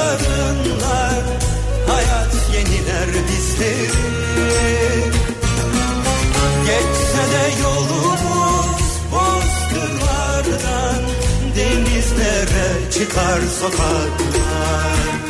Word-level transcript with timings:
yarınlar 0.00 1.22
Hayat 1.88 2.34
yeniler 2.54 3.08
bizleri 3.28 3.90
Geçse 6.66 7.24
de 7.32 7.62
yolumuz 7.62 8.82
bozkırlardan 9.12 11.02
Denizlere 11.56 12.90
çıkar 12.92 13.40
sokaklar 13.60 15.29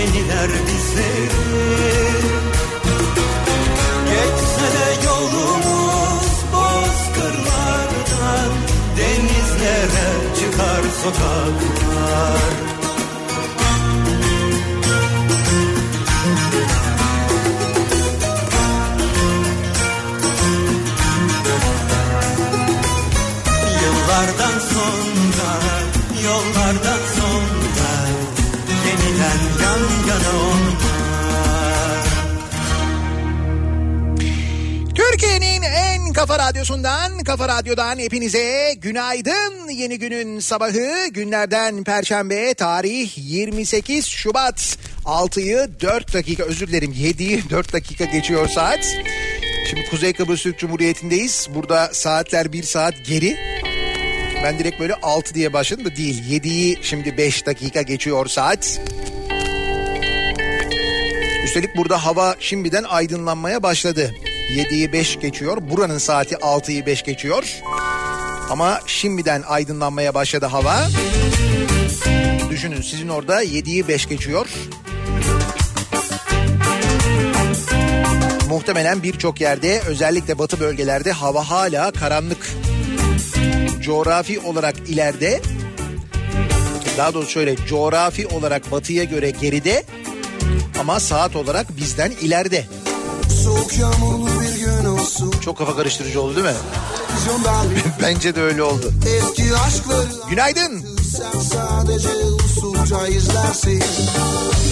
yeniler 0.00 0.50
bizleri 0.66 1.28
Geçse 4.10 4.66
de 4.76 5.06
yolumuz 5.06 6.28
bozkırlardan 6.52 8.00
Denizlere 8.96 10.08
çıkar 10.40 10.82
sokaklar 11.02 12.59
yana 30.10 30.40
Türkiye'nin 34.94 35.62
en 35.62 36.12
kafa 36.12 36.38
radyosundan, 36.38 37.18
kafa 37.24 37.48
radyodan 37.48 37.98
hepinize 37.98 38.74
günaydın. 38.76 39.68
Yeni 39.68 39.98
günün 39.98 40.40
sabahı 40.40 41.08
günlerden 41.10 41.84
perşembe 41.84 42.54
tarih 42.54 43.10
28 43.16 44.06
Şubat. 44.06 44.78
6'yı 45.04 45.68
4 45.80 46.14
dakika 46.14 46.44
özür 46.44 46.68
dilerim 46.68 46.92
7'yi 46.92 47.50
4 47.50 47.72
dakika 47.72 48.04
geçiyor 48.04 48.48
saat. 48.48 48.96
Şimdi 49.68 49.90
Kuzey 49.90 50.12
Kıbrıs 50.12 50.42
Türk 50.42 50.58
Cumhuriyeti'ndeyiz. 50.58 51.48
Burada 51.54 51.90
saatler 51.92 52.52
1 52.52 52.62
saat 52.62 52.94
geri. 53.06 53.36
Ben 54.44 54.58
direkt 54.58 54.80
böyle 54.80 54.94
6 54.94 55.34
diye 55.34 55.52
başladım 55.52 55.84
da 55.84 55.96
değil. 55.96 56.42
7'yi 56.42 56.78
şimdi 56.82 57.16
5 57.16 57.46
dakika 57.46 57.82
geçiyor 57.82 58.26
saat. 58.26 58.80
Üstelik 61.44 61.76
burada 61.76 62.04
hava 62.04 62.36
şimdiden 62.38 62.84
aydınlanmaya 62.84 63.62
başladı. 63.62 64.14
7'yi 64.56 64.92
5 64.92 65.20
geçiyor. 65.20 65.58
Buranın 65.70 65.98
saati 65.98 66.34
6'yı 66.34 66.86
5 66.86 67.02
geçiyor. 67.02 67.60
Ama 68.50 68.80
şimdiden 68.86 69.42
aydınlanmaya 69.42 70.14
başladı 70.14 70.46
hava. 70.46 70.88
Düşünün 72.50 72.82
sizin 72.82 73.08
orada 73.08 73.44
7'yi 73.44 73.88
5 73.88 74.08
geçiyor. 74.08 74.46
Muhtemelen 78.48 79.02
birçok 79.02 79.40
yerde 79.40 79.80
özellikle 79.86 80.38
batı 80.38 80.60
bölgelerde 80.60 81.12
hava 81.12 81.50
hala 81.50 81.90
karanlık. 81.92 82.50
Coğrafi 83.82 84.40
olarak 84.40 84.74
ileride 84.88 85.40
daha 86.98 87.14
doğrusu 87.14 87.30
şöyle 87.30 87.56
coğrafi 87.56 88.26
olarak 88.26 88.70
batıya 88.70 89.04
göre 89.04 89.30
geride 89.30 89.84
ama 90.80 91.00
saat 91.00 91.36
olarak 91.36 91.76
bizden 91.76 92.10
ileride. 92.10 92.66
Çok 95.44 95.58
kafa 95.58 95.76
karıştırıcı 95.76 96.20
oldu 96.22 96.36
değil 96.36 96.46
mi? 96.46 96.54
Bence 98.02 98.34
de 98.34 98.42
öyle 98.42 98.62
oldu. 98.62 98.92
Günaydın. 100.30 100.84
Sadece 101.52 102.08
usulca 102.44 103.06
izlersin 103.06 103.82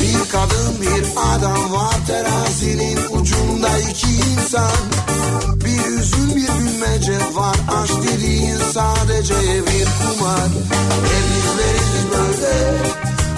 Bir 0.03 0.31
kadın 0.33 0.81
bir 0.83 1.05
adam 1.17 1.73
var 1.73 1.95
terazinin 2.07 2.99
ucunda 3.11 3.79
iki 3.79 4.11
insan 4.11 4.79
Bir 5.65 6.01
üzüm 6.01 6.37
bir 6.37 6.49
gülmece 6.59 7.19
var 7.35 7.57
aşk 7.83 7.95
dediğin 8.03 8.59
sadece 8.75 9.35
bir 9.67 9.89
kumar 9.99 10.49
Denizleriz 11.09 12.05
böyle 12.13 12.79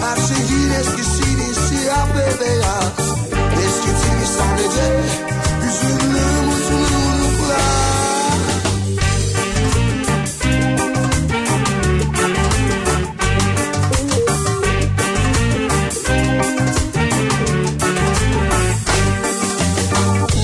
her 0.00 0.17
şeyin 0.17 0.71
eskisini 0.71 1.40
siyah 1.81 2.09
ve 2.17 2.41
beyaz 2.41 3.09
Eskitilmiş 3.65 4.29
sadece 4.29 5.00
hüzünlü 5.62 6.27
mutluluklar 6.47 7.61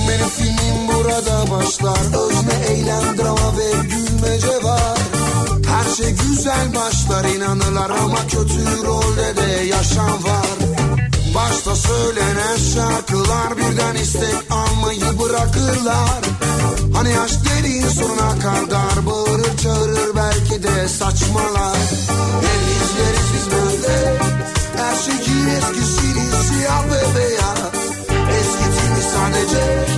Benim 0.09 0.29
filmim 0.29 0.87
burada 0.87 1.51
başlar. 1.51 1.97
Özne 2.25 2.67
eylem 2.69 3.17
ve 3.57 3.71
gülmece 3.81 4.63
var. 4.63 4.97
Her 5.67 5.95
şey 5.95 6.11
güzel 6.11 6.75
başlar 6.75 7.25
inanırlar 7.25 7.89
ama 7.89 8.27
kötü 8.27 8.83
rolde 8.85 9.35
de 9.37 9.65
yaşam 9.65 10.23
var 10.23 10.56
Başta 11.35 11.75
söylenen 11.75 12.57
şarkılar 12.73 13.57
birden 13.57 13.95
istek 13.95 14.51
almayı 14.51 15.19
bırakırlar. 15.19 16.21
Hani 16.93 17.19
aşk 17.19 17.39
dediğin 17.45 17.87
sonuna 17.87 18.39
kadar 18.39 19.05
bağırır 19.05 19.57
çağırır 19.57 20.15
belki 20.15 20.63
de 20.63 20.87
saçmalar. 20.87 21.77
El 22.41 22.63
izleriz 22.75 23.27
biz 23.33 23.51
böyle 23.51 24.17
her 24.77 24.95
şeyin 24.95 25.47
eskisini 25.47 26.43
siyah 26.43 26.83
ve 26.85 27.15
beyaz. 27.15 27.57
Eskitilmiş 28.39 29.05
sadece 29.13 29.96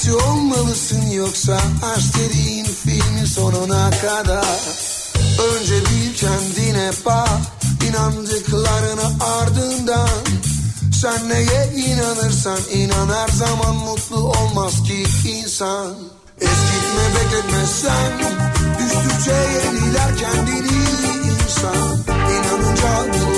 İnatçı 0.00 0.30
olmalısın 0.30 1.10
yoksa 1.10 1.60
aşk 1.96 2.16
dediğin 2.18 2.64
filmin 2.64 3.24
sonuna 3.24 3.90
kadar. 3.90 4.60
Önce 5.38 5.74
bir 5.74 6.16
kendine 6.16 6.90
bak 7.06 7.28
inandıklarını 7.88 9.24
ardından. 9.24 10.08
Sen 11.00 11.28
neye 11.28 11.72
inanırsan 11.76 12.58
inan 12.72 13.08
her 13.08 13.28
zaman 13.28 13.76
mutlu 13.76 14.16
olmaz 14.16 14.82
ki 14.82 15.04
insan. 15.28 15.94
Eskitme 16.40 17.04
bekletme 17.14 17.66
sen 17.66 18.12
Düştükçe 18.78 19.32
yeniler 19.32 20.16
kendini 20.16 20.78
insan. 21.44 21.98
İnanınca 22.08 23.29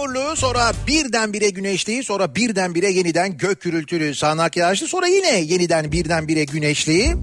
yağmurlu 0.00 0.36
sonra 0.36 0.72
birdenbire 0.86 1.50
güneşli 1.50 2.04
sonra 2.04 2.34
birdenbire 2.34 2.90
yeniden 2.90 3.36
gök 3.36 3.60
gürültülü 3.60 4.14
sağanak 4.14 4.56
yağışlı 4.56 4.88
sonra 4.88 5.06
yine 5.06 5.40
yeniden 5.40 5.92
birdenbire 5.92 6.44
güneşli 6.44 7.16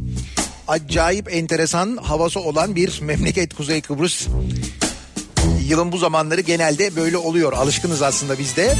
acayip 0.67 1.35
enteresan 1.35 1.97
havası 1.97 2.39
olan 2.39 2.75
bir 2.75 3.01
memleket 3.01 3.53
Kuzey 3.53 3.81
Kıbrıs. 3.81 4.27
Yılın 5.67 5.91
bu 5.91 5.97
zamanları 5.97 6.41
genelde 6.41 6.95
böyle 6.95 7.17
oluyor 7.17 7.53
alışkınız 7.53 8.01
aslında 8.01 8.39
biz 8.39 8.55
de. 8.55 8.75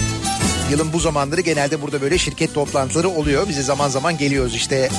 Yılın 0.72 0.94
bu 0.94 1.00
zamanları 1.00 1.42
genelde 1.42 1.82
burada 1.82 2.02
böyle 2.02 2.18
şirket 2.18 2.54
toplantıları 2.54 3.10
oluyor. 3.10 3.50
Bize 3.50 3.62
zaman 3.62 3.90
zaman 3.90 4.18
geliyoruz 4.18 4.56
işte 4.56 4.90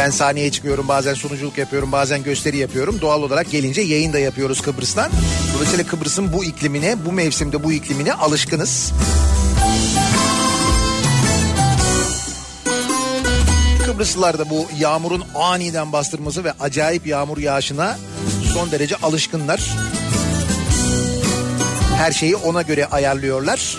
ben 0.00 0.10
sahneye 0.10 0.50
çıkıyorum 0.50 0.88
bazen 0.88 1.14
sunuculuk 1.14 1.58
yapıyorum 1.58 1.92
bazen 1.92 2.22
gösteri 2.22 2.56
yapıyorum. 2.56 3.00
Doğal 3.00 3.22
olarak 3.22 3.50
gelince 3.50 3.80
yayın 3.80 4.12
da 4.12 4.18
yapıyoruz 4.18 4.60
Kıbrıs'tan. 4.60 5.10
Dolayısıyla 5.54 5.86
Kıbrıs'ın 5.86 6.32
bu 6.32 6.44
iklimine 6.44 6.96
bu 7.06 7.12
mevsimde 7.12 7.64
bu 7.64 7.72
iklimine 7.72 8.12
alışkınız. 8.12 8.92
Kıbrıslılar 13.86 14.38
da 14.38 14.50
bu 14.50 14.68
yağmurun 14.78 15.24
aniden 15.34 15.92
bastırması 15.92 16.44
ve 16.44 16.52
acayip 16.60 17.06
yağmur 17.06 17.38
yağışına 17.38 17.98
son 18.54 18.70
derece 18.70 18.96
alışkınlar. 18.96 19.70
Her 21.96 22.12
şeyi 22.12 22.36
ona 22.36 22.62
göre 22.62 22.86
ayarlıyorlar. 22.86 23.76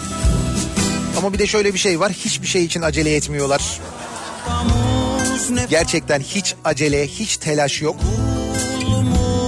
Ama 1.17 1.33
bir 1.33 1.39
de 1.39 1.47
şöyle 1.47 1.73
bir 1.73 1.79
şey 1.79 1.99
var 1.99 2.11
hiçbir 2.11 2.47
şey 2.47 2.65
için 2.65 2.81
acele 2.81 3.15
etmiyorlar. 3.15 3.79
Gerçekten 5.69 6.19
hiç 6.19 6.55
acele, 6.65 7.07
hiç 7.07 7.37
telaş 7.37 7.81
yok. 7.81 7.95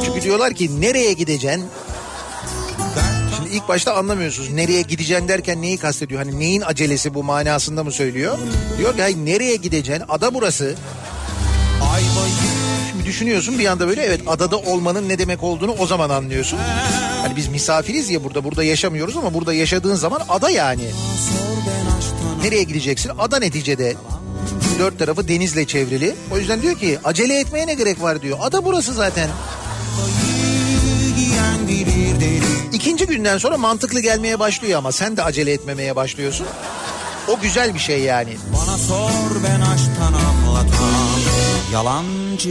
Çünkü 0.05 0.21
diyorlar 0.21 0.53
ki 0.53 0.81
nereye 0.81 1.13
gideceksin? 1.13 1.65
Şimdi 3.38 3.50
ilk 3.50 3.67
başta 3.67 3.94
anlamıyorsunuz. 3.95 4.50
Nereye 4.51 4.81
gideceksin 4.81 5.27
derken 5.27 5.61
neyi 5.61 5.77
kastediyor? 5.77 6.23
Hani 6.25 6.39
neyin 6.39 6.61
acelesi 6.61 7.13
bu 7.13 7.23
manasında 7.23 7.83
mı 7.83 7.91
söylüyor? 7.91 8.38
Diyor 8.77 8.95
ki 8.95 9.01
hayır 9.01 9.17
nereye 9.17 9.55
gideceksin? 9.55 10.03
Ada 10.09 10.33
burası. 10.33 10.75
Şimdi 12.91 13.05
düşünüyorsun 13.05 13.59
bir 13.59 13.65
anda 13.65 13.88
böyle 13.88 14.01
evet 14.01 14.21
adada 14.27 14.57
olmanın 14.57 15.09
ne 15.09 15.19
demek 15.19 15.44
olduğunu 15.44 15.71
o 15.79 15.88
zaman 15.88 16.09
anlıyorsun. 16.09 16.59
Hani 17.21 17.35
biz 17.35 17.47
misafiriz 17.47 18.09
ya 18.09 18.23
burada 18.23 18.44
burada 18.44 18.63
yaşamıyoruz 18.63 19.17
ama 19.17 19.33
burada 19.33 19.53
yaşadığın 19.53 19.95
zaman 19.95 20.21
ada 20.29 20.50
yani. 20.50 20.83
Nereye 22.44 22.63
gideceksin? 22.63 23.11
Ada 23.19 23.39
neticede. 23.39 23.95
Dört 24.80 25.00
tarafı 25.00 25.28
denizle 25.28 25.66
çevrili. 25.66 26.16
O 26.31 26.38
yüzden 26.38 26.62
diyor 26.62 26.75
ki 26.75 27.00
acele 27.04 27.40
etmeye 27.40 27.68
ne 27.68 27.74
gerek 27.74 28.01
var 28.01 28.22
diyor. 28.22 28.38
Ada 28.42 28.66
burası 28.66 28.94
zaten. 28.94 29.30
İkinci 32.74 33.06
günden 33.06 33.38
sonra 33.38 33.57
mantıklı 33.57 34.00
gelmeye 34.00 34.40
başlıyor 34.40 34.78
ama 34.78 34.92
sen 34.92 35.18
de 35.18 35.24
acele 35.24 35.51
etmemeye 35.51 35.95
başlıyorsun. 35.95 36.48
O 37.28 37.40
güzel 37.40 37.74
bir 37.74 37.80
şey 37.80 38.00
yani. 38.00 38.38
Bana 38.54 38.78
sor 38.78 39.44
ben 39.44 39.62
aşktan 39.62 40.13
anlatan 40.13 41.19
yalancı 41.74 42.50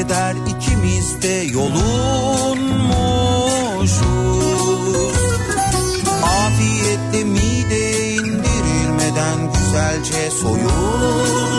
eder 0.00 0.34
ikimiz 0.46 1.22
de 1.22 1.46
yolunmuşuz 1.52 2.60
Afiyetle 6.22 7.24
mide 7.24 8.14
indirilmeden 8.14 9.52
güzelce 9.52 10.30
soyulmuş 10.30 11.49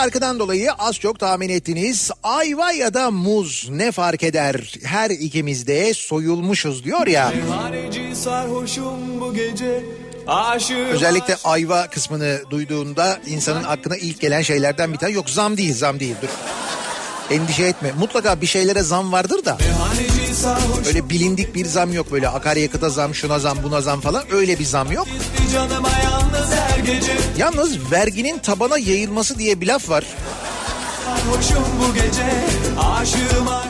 şarkıdan 0.00 0.38
dolayı 0.38 0.72
az 0.72 0.96
çok 0.96 1.18
tahmin 1.18 1.48
ettiniz. 1.48 2.10
Ayva 2.22 2.72
ya 2.72 2.94
da 2.94 3.10
muz 3.10 3.68
ne 3.70 3.92
fark 3.92 4.22
eder? 4.22 4.74
Her 4.84 5.10
ikimiz 5.10 5.66
de 5.66 5.94
soyulmuşuz 5.94 6.84
diyor 6.84 7.06
ya. 7.06 7.32
Özellikle 10.92 11.36
ayva 11.44 11.86
kısmını 11.86 12.40
duyduğunda 12.50 13.18
insanın 13.26 13.64
aklına 13.64 13.96
ilk 13.96 14.20
gelen 14.20 14.42
şeylerden 14.42 14.92
bir 14.92 14.98
tane 14.98 15.12
yok 15.12 15.30
zam 15.30 15.56
değil 15.56 15.74
zam 15.74 16.00
değil 16.00 16.16
dur. 16.22 16.28
Endişe 17.34 17.62
etme. 17.62 17.92
Mutlaka 17.98 18.40
bir 18.40 18.46
şeylere 18.46 18.82
zam 18.82 19.12
vardır 19.12 19.44
da 19.44 19.58
Meyhaneci 19.60 20.19
öyle 20.86 21.08
bilindik 21.10 21.54
bir 21.54 21.66
zam 21.66 21.92
yok 21.92 22.12
böyle 22.12 22.28
akaryakıta 22.28 22.88
zam 22.90 23.14
şuna 23.14 23.38
zam 23.38 23.58
buna 23.62 23.80
zam 23.80 24.00
falan 24.00 24.22
öyle 24.32 24.58
bir 24.58 24.64
zam 24.64 24.92
yok. 24.92 25.06
yalnız 27.38 27.90
verginin 27.92 28.38
tabana 28.38 28.78
yayılması 28.78 29.38
diye 29.38 29.60
bir 29.60 29.66
laf 29.66 29.90
var. 29.90 30.04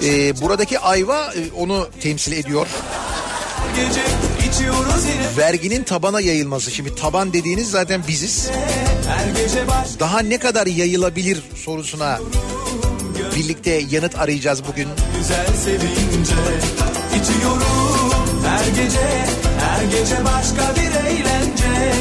Ee, 0.05 0.41
buradaki 0.41 0.79
ayva 0.79 1.33
e, 1.35 1.53
onu 1.57 1.89
temsil 2.03 2.33
ediyor. 2.33 2.67
Verginin 5.39 5.83
tabana 5.83 6.21
yayılması. 6.21 6.71
Şimdi 6.71 6.95
taban 6.95 7.33
dediğiniz 7.33 7.71
zaten 7.71 8.03
biziz. 8.09 8.51
Daha 10.01 10.21
ne 10.21 10.39
kadar 10.39 10.67
yayılabilir 10.67 11.43
sorusuna 11.65 12.19
birlikte 13.41 13.83
yanıt 13.91 14.19
arayacağız 14.19 14.63
bugün. 14.69 14.89
güzel 15.19 15.47
sevince 15.65 16.35
İçiyorum 17.21 18.43
her 18.47 18.83
gece 18.83 19.09
Her 19.61 19.85
gece 19.85 20.25
başka 20.25 20.75
bir 20.77 21.09
eğlence 21.11 21.93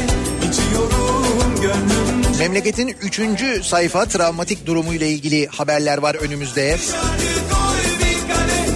İçiyorum 0.50 1.60
gönlümce 1.62 2.38
Memleketin 2.38 2.96
3. 3.02 3.66
sayfa 3.66 4.04
travmatik 4.04 4.66
durumuyla 4.66 5.06
ilgili 5.06 5.46
haberler 5.46 5.98
var 5.98 6.14
önümüzde. 6.14 6.76
Kadeh 7.50 8.70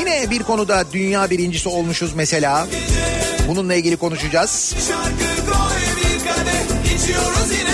Yine 0.00 0.30
bir 0.30 0.42
konuda 0.42 0.84
dünya 0.92 1.30
birincisi 1.30 1.68
olmuşuz 1.68 2.14
mesela. 2.14 2.66
Bununla 3.48 3.74
ilgili 3.74 3.96
konuşacağız. 3.96 4.74
Şarkı 4.88 5.52
koy 5.52 5.80
bir 5.96 6.24
kadeh 6.28 6.94
içiyoruz 6.94 7.50
yine 7.58 7.73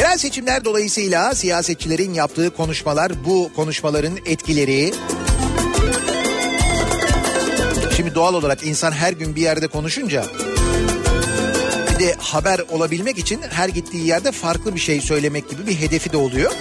Yerel 0.00 0.18
seçimler 0.18 0.64
dolayısıyla 0.64 1.34
siyasetçilerin 1.34 2.14
yaptığı 2.14 2.50
konuşmalar, 2.50 3.12
bu 3.24 3.50
konuşmaların 3.56 4.18
etkileri. 4.26 4.92
Şimdi 7.96 8.14
doğal 8.14 8.34
olarak 8.34 8.66
insan 8.66 8.92
her 8.92 9.12
gün 9.12 9.36
bir 9.36 9.40
yerde 9.40 9.66
konuşunca 9.66 10.24
bir 11.90 12.04
de 12.04 12.14
haber 12.18 12.60
olabilmek 12.70 13.18
için 13.18 13.40
her 13.50 13.68
gittiği 13.68 14.06
yerde 14.06 14.32
farklı 14.32 14.74
bir 14.74 14.80
şey 14.80 15.00
söylemek 15.00 15.50
gibi 15.50 15.66
bir 15.66 15.74
hedefi 15.74 16.12
de 16.12 16.16
oluyor. 16.16 16.52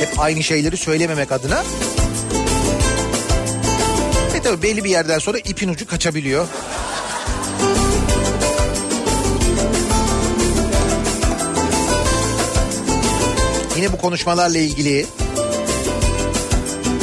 Hep 0.00 0.08
aynı 0.18 0.42
şeyleri 0.42 0.76
söylememek 0.76 1.32
adına. 1.32 1.64
E 4.34 4.42
tabii 4.42 4.62
belli 4.62 4.84
bir 4.84 4.90
yerden 4.90 5.18
sonra 5.18 5.38
ipin 5.38 5.68
ucu 5.68 5.86
kaçabiliyor. 5.86 6.46
Yine 13.78 13.92
bu 13.92 13.98
konuşmalarla 13.98 14.58
ilgili 14.58 15.06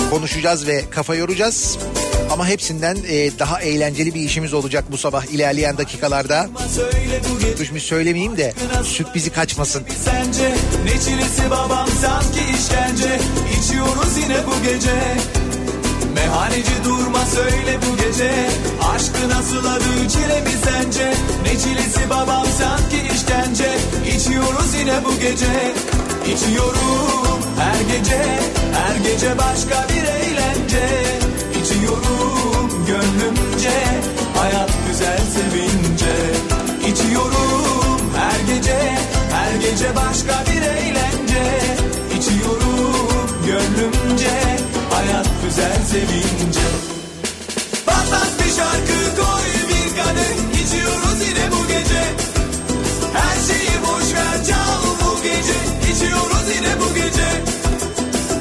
konuşacağız 0.09 0.67
ve 0.67 0.83
kafa 0.89 1.15
yoracağız. 1.15 1.77
Ama 2.31 2.47
hepsinden 2.47 2.97
e, 3.07 3.39
daha 3.39 3.61
eğlenceli 3.61 4.13
bir 4.13 4.21
işimiz 4.21 4.53
olacak 4.53 4.85
bu 4.91 4.97
sabah 4.97 5.25
ilerleyen 5.25 5.77
dakikalarda. 5.77 6.49
Düşmüş 7.59 7.83
söylemeyeyim 7.83 8.37
de 8.37 8.53
sürprizi 8.83 9.29
kaçmasın. 9.29 9.83
sence 10.05 10.55
Ne 10.85 10.91
çilesi 10.91 11.49
babam 11.51 11.87
sanki 12.01 12.39
işkence 12.39 13.19
İçiyoruz 13.59 14.17
yine 14.23 14.37
bu 14.47 14.63
gece 14.63 15.15
Meyhaneci 16.15 16.83
durma 16.83 17.25
söyle 17.25 17.79
bu 17.89 17.97
gece 17.97 18.31
Aşkı 18.95 19.29
nasıl 19.29 19.65
adı 19.65 20.09
çile 20.09 20.41
mi 20.41 20.55
sence 20.63 21.13
Ne 21.43 21.59
çilesi 21.59 22.09
babam 22.09 22.45
sanki 22.59 22.97
işkence 23.15 23.77
İçiyoruz 24.17 24.73
yine 24.79 25.05
bu 25.05 25.19
gece 25.19 25.73
İçiyorum 26.33 27.39
her 27.59 27.97
gece 27.97 28.21
Her 28.73 28.95
gece 28.95 29.37
başka 29.37 29.87
bir 29.89 30.03
eğlence. 30.03 30.85
İçiyorum 31.61 32.85
gönlümce 32.87 33.77
Hayat 34.37 34.71
güzel 34.87 35.19
sevince. 35.35 36.15
İçiyorum 36.87 38.01
her 38.17 38.55
gece 38.55 38.79
Her 39.31 39.55
gece 39.69 39.95
başka 39.95 40.43
bir 40.51 40.61
eğlence. 40.61 41.43
İçiyorum 42.17 43.29
gönlümce 43.45 44.31
Hayat 44.89 45.27
güzel 45.45 45.77
sevince. 45.91 46.65
Patlat 47.85 48.31
bir 48.39 48.51
şarkı 48.51 48.94
İçiyoruz 56.05 56.49
yine 56.55 56.79
bu 56.81 56.95
gece. 56.95 57.29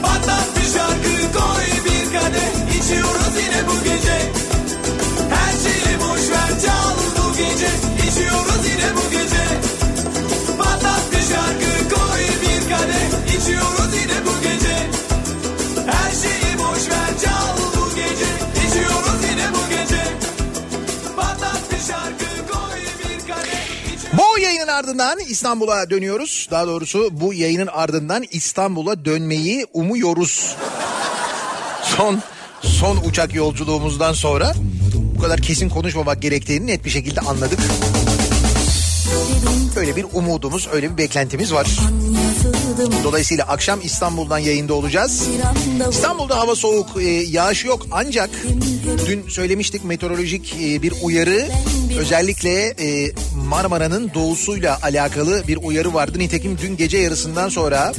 Patlat 0.02 0.49
bir 0.56 0.68
şarkı 0.75 1.14
koy 1.38 1.64
bir 1.85 2.04
kadeh. 2.12 2.78
İçiyoruz 2.78 3.35
yine 3.42 3.68
bu 3.68 3.85
gece. 3.85 4.18
Her 5.35 5.52
şeyi 5.64 6.00
boş 6.00 6.30
ver 6.30 6.61
çal 6.64 6.94
bu 7.16 7.37
gece. 7.37 7.71
İçiyoruz 8.09 8.66
yine 8.68 8.88
bu 8.97 9.11
gece. 9.11 9.44
Patlat 10.59 11.02
bir 11.12 11.35
şarkı 11.35 11.94
koy 11.94 12.23
bir 12.42 12.61
kadeh. 12.71 13.37
İçiyoruz 13.38 13.94
yine 14.00 14.18
bu 14.26 14.42
gece. 14.42 14.76
Her 15.87 16.11
şeyi 16.23 16.59
boş 16.59 16.88
ver 16.90 17.18
çal 17.25 17.74
yayının 24.64 24.78
ardından 24.78 25.18
İstanbul'a 25.18 25.90
dönüyoruz. 25.90 26.49
Daha 26.50 26.66
doğrusu 26.66 27.09
bu 27.12 27.35
yayının 27.35 27.66
ardından 27.66 28.25
İstanbul'a 28.30 29.04
dönmeyi 29.04 29.66
umuyoruz. 29.73 30.56
Son 31.83 32.23
son 32.62 32.97
uçak 32.97 33.35
yolculuğumuzdan 33.35 34.12
sonra 34.12 34.52
bu 35.16 35.23
kadar 35.23 35.40
kesin 35.40 35.68
konuşmamak 35.68 36.23
gerektiğini 36.23 36.66
net 36.66 36.85
bir 36.85 36.90
şekilde 36.90 37.21
anladık. 37.21 37.59
Öyle 39.76 39.97
bir 39.97 40.06
umudumuz, 40.12 40.68
öyle 40.73 40.92
bir 40.92 40.99
beklentimiz 40.99 41.52
var. 41.52 41.66
Dolayısıyla 43.05 43.45
akşam 43.45 43.81
İstanbul'dan 43.83 44.39
yayında 44.39 44.75
olacağız. 44.75 45.29
İstanbul'da 45.91 46.39
hava 46.39 46.55
soğuk, 46.55 46.89
e, 47.03 47.09
yağış 47.09 47.65
yok 47.65 47.87
ancak 47.93 48.31
dün 49.07 49.29
söylemiştik 49.29 49.85
meteorolojik 49.85 50.57
e, 50.63 50.83
bir 50.83 50.93
uyarı 51.03 51.49
özellikle 51.99 52.75
e, 52.81 53.13
Marmara'nın 53.49 54.11
doğusuyla 54.15 54.79
alakalı 54.83 55.49
bir 55.49 55.59
uyarı 55.63 55.95
vardı. 55.95 56.19
Nitekim 56.19 56.59
dün 56.63 56.77
gece 56.77 56.99
yarısından 56.99 57.49
sonra 57.49 57.93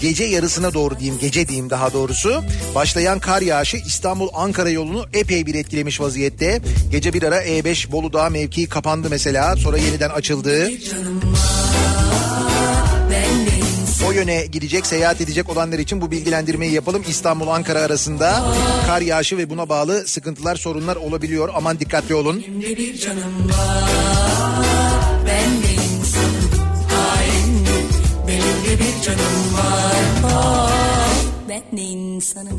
gece 0.00 0.24
yarısına 0.24 0.74
doğru 0.74 0.98
diyeyim 0.98 1.18
gece 1.20 1.48
diyeyim 1.48 1.70
daha 1.70 1.92
doğrusu 1.92 2.42
başlayan 2.74 3.18
kar 3.18 3.42
yağışı 3.42 3.76
İstanbul 3.76 4.28
Ankara 4.34 4.70
yolunu 4.70 5.06
epey 5.14 5.46
bir 5.46 5.54
etkilemiş 5.54 6.00
vaziyette. 6.00 6.60
Gece 6.90 7.12
bir 7.12 7.22
ara 7.22 7.44
E5 7.44 7.92
Bolu 7.92 8.12
Dağı 8.12 8.30
mevkii 8.30 8.66
kapandı 8.66 9.10
mesela 9.10 9.56
sonra 9.56 9.76
yeniden 9.78 10.10
açıldı. 10.10 10.70
O 14.04 14.12
yöne 14.12 14.46
gidecek, 14.46 14.86
seyahat 14.86 15.20
edecek 15.20 15.50
olanlar 15.50 15.78
için 15.78 16.00
bu 16.00 16.10
bilgilendirmeyi 16.10 16.72
yapalım. 16.72 17.04
İstanbul 17.08 17.48
Ankara 17.48 17.80
arasında 17.80 18.44
kar 18.86 19.00
yağışı 19.00 19.38
ve 19.38 19.50
buna 19.50 19.68
bağlı 19.68 20.06
sıkıntılar, 20.06 20.56
sorunlar 20.56 20.96
olabiliyor. 20.96 21.48
Aman 21.54 21.80
dikkatli 21.80 22.14
olun. 22.14 22.44
Ben 31.48 31.78
de 31.78 31.82
insanım 31.82 32.58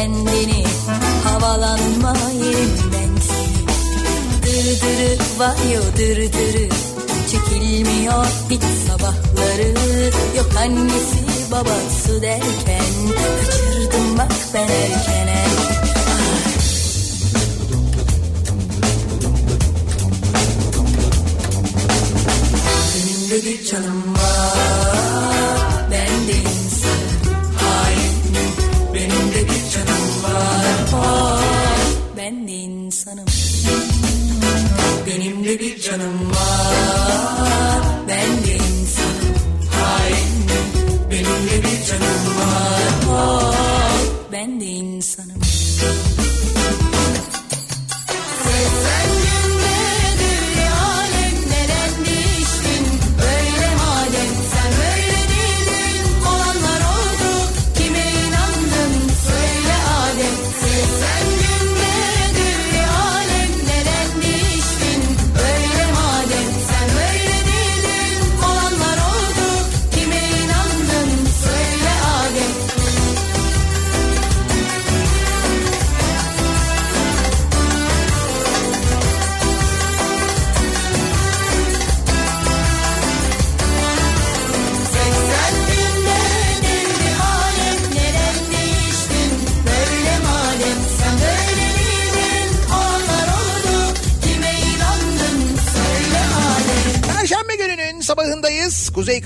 kendini 0.00 0.64
Havalanma 1.24 2.14
yerimden 2.44 3.16
Dırdırı 4.42 5.38
var 5.38 5.56
yo 5.74 5.82
dırdırı 5.98 6.68
Çekilmiyor 7.30 8.26
hiç 8.50 8.62
sabahları. 8.88 9.68
Yok 10.36 10.50
annesi 10.58 11.50
babası 11.52 12.22
derken 12.22 12.84
Kaçırdım 13.08 14.18
bak 14.18 14.32
ben 14.54 14.62
erken 14.62 15.59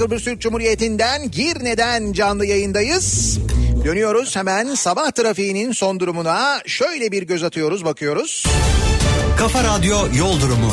Kıbrıs 0.05 0.25
Türk 0.25 0.41
Cumhuriyeti'nden 0.41 1.31
Girne'den 1.31 2.13
canlı 2.13 2.47
yayındayız. 2.47 3.39
Dönüyoruz 3.85 4.37
hemen 4.37 4.75
sabah 4.75 5.11
trafiğinin 5.11 5.73
son 5.73 6.01
durumuna 6.01 6.61
şöyle 6.67 7.13
bir 7.13 7.23
göz 7.23 7.43
atıyoruz 7.43 7.85
bakıyoruz. 7.85 8.45
Kafa 9.39 9.65
Radyo 9.65 9.99
Yol 10.19 10.41
Durumu. 10.41 10.73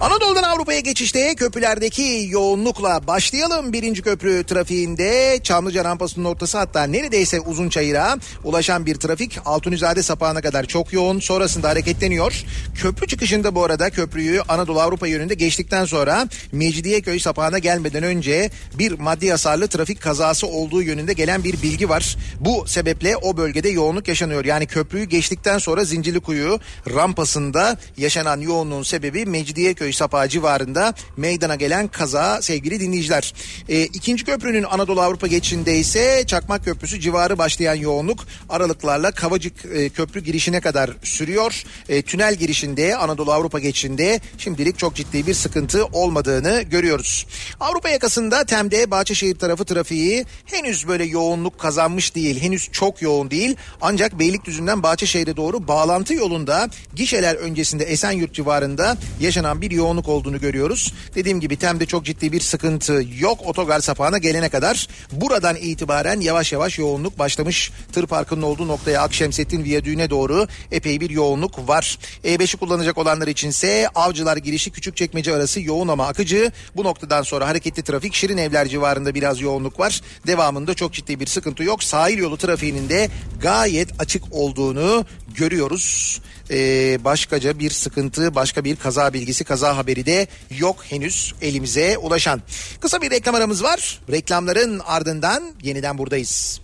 Anadolu'dan 0.00 0.42
Avrupa'ya 0.42 0.80
geçişte 0.80 1.34
köprülerdeki 1.34 2.26
yoğunlukla 2.30 3.06
başlayalım. 3.06 3.72
Birinci 3.72 4.02
köprü 4.02 4.44
trafiğinde 4.44 5.40
Çamlıca 5.42 5.84
rampasının 5.84 6.24
ortası 6.24 6.58
hatta 6.58 6.82
neredeyse 6.82 7.40
Uzunçayır'a 7.40 8.18
ulaşan 8.44 8.86
bir 8.86 8.94
trafik 8.94 9.38
Altunizade 9.44 10.02
sapağına 10.02 10.40
kadar 10.40 10.64
çok 10.64 10.92
yoğun. 10.92 11.20
Sonrasında 11.20 11.68
hareketleniyor. 11.68 12.44
Köprü 12.74 13.06
çıkışında 13.06 13.54
bu 13.54 13.64
arada 13.64 13.90
köprüyü 13.90 14.42
Anadolu 14.48 14.80
Avrupa 14.80 15.06
yönünde 15.06 15.34
geçtikten 15.34 15.84
sonra 15.84 16.28
Mecidiyeköy 16.52 17.18
sapağına 17.18 17.58
gelmeden 17.58 18.02
önce 18.02 18.50
bir 18.78 18.92
maddi 18.92 19.30
hasarlı 19.30 19.68
trafik 19.68 20.00
kazası 20.00 20.46
olduğu 20.46 20.82
yönünde 20.82 21.12
gelen 21.12 21.44
bir 21.44 21.62
bilgi 21.62 21.88
var. 21.88 22.16
Bu 22.40 22.64
sebeple 22.66 23.16
o 23.16 23.36
bölgede 23.36 23.68
yoğunluk 23.68 24.08
yaşanıyor. 24.08 24.44
Yani 24.44 24.66
köprüyü 24.66 25.04
geçtikten 25.04 25.58
sonra 25.58 25.84
Zincirlikuyu 25.84 26.60
rampasında 26.94 27.78
yaşanan 27.96 28.40
yoğunluğun 28.40 28.82
sebebi 28.82 29.26
Mecidiyeköy 29.26 29.89
sapağı 29.92 30.28
civarında 30.28 30.94
meydana 31.16 31.54
gelen 31.54 31.88
kaza 31.88 32.42
sevgili 32.42 32.80
dinleyiciler. 32.80 33.34
E, 33.68 33.82
ikinci 33.82 34.24
köprünün 34.24 34.62
Anadolu 34.62 35.02
Avrupa 35.02 35.26
geçişinde 35.26 35.78
ise 35.78 36.24
Çakmak 36.26 36.64
Köprüsü 36.64 37.00
civarı 37.00 37.38
başlayan 37.38 37.74
yoğunluk 37.74 38.26
aralıklarla 38.48 39.10
Kavacık 39.10 39.64
e, 39.64 39.88
köprü 39.88 40.20
girişine 40.20 40.60
kadar 40.60 40.90
sürüyor. 41.02 41.64
E, 41.88 42.02
tünel 42.02 42.34
girişinde 42.34 42.96
Anadolu 42.96 43.32
Avrupa 43.32 43.58
geçişinde 43.58 44.20
şimdilik 44.38 44.78
çok 44.78 44.94
ciddi 44.94 45.26
bir 45.26 45.34
sıkıntı 45.34 45.84
olmadığını 45.84 46.62
görüyoruz. 46.62 47.26
Avrupa 47.60 47.88
yakasında 47.88 48.44
Tem'de 48.44 48.90
Bahçeşehir 48.90 49.38
tarafı 49.38 49.64
trafiği 49.64 50.24
henüz 50.44 50.88
böyle 50.88 51.04
yoğunluk 51.04 51.58
kazanmış 51.58 52.14
değil. 52.14 52.40
Henüz 52.40 52.68
çok 52.72 53.02
yoğun 53.02 53.30
değil. 53.30 53.56
Ancak 53.80 54.18
Beylikdüzü'nden 54.18 54.82
Bahçeşehir'e 54.82 55.36
doğru 55.36 55.68
bağlantı 55.68 56.14
yolunda 56.14 56.68
gişeler 56.94 57.34
öncesinde 57.34 57.84
Esenyurt 57.84 58.34
civarında 58.34 58.96
yaşanan 59.20 59.60
bir 59.60 59.70
yoğunluk 59.80 60.08
olduğunu 60.08 60.40
görüyoruz. 60.40 60.94
Dediğim 61.14 61.40
gibi 61.40 61.56
Tem'de 61.56 61.86
çok 61.86 62.04
ciddi 62.04 62.32
bir 62.32 62.40
sıkıntı 62.40 63.04
yok. 63.18 63.40
Otogar 63.46 63.80
sapağına 63.80 64.18
gelene 64.18 64.48
kadar 64.48 64.88
buradan 65.12 65.56
itibaren 65.56 66.20
yavaş 66.20 66.52
yavaş 66.52 66.78
yoğunluk 66.78 67.18
başlamış. 67.18 67.70
Tır 67.92 68.06
parkının 68.06 68.42
olduğu 68.42 68.68
noktaya 68.68 69.02
Akşemsettin 69.02 69.64
Viyadüğü'ne 69.64 70.10
doğru 70.10 70.46
epey 70.72 71.00
bir 71.00 71.10
yoğunluk 71.10 71.68
var. 71.68 71.98
E5'i 72.24 72.56
kullanacak 72.56 72.98
olanlar 72.98 73.28
içinse 73.28 73.88
Avcılar 73.94 74.36
girişi 74.36 74.70
Küçükçekmece 74.70 75.34
arası 75.34 75.60
yoğun 75.60 75.88
ama 75.88 76.06
akıcı. 76.06 76.52
Bu 76.76 76.84
noktadan 76.84 77.22
sonra 77.22 77.48
hareketli 77.48 77.82
trafik 77.82 78.14
Şirin 78.14 78.38
Evler 78.38 78.68
civarında 78.68 79.14
biraz 79.14 79.40
yoğunluk 79.40 79.80
var. 79.80 80.00
Devamında 80.26 80.74
çok 80.74 80.92
ciddi 80.92 81.20
bir 81.20 81.26
sıkıntı 81.26 81.62
yok. 81.62 81.82
Sahil 81.82 82.18
yolu 82.18 82.36
trafiğinin 82.36 82.88
de 82.88 83.08
gayet 83.40 84.00
açık 84.00 84.22
olduğunu 84.30 85.04
görüyoruz. 85.34 86.20
Ee, 86.50 86.98
başkaca 87.04 87.58
bir 87.58 87.70
sıkıntı, 87.70 88.34
başka 88.34 88.64
bir 88.64 88.76
kaza 88.76 89.12
bilgisi, 89.12 89.44
kaza 89.44 89.76
haberi 89.76 90.06
de 90.06 90.26
yok 90.58 90.76
henüz 90.84 91.34
elimize 91.42 91.98
ulaşan. 91.98 92.42
Kısa 92.80 93.02
bir 93.02 93.10
reklam 93.10 93.34
aramız 93.34 93.62
var. 93.62 94.00
Reklamların 94.10 94.80
ardından 94.86 95.42
yeniden 95.62 95.98
buradayız. 95.98 96.60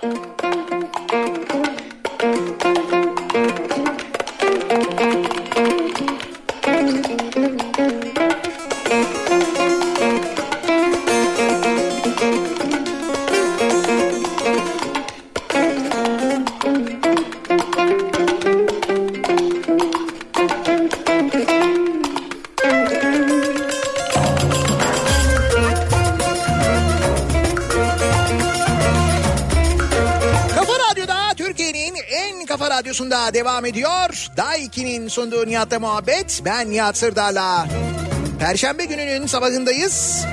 Kafa 0.00 0.63
radyosunda 33.14 33.34
devam 33.34 33.66
ediyor. 33.66 34.28
Day 34.36 34.64
2'nin 34.64 35.08
sunduğu 35.08 35.46
Nihat'la 35.46 35.80
muhabbet. 35.80 36.42
Ben 36.44 36.70
Nihat 36.70 36.96
Sırdar'la. 36.96 37.66
Perşembe 38.38 38.84
gününün 38.84 39.26
sabahındayız. 39.26 40.24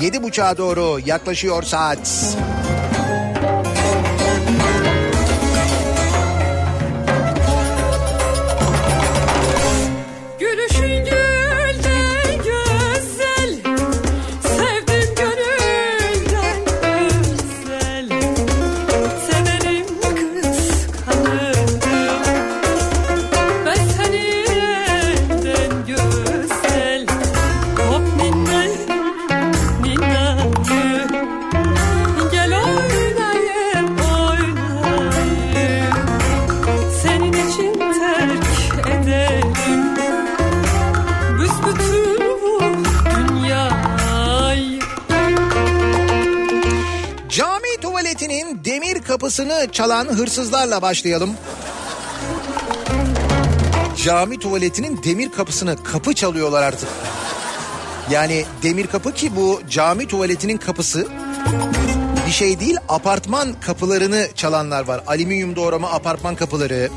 Yedi 0.00 0.22
buçuğa 0.22 0.56
doğru 0.56 0.98
yaklaşıyor 1.06 1.62
saat. 1.62 2.36
Çalan 49.70 50.04
hırsızlarla 50.04 50.82
başlayalım. 50.82 51.30
Cami 54.04 54.38
tuvaletinin 54.38 55.02
demir 55.02 55.32
kapısını 55.32 55.84
kapı 55.84 56.14
çalıyorlar 56.14 56.62
artık. 56.62 56.88
Yani 58.10 58.44
demir 58.62 58.86
kapı 58.86 59.14
ki 59.14 59.36
bu 59.36 59.60
cami 59.70 60.08
tuvaletinin 60.08 60.56
kapısı 60.56 61.06
bir 62.26 62.32
şey 62.32 62.60
değil 62.60 62.76
apartman 62.88 63.60
kapılarını 63.60 64.28
çalanlar 64.34 64.84
var. 64.84 65.02
Alüminyum 65.06 65.56
doğrama 65.56 65.90
apartman 65.90 66.34
kapıları. 66.34 66.90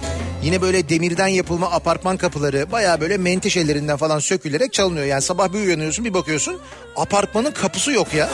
Yine 0.44 0.62
böyle 0.62 0.90
demirden 0.90 1.28
yapılma 1.28 1.72
apartman 1.72 2.18
kapıları 2.18 2.72
baya 2.72 3.02
böyle 3.02 3.18
menteşelerinden 3.18 3.98
falan 3.98 4.20
sökülerek 4.20 4.74
çalınıyor. 4.74 5.06
Yani 5.06 5.22
sabah 5.22 5.54
bir 5.54 5.60
uyanıyorsun 5.60 6.06
bir 6.06 6.14
bakıyorsun 6.14 6.60
apartmanın 6.96 7.52
kapısı 7.52 7.92
yok 7.92 8.14
ya. 8.14 8.30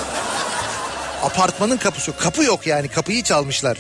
Apartmanın 1.24 1.78
kapısı 1.78 2.18
kapı 2.18 2.44
yok 2.44 2.68
yani 2.68 2.88
kapıyı 2.88 3.24
çalmışlar. 3.24 3.78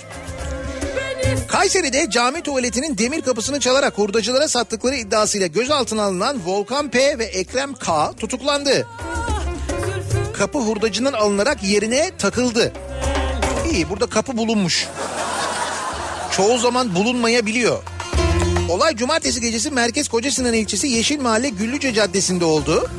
Kayseri'de 1.61 2.09
cami 2.09 2.41
tuvaletinin 2.41 2.97
demir 2.97 3.21
kapısını 3.21 3.59
çalarak 3.59 3.97
hurdacılara 3.97 4.47
sattıkları 4.47 4.95
iddiasıyla 4.95 5.47
gözaltına 5.47 6.03
alınan 6.03 6.45
Volkan 6.45 6.89
P 6.89 7.19
ve 7.19 7.25
Ekrem 7.25 7.73
K 7.73 8.13
tutuklandı. 8.13 8.87
Kapı 10.33 10.59
hurdacının 10.59 11.13
alınarak 11.13 11.63
yerine 11.63 12.11
takıldı. 12.17 12.73
İyi 13.71 13.89
burada 13.89 14.07
kapı 14.07 14.37
bulunmuş. 14.37 14.87
Çoğu 16.31 16.57
zaman 16.57 16.95
bulunmayabiliyor. 16.95 17.83
Olay 18.69 18.95
cumartesi 18.95 19.41
gecesi 19.41 19.71
Merkez 19.71 20.07
Kocasinan 20.07 20.53
ilçesi 20.53 20.87
Yeşil 20.87 21.21
Mahalle 21.21 21.49
Güllüce 21.49 21.93
Caddesi'nde 21.93 22.45
oldu. 22.45 22.89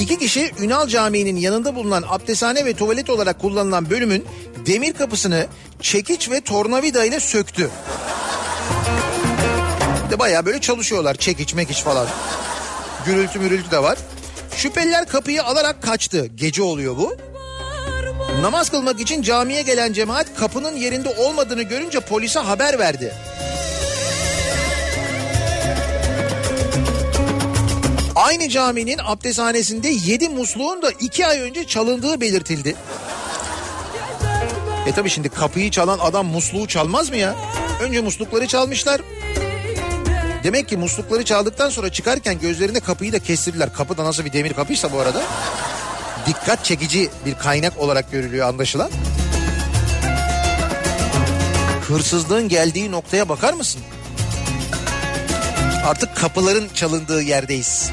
İki 0.00 0.18
kişi 0.18 0.50
Ünal 0.60 0.88
Camii'nin 0.88 1.36
yanında 1.36 1.74
bulunan 1.74 2.04
abdesthane 2.08 2.64
ve 2.64 2.74
tuvalet 2.74 3.10
olarak 3.10 3.38
kullanılan 3.40 3.90
bölümün 3.90 4.24
demir 4.66 4.92
kapısını 4.92 5.46
çekiç 5.80 6.30
ve 6.30 6.40
tornavida 6.40 7.04
ile 7.04 7.20
söktü. 7.20 7.70
De 10.10 10.18
bayağı 10.18 10.46
böyle 10.46 10.60
çalışıyorlar 10.60 11.14
çekiç 11.14 11.54
mekiç 11.54 11.82
falan. 11.82 12.06
Gürültü 13.06 13.38
mürültü 13.38 13.70
de 13.70 13.82
var. 13.82 13.98
Şüpheliler 14.56 15.06
kapıyı 15.08 15.44
alarak 15.44 15.82
kaçtı. 15.82 16.26
Gece 16.26 16.62
oluyor 16.62 16.96
bu. 16.96 17.16
Namaz 18.40 18.70
kılmak 18.70 19.00
için 19.00 19.22
camiye 19.22 19.62
gelen 19.62 19.92
cemaat 19.92 20.26
kapının 20.34 20.76
yerinde 20.76 21.08
olmadığını 21.08 21.62
görünce 21.62 22.00
polise 22.00 22.40
haber 22.40 22.78
verdi. 22.78 23.14
Aynı 28.20 28.48
caminin 28.48 28.98
abdesthanesinde 29.04 29.88
7 29.88 30.28
musluğun 30.28 30.82
da 30.82 30.90
2 30.90 31.26
ay 31.26 31.40
önce 31.40 31.66
çalındığı 31.66 32.20
belirtildi. 32.20 32.76
E 34.86 34.92
tabi 34.92 35.10
şimdi 35.10 35.28
kapıyı 35.28 35.70
çalan 35.70 35.98
adam 35.98 36.26
musluğu 36.26 36.66
çalmaz 36.66 37.10
mı 37.10 37.16
ya? 37.16 37.34
Önce 37.82 38.00
muslukları 38.00 38.46
çalmışlar. 38.46 39.00
Demek 40.44 40.68
ki 40.68 40.76
muslukları 40.76 41.24
çaldıktan 41.24 41.70
sonra 41.70 41.92
çıkarken 41.92 42.38
gözlerinde 42.40 42.80
kapıyı 42.80 43.12
da 43.12 43.18
kestirdiler. 43.18 43.72
Kapı 43.72 43.98
da 43.98 44.04
nasıl 44.04 44.24
bir 44.24 44.32
demir 44.32 44.52
kapıysa 44.52 44.92
bu 44.92 44.98
arada. 44.98 45.22
Dikkat 46.26 46.64
çekici 46.64 47.08
bir 47.26 47.34
kaynak 47.34 47.78
olarak 47.78 48.12
görülüyor 48.12 48.48
anlaşılan. 48.48 48.90
Hırsızlığın 51.88 52.48
geldiği 52.48 52.90
noktaya 52.90 53.28
bakar 53.28 53.52
mısın? 53.52 53.82
Artık 55.86 56.16
kapıların 56.16 56.68
çalındığı 56.74 57.22
yerdeyiz. 57.22 57.90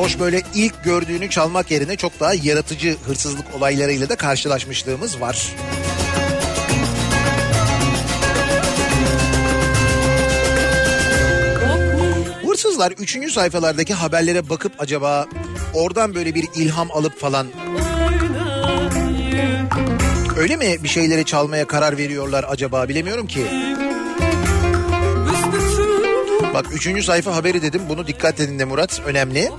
Hoş 0.00 0.20
böyle 0.20 0.42
ilk 0.54 0.84
gördüğünü 0.84 1.30
çalmak 1.30 1.70
yerine 1.70 1.96
çok 1.96 2.20
daha 2.20 2.34
yaratıcı 2.34 2.96
hırsızlık 3.06 3.54
olaylarıyla 3.54 4.08
da 4.08 4.16
karşılaşmışlığımız 4.16 5.20
var. 5.20 5.54
Hırsızlar 12.46 12.92
üçüncü 12.92 13.30
sayfalardaki 13.30 13.94
haberlere 13.94 14.48
bakıp 14.48 14.72
acaba 14.78 15.26
oradan 15.74 16.14
böyle 16.14 16.34
bir 16.34 16.48
ilham 16.54 16.90
alıp 16.90 17.20
falan 17.20 17.46
öyle 20.36 20.56
mi 20.56 20.76
bir 20.82 20.88
şeyleri 20.88 21.24
çalmaya 21.24 21.66
karar 21.66 21.98
veriyorlar 21.98 22.44
acaba 22.48 22.88
bilemiyorum 22.88 23.26
ki. 23.26 23.46
Bak 26.54 26.66
üçüncü 26.72 27.02
sayfa 27.02 27.36
haberi 27.36 27.62
dedim 27.62 27.82
bunu 27.88 28.06
dikkat 28.06 28.40
edin 28.40 28.58
de 28.58 28.64
Murat 28.64 29.00
önemli. 29.06 29.50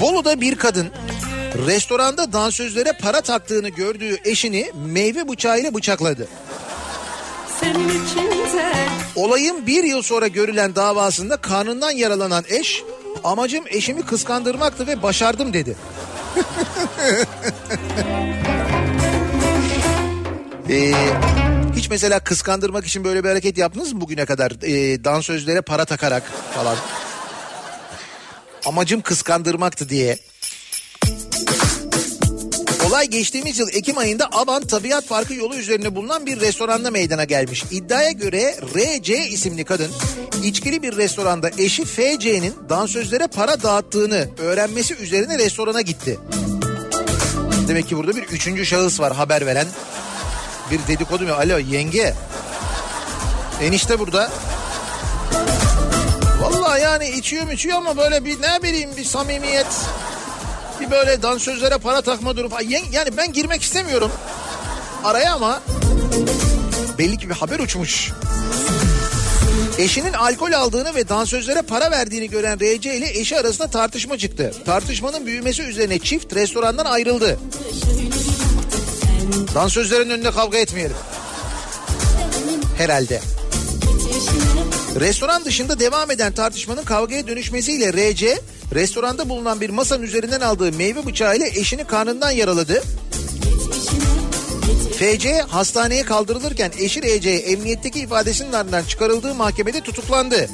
Bolu'da 0.00 0.40
bir 0.40 0.54
kadın 0.54 0.90
restoranda 1.66 2.32
dansözlere 2.32 2.92
para 2.92 3.20
taktığını 3.20 3.68
gördüğü 3.68 4.18
eşini 4.24 4.72
meyve 4.86 5.28
bıçağıyla 5.28 5.74
bıçakladı. 5.74 6.28
Olayın 9.16 9.66
bir 9.66 9.84
yıl 9.84 10.02
sonra 10.02 10.26
görülen 10.26 10.74
davasında 10.74 11.36
karnından 11.36 11.90
yaralanan 11.90 12.44
eş 12.48 12.82
amacım 13.24 13.64
eşimi 13.68 14.02
kıskandırmaktı 14.02 14.86
ve 14.86 15.02
başardım 15.02 15.52
dedi. 15.52 15.76
Ee, 20.72 20.92
mesela 21.90 22.20
kıskandırmak 22.20 22.86
için 22.86 23.04
böyle 23.04 23.24
bir 23.24 23.28
hareket 23.28 23.58
yaptınız 23.58 23.92
mı 23.92 24.00
bugüne 24.00 24.24
kadar? 24.24 24.52
Ee, 24.62 25.04
dansözlere 25.04 25.60
para 25.60 25.84
takarak 25.84 26.22
falan. 26.54 26.76
Amacım 28.64 29.00
kıskandırmaktı 29.00 29.88
diye. 29.88 30.18
Olay 32.86 33.06
geçtiğimiz 33.06 33.58
yıl 33.58 33.68
Ekim 33.72 33.98
ayında 33.98 34.28
Aban 34.32 34.62
Tabiat 34.62 35.08
Parkı 35.08 35.34
yolu 35.34 35.56
üzerinde 35.56 35.96
bulunan 35.96 36.26
bir 36.26 36.40
restoranda 36.40 36.90
meydana 36.90 37.24
gelmiş. 37.24 37.64
İddiaya 37.70 38.10
göre 38.10 38.56
RC 38.74 39.28
isimli 39.28 39.64
kadın 39.64 39.90
içkili 40.44 40.82
bir 40.82 40.96
restoranda 40.96 41.50
eşi 41.58 41.84
FC'nin 41.84 42.54
dansözlere 42.68 43.26
para 43.26 43.62
dağıttığını 43.62 44.28
öğrenmesi 44.38 44.94
üzerine 44.94 45.38
restorana 45.38 45.80
gitti. 45.80 46.18
Demek 47.68 47.88
ki 47.88 47.96
burada 47.96 48.16
bir 48.16 48.22
üçüncü 48.22 48.66
şahıs 48.66 49.00
var 49.00 49.14
haber 49.14 49.46
veren. 49.46 49.66
Bir 50.70 50.86
dedikodu 50.88 51.24
mu? 51.24 51.32
Alo 51.32 51.58
yenge. 51.58 52.14
Enişte 53.62 53.98
burada. 53.98 54.30
Vallahi 56.40 56.82
yani 56.82 57.08
içiyor 57.08 57.52
içiyor 57.52 57.76
ama 57.78 57.96
böyle 57.96 58.24
bir 58.24 58.42
ne 58.42 58.62
bileyim 58.62 58.90
bir 58.96 59.04
samimiyet. 59.04 59.66
Bir 60.80 60.90
böyle 60.90 61.22
dansözlere 61.22 61.78
para 61.78 62.02
takma 62.02 62.36
durumu. 62.36 62.54
Yani 62.92 63.16
ben 63.16 63.32
girmek 63.32 63.62
istemiyorum 63.62 64.10
araya 65.04 65.34
ama 65.34 65.62
belli 66.98 67.18
ki 67.18 67.28
bir 67.28 67.34
haber 67.34 67.58
uçmuş. 67.58 68.10
Eşinin 69.78 70.12
alkol 70.12 70.52
aldığını 70.52 70.94
ve 70.94 71.08
dansözlere 71.08 71.62
para 71.62 71.90
verdiğini 71.90 72.30
gören 72.30 72.58
RC 72.58 72.96
ile 72.96 73.18
eşi 73.18 73.40
arasında 73.40 73.70
tartışma 73.70 74.18
çıktı. 74.18 74.54
Tartışmanın 74.66 75.26
büyümesi 75.26 75.62
üzerine 75.62 75.98
çift 75.98 76.34
restorandan 76.34 76.84
ayrıldı. 76.84 77.38
Dansözlerin 79.54 80.10
önünde 80.10 80.30
kavga 80.30 80.58
etmeyelim. 80.58 80.96
Herhalde. 82.78 83.20
Restoran 85.00 85.44
dışında 85.44 85.80
devam 85.80 86.10
eden 86.10 86.32
tartışmanın 86.32 86.84
kavgaya 86.84 87.26
dönüşmesiyle 87.26 87.92
RC 87.92 88.38
restoranda 88.74 89.28
bulunan 89.28 89.60
bir 89.60 89.70
masanın 89.70 90.02
üzerinden 90.02 90.40
aldığı 90.40 90.72
meyve 90.72 91.06
bıçağıyla 91.06 91.46
eşini 91.46 91.84
karnından 91.84 92.30
yaraladı. 92.30 92.82
FC 94.98 95.40
hastaneye 95.48 96.02
kaldırılırken 96.02 96.72
eşi 96.78 97.00
RC 97.02 97.30
emniyetteki 97.30 98.00
ifadesinin 98.00 98.52
ardından 98.52 98.84
çıkarıldığı 98.84 99.34
mahkemede 99.34 99.80
tutuklandı. 99.80 100.48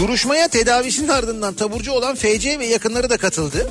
Duruşmaya 0.00 0.48
tedavisinin 0.48 1.08
ardından 1.08 1.54
taburcu 1.54 1.92
olan 1.92 2.14
FC 2.14 2.58
ve 2.58 2.66
yakınları 2.66 3.10
da 3.10 3.16
katıldı. 3.16 3.70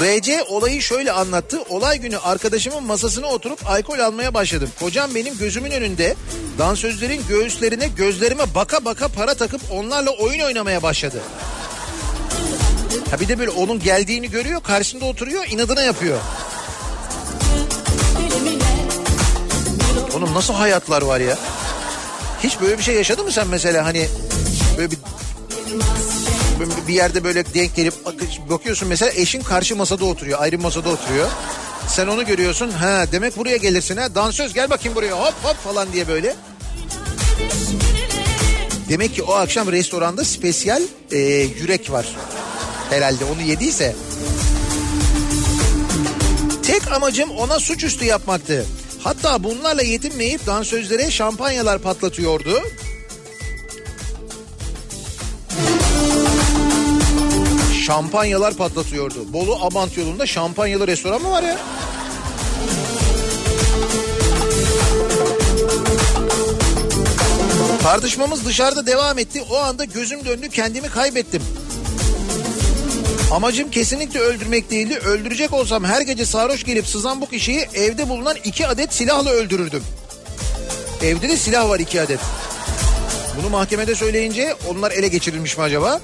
RC 0.00 0.42
olayı 0.42 0.82
şöyle 0.82 1.12
anlattı. 1.12 1.62
Olay 1.68 1.98
günü 1.98 2.18
arkadaşımın 2.18 2.82
masasına 2.82 3.26
oturup 3.26 3.70
alkol 3.70 3.98
almaya 3.98 4.34
başladım. 4.34 4.70
Kocam 4.80 5.14
benim 5.14 5.38
gözümün 5.38 5.70
önünde 5.70 6.14
dansözlerin 6.58 7.22
göğüslerine 7.28 7.88
gözlerime 7.88 8.54
baka 8.54 8.84
baka 8.84 9.08
para 9.08 9.34
takıp 9.34 9.60
onlarla 9.72 10.10
oyun 10.10 10.40
oynamaya 10.40 10.82
başladı. 10.82 11.20
Ha 13.10 13.20
bir 13.20 13.28
de 13.28 13.38
böyle 13.38 13.50
onun 13.50 13.78
geldiğini 13.80 14.30
görüyor 14.30 14.62
karşısında 14.62 15.04
oturuyor 15.04 15.46
inadına 15.50 15.82
yapıyor. 15.82 16.18
Oğlum 20.16 20.34
nasıl 20.34 20.54
hayatlar 20.54 21.02
var 21.02 21.20
ya? 21.20 21.38
Hiç 22.44 22.60
böyle 22.60 22.78
bir 22.78 22.82
şey 22.82 22.94
yaşadın 22.94 23.24
mı 23.24 23.32
sen 23.32 23.46
mesela 23.48 23.84
hani 23.84 24.08
böyle 24.78 24.90
bir 24.90 24.98
bir 26.88 26.94
yerde 26.94 27.24
böyle 27.24 27.54
denk 27.54 27.76
gelip 27.76 27.94
bakıyorsun 28.50 28.88
mesela 28.88 29.12
eşin 29.12 29.42
karşı 29.42 29.76
masada 29.76 30.04
oturuyor 30.04 30.40
ayrı 30.42 30.58
masada 30.58 30.88
oturuyor. 30.88 31.28
Sen 31.88 32.06
onu 32.06 32.26
görüyorsun 32.26 32.70
ha 32.70 33.04
demek 33.12 33.36
buraya 33.36 33.56
gelirsin 33.56 33.96
ha 33.96 34.14
dansöz 34.14 34.54
gel 34.54 34.70
bakayım 34.70 34.96
buraya 34.96 35.12
hop 35.12 35.34
hop 35.42 35.56
falan 35.64 35.92
diye 35.92 36.08
böyle. 36.08 36.36
Demek 38.88 39.14
ki 39.14 39.22
o 39.22 39.32
akşam 39.32 39.72
restoranda 39.72 40.24
spesiyel 40.24 40.82
e, 41.12 41.18
yürek 41.60 41.90
var. 41.90 42.06
Herhalde 42.90 43.24
onu 43.24 43.42
yediyse. 43.42 43.96
Tek 46.62 46.92
amacım 46.92 47.30
ona 47.30 47.58
suçüstü 47.58 48.04
yapmaktı. 48.04 48.66
Hatta 49.02 49.44
bunlarla 49.44 49.82
yetinmeyip 49.82 50.46
dansözlere 50.46 51.10
şampanyalar 51.10 51.78
patlatıyordu. 51.78 52.62
Şampanyalar 57.86 58.54
patlatıyordu. 58.54 59.32
Bolu 59.32 59.58
Abant 59.64 59.96
yolunda 59.96 60.26
şampanyalı 60.26 60.86
restoran 60.86 61.22
mı 61.22 61.30
var 61.30 61.42
ya? 61.42 61.58
Tartışmamız 67.82 68.46
dışarıda 68.46 68.86
devam 68.86 69.18
etti. 69.18 69.42
O 69.50 69.56
anda 69.56 69.84
gözüm 69.84 70.24
döndü 70.24 70.48
kendimi 70.48 70.88
kaybettim. 70.88 71.42
Amacım 73.32 73.70
kesinlikle 73.70 74.20
öldürmek 74.20 74.70
değildi. 74.70 74.98
Öldürecek 74.98 75.52
olsam 75.52 75.84
her 75.84 76.00
gece 76.00 76.26
sarhoş 76.26 76.64
gelip 76.64 76.86
sızan 76.86 77.20
bu 77.20 77.28
kişiyi 77.30 77.68
evde 77.74 78.08
bulunan 78.08 78.36
iki 78.44 78.66
adet 78.66 78.94
silahla 78.94 79.30
öldürürdüm. 79.30 79.82
Evde 81.02 81.28
de 81.28 81.36
silah 81.36 81.68
var 81.68 81.80
iki 81.80 82.00
adet. 82.00 82.20
Bunu 83.40 83.50
mahkemede 83.50 83.94
söyleyince 83.94 84.54
onlar 84.68 84.90
ele 84.90 85.08
geçirilmiş 85.08 85.58
mi 85.58 85.64
acaba? 85.64 86.00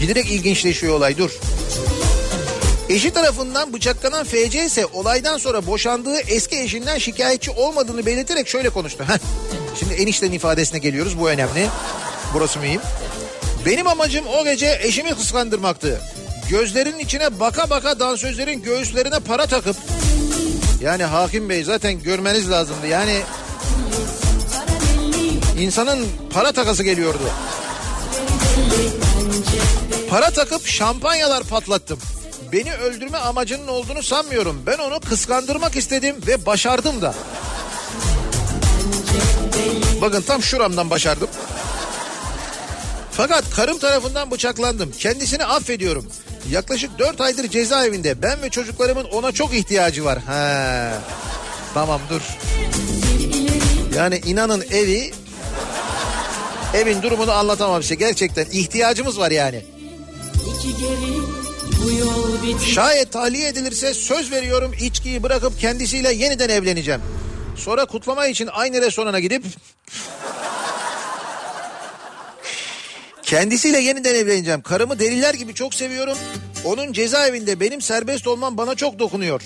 Giderek 0.00 0.26
ilginçleşiyor 0.30 0.94
olay 0.94 1.18
dur. 1.18 1.30
Eşi 2.88 3.10
tarafından 3.10 3.72
bıçaklanan 3.72 4.24
FC 4.24 4.64
ise 4.64 4.86
olaydan 4.86 5.38
sonra 5.38 5.66
boşandığı 5.66 6.18
eski 6.18 6.60
eşinden 6.60 6.98
şikayetçi 6.98 7.50
olmadığını 7.50 8.06
belirterek 8.06 8.48
şöyle 8.48 8.70
konuştu. 8.70 9.04
Heh. 9.08 9.18
Şimdi 9.78 9.94
eniştenin 9.94 10.32
ifadesine 10.32 10.78
geliyoruz 10.78 11.18
bu 11.18 11.28
önemli. 11.28 11.66
Burası 12.34 12.58
mühim. 12.58 12.80
Benim 13.66 13.88
amacım 13.88 14.24
o 14.26 14.44
gece 14.44 14.78
eşimi 14.82 15.14
kıskandırmaktı. 15.14 16.00
Gözlerinin 16.50 16.98
içine 16.98 17.40
baka 17.40 17.70
baka 17.70 18.00
dansözlerin 18.00 18.62
göğüslerine 18.62 19.20
para 19.20 19.46
takıp 19.46 19.76
yani 20.80 21.04
hakim 21.04 21.48
bey 21.48 21.64
zaten 21.64 22.02
görmeniz 22.02 22.50
lazımdı. 22.50 22.86
Yani 22.86 23.22
insanın 25.58 26.08
para 26.32 26.52
takası 26.52 26.82
geliyordu. 26.82 27.30
Para 30.10 30.30
takıp 30.30 30.66
şampanyalar 30.66 31.44
patlattım. 31.44 31.98
Beni 32.52 32.74
öldürme 32.74 33.18
amacının 33.18 33.68
olduğunu 33.68 34.02
sanmıyorum. 34.02 34.62
Ben 34.66 34.78
onu 34.78 35.00
kıskandırmak 35.00 35.76
istedim 35.76 36.16
ve 36.26 36.46
başardım 36.46 37.02
da. 37.02 37.14
Bakın 40.00 40.22
tam 40.22 40.42
şuramdan 40.42 40.90
başardım. 40.90 41.28
Fakat 43.12 43.50
karım 43.50 43.78
tarafından 43.78 44.30
bıçaklandım. 44.30 44.92
Kendisini 44.98 45.44
affediyorum. 45.44 46.06
Yaklaşık 46.50 46.98
4 46.98 47.20
aydır 47.20 47.48
cezaevinde. 47.48 48.22
Ben 48.22 48.42
ve 48.42 48.50
çocuklarımın 48.50 49.04
ona 49.04 49.32
çok 49.32 49.54
ihtiyacı 49.54 50.04
var. 50.04 50.18
He. 50.18 50.90
Tamam 51.74 52.00
dur. 52.10 52.20
Yani 53.96 54.20
inanın 54.26 54.64
evi 54.70 55.12
evin 56.74 57.02
durumunu 57.02 57.32
anlatamam 57.32 57.82
size. 57.82 57.94
Gerçekten 57.94 58.46
ihtiyacımız 58.52 59.18
var 59.18 59.30
yani. 59.30 59.62
Şayet 62.74 63.12
tahliye 63.12 63.48
edilirse 63.48 63.94
söz 63.94 64.32
veriyorum 64.32 64.72
içkiyi 64.80 65.22
bırakıp 65.22 65.60
kendisiyle 65.60 66.12
yeniden 66.12 66.48
evleneceğim. 66.48 67.00
Sonra 67.56 67.84
kutlama 67.84 68.26
için 68.26 68.48
aynı 68.52 68.80
restorana 68.80 69.20
gidip 69.20 69.44
kendisiyle 73.30 73.78
yeniden 73.78 74.14
evleneceğim. 74.14 74.62
Karımı 74.62 74.98
deliler 74.98 75.34
gibi 75.34 75.54
çok 75.54 75.74
seviyorum. 75.74 76.18
Onun 76.64 76.92
cezaevinde 76.92 77.60
benim 77.60 77.82
serbest 77.82 78.26
olmam 78.26 78.56
bana 78.56 78.74
çok 78.74 78.98
dokunuyor. 78.98 79.42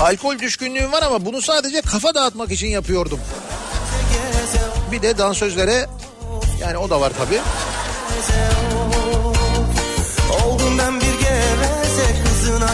Alkol 0.00 0.38
düşkünlüğüm 0.38 0.92
var 0.92 1.02
ama 1.02 1.24
bunu 1.24 1.42
sadece 1.42 1.80
kafa 1.80 2.14
dağıtmak 2.14 2.52
için 2.52 2.66
yapıyordum. 2.66 3.20
Bir 4.92 5.02
de 5.02 5.18
dansözlere 5.18 5.86
yani 6.60 6.78
o 6.78 6.90
da 6.90 7.00
var 7.00 7.12
tabii. 7.18 7.40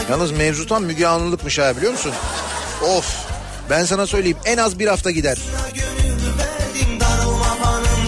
Yalnız 0.09 0.31
mevzu 0.31 0.67
tam 0.67 0.83
Müge 0.83 1.07
Anlılıkmış 1.07 1.59
ha 1.59 1.77
biliyor 1.77 1.91
musun? 1.91 2.13
Of 2.97 3.15
ben 3.69 3.85
sana 3.85 4.07
söyleyeyim 4.07 4.37
en 4.45 4.57
az 4.57 4.79
bir 4.79 4.87
hafta 4.87 5.11
gider. 5.11 5.37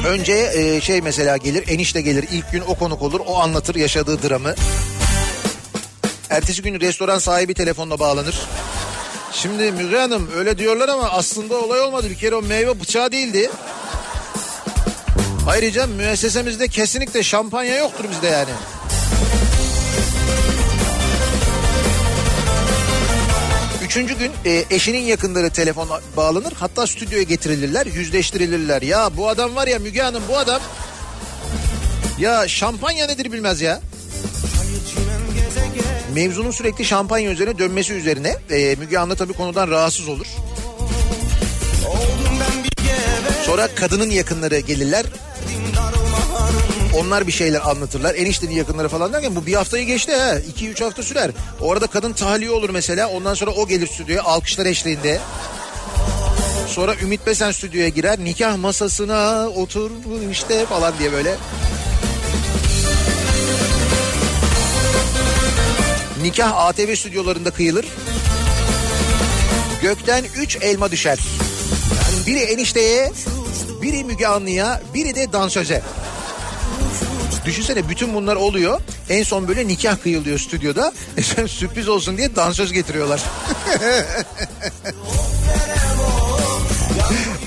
Önce 0.06 0.34
e, 0.34 0.82
şey 0.82 1.02
mesela 1.02 1.38
gelir 1.38 1.64
enişte 1.68 2.02
gelir 2.02 2.26
ilk 2.32 2.52
gün 2.52 2.64
o 2.68 2.76
konuk 2.76 3.02
olur 3.02 3.20
o 3.28 3.40
anlatır 3.40 3.76
yaşadığı 3.76 4.30
dramı. 4.30 4.56
Ertesi 6.30 6.62
gün 6.62 6.80
restoran 6.80 7.20
sahibi 7.20 7.54
telefonla 7.54 8.00
bağlanır. 8.00 8.42
Şimdi 9.32 9.72
Müge 9.72 9.98
Hanım 9.98 10.30
öyle 10.38 10.58
diyorlar 10.58 10.90
ama 10.90 11.10
aslında 11.10 11.56
olay 11.56 11.82
olmadı. 11.82 12.10
Bir 12.10 12.16
kere 12.16 12.36
o 12.36 12.42
meyve 12.42 12.80
bıçağı 12.80 13.12
değildi. 13.12 13.50
Ayrıca 15.48 15.88
müessesemizde 15.88 16.68
kesinlikle 16.68 17.24
şampanya 17.24 17.78
yoktur 17.78 18.06
bizde 18.12 18.28
yani. 18.28 18.52
Üçüncü 23.96 24.18
gün 24.18 24.32
e, 24.46 24.66
eşinin 24.70 25.02
yakınları 25.02 25.50
telefon 25.50 25.90
bağlanır 26.18 26.54
hatta 26.60 26.88
stüdyoya 26.88 27.24
getirilirler 27.24 27.86
yüzleştirilirler. 27.86 28.82
Ya 28.82 29.10
bu 29.18 29.30
adam 29.30 29.56
var 29.56 29.68
ya 29.68 29.80
Müge 29.80 30.02
Hanım 30.02 30.24
bu 30.30 30.38
adam 30.38 30.62
ya 32.20 32.48
şampanya 32.48 33.08
nedir 33.08 33.32
bilmez 33.32 33.62
ya. 33.62 33.82
Mevzunun 36.14 36.52
sürekli 36.52 36.86
şampanya 36.86 37.32
üzerine 37.32 37.58
dönmesi 37.58 37.94
üzerine 37.94 38.36
e, 38.50 38.76
Müge 38.76 39.00
Anlı 39.00 39.16
tabii 39.16 39.34
konudan 39.34 39.70
rahatsız 39.70 40.08
olur. 40.08 40.28
Sonra 43.46 43.68
kadının 43.76 44.10
yakınları 44.10 44.60
gelirler. 44.60 45.06
Onlar 46.96 47.28
bir 47.28 47.32
şeyler 47.32 47.70
anlatırlar. 47.70 48.16
Eniştenin 48.16 48.54
yakınları 48.54 48.90
falan 48.90 49.14
derken 49.14 49.36
bu 49.36 49.46
bir 49.46 49.54
haftayı 49.54 49.86
geçti 49.86 50.16
ha. 50.16 50.36
2-3 50.60 50.84
hafta 50.84 51.04
sürer. 51.04 51.32
O 51.62 51.72
arada 51.72 51.88
kadın 51.88 52.14
tahliye 52.14 52.52
olur 52.52 52.70
mesela. 52.70 53.08
Ondan 53.10 53.34
sonra 53.34 53.52
o 53.52 53.68
gelir 53.68 53.88
stüdyoya 53.88 54.24
alkışlar 54.24 54.66
eşliğinde. 54.66 55.20
Sonra 56.68 56.96
Ümit 57.02 57.28
Besen 57.28 57.52
stüdyoya 57.52 57.90
girer. 57.90 58.20
Nikah 58.20 58.58
masasına 58.58 59.50
otur 59.50 59.92
işte 60.32 60.66
falan 60.66 60.94
diye 61.00 61.12
böyle. 61.12 61.36
Nikah 66.22 66.58
ATV 66.58 66.96
stüdyolarında 66.96 67.52
kıyılır. 67.52 67.86
Gökten 69.82 70.24
3 70.38 70.58
elma 70.62 70.92
düşer. 70.92 71.20
Yani 72.14 72.28
biri 72.28 72.40
enişteye, 72.40 73.12
biri 73.82 74.04
Müge 74.04 74.28
Anlı'ya, 74.28 74.82
biri 74.94 75.16
de 75.16 75.34
dansöze. 75.34 75.82
Düşünsene 77.46 77.90
bütün 77.90 78.14
bunlar 78.14 78.36
oluyor. 78.36 78.82
En 79.10 79.24
son 79.24 79.48
böyle 79.48 79.68
nikah 79.68 79.98
kıyılıyor 80.04 80.40
stüdyoda. 80.40 80.94
E 81.18 81.48
sürpriz 81.48 81.88
olsun 81.88 82.18
diye 82.18 82.36
dansöz 82.36 82.74
getiriyorlar. 82.74 83.22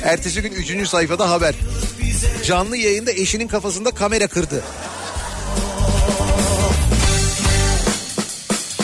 Ertesi 0.02 0.42
gün 0.42 0.52
üçüncü 0.52 0.86
sayfada 0.86 1.30
haber. 1.30 1.54
Canlı 2.46 2.76
yayında 2.76 3.12
eşinin 3.12 3.48
kafasında 3.48 3.90
kamera 3.90 4.26
kırdı. 4.26 4.62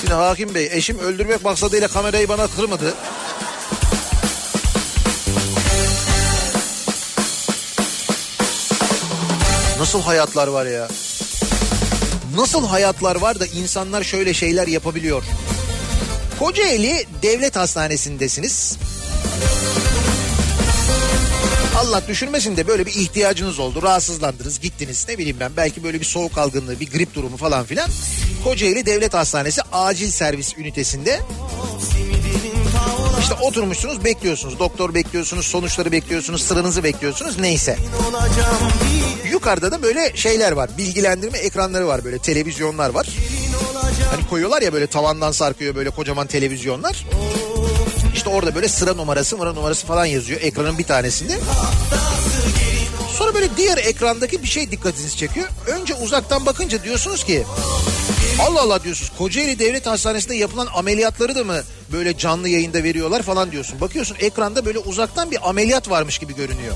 Şimdi 0.00 0.14
hakim 0.14 0.55
bey 0.55 0.68
eşim 0.72 0.98
öldürmek 0.98 1.44
maksadıyla 1.44 1.88
kamerayı 1.88 2.29
bana 2.29 2.46
kırmadı. 2.46 2.94
Nasıl 9.84 10.02
hayatlar 10.02 10.48
var 10.48 10.66
ya? 10.66 10.88
Nasıl 12.36 12.66
hayatlar 12.66 13.16
var 13.16 13.40
da 13.40 13.46
insanlar 13.46 14.02
şöyle 14.02 14.34
şeyler 14.34 14.66
yapabiliyor? 14.66 15.22
Kocaeli 16.38 17.06
Devlet 17.22 17.56
Hastanesi'ndesiniz. 17.56 18.78
Allah 21.76 22.02
düşürmesin 22.08 22.56
de 22.56 22.66
böyle 22.66 22.86
bir 22.86 22.94
ihtiyacınız 22.94 23.58
oldu. 23.58 23.82
Rahatsızlandınız 23.82 24.60
gittiniz 24.60 25.06
ne 25.08 25.18
bileyim 25.18 25.36
ben 25.40 25.52
belki 25.56 25.84
böyle 25.84 26.00
bir 26.00 26.04
soğuk 26.04 26.38
algınlığı 26.38 26.80
bir 26.80 26.90
grip 26.90 27.14
durumu 27.14 27.36
falan 27.36 27.64
filan. 27.64 27.90
Kocaeli 28.44 28.86
Devlet 28.86 29.14
Hastanesi 29.14 29.62
acil 29.72 30.10
servis 30.10 30.58
ünitesinde 30.58 31.20
işte 33.20 33.34
oturmuşsunuz 33.34 34.04
bekliyorsunuz. 34.04 34.58
Doktor 34.58 34.94
bekliyorsunuz, 34.94 35.46
sonuçları 35.46 35.92
bekliyorsunuz, 35.92 36.42
sıranızı 36.42 36.84
bekliyorsunuz 36.84 37.38
neyse. 37.38 37.78
Yukarıda 39.44 39.72
da 39.72 39.83
böyle 39.83 40.16
şeyler 40.16 40.52
var. 40.52 40.70
Bilgilendirme 40.78 41.38
ekranları 41.38 41.87
var 41.87 42.04
böyle 42.04 42.18
televizyonlar 42.18 42.90
var. 42.90 43.07
Hani 44.11 44.28
koyuyorlar 44.28 44.62
ya 44.62 44.72
böyle 44.72 44.87
tavandan 44.87 45.33
sarkıyor 45.33 45.74
böyle 45.74 45.90
kocaman 45.90 46.26
televizyonlar. 46.26 47.04
İşte 48.14 48.28
orada 48.30 48.54
böyle 48.54 48.68
sıra 48.68 48.94
numarası, 48.94 49.37
sıra 49.37 49.52
numarası 49.52 49.87
falan 49.87 50.07
yazıyor 50.07 50.40
ekranın 50.40 50.78
bir 50.78 50.85
tanesinde. 50.85 51.33
Sonra 53.18 53.35
böyle 53.35 53.57
diğer 53.57 53.78
ekrandaki 53.78 54.42
bir 54.42 54.48
şey 54.48 54.70
dikkatinizi 54.70 55.16
çekiyor. 55.16 55.48
Önce 55.66 55.94
uzaktan 55.94 56.46
bakınca 56.46 56.83
diyorsunuz 56.83 57.24
ki 57.24 57.44
Allah 58.40 58.61
Allah 58.61 58.85
diyorsunuz 58.85 59.12
Kocaeli 59.18 59.59
Devlet 59.59 59.87
Hastanesi'nde 59.87 60.35
yapılan 60.35 60.68
ameliyatları 60.74 61.35
da 61.35 61.44
mı 61.44 61.62
böyle 61.92 62.18
canlı 62.18 62.48
yayında 62.48 62.83
veriyorlar 62.83 63.22
falan 63.22 63.52
diyorsun. 63.52 63.80
Bakıyorsun 63.80 64.16
ekranda 64.20 64.66
böyle 64.66 64.78
uzaktan 64.78 65.30
bir 65.30 65.48
ameliyat 65.48 65.90
varmış 65.90 66.18
gibi 66.18 66.35
görünüyor. 66.35 66.74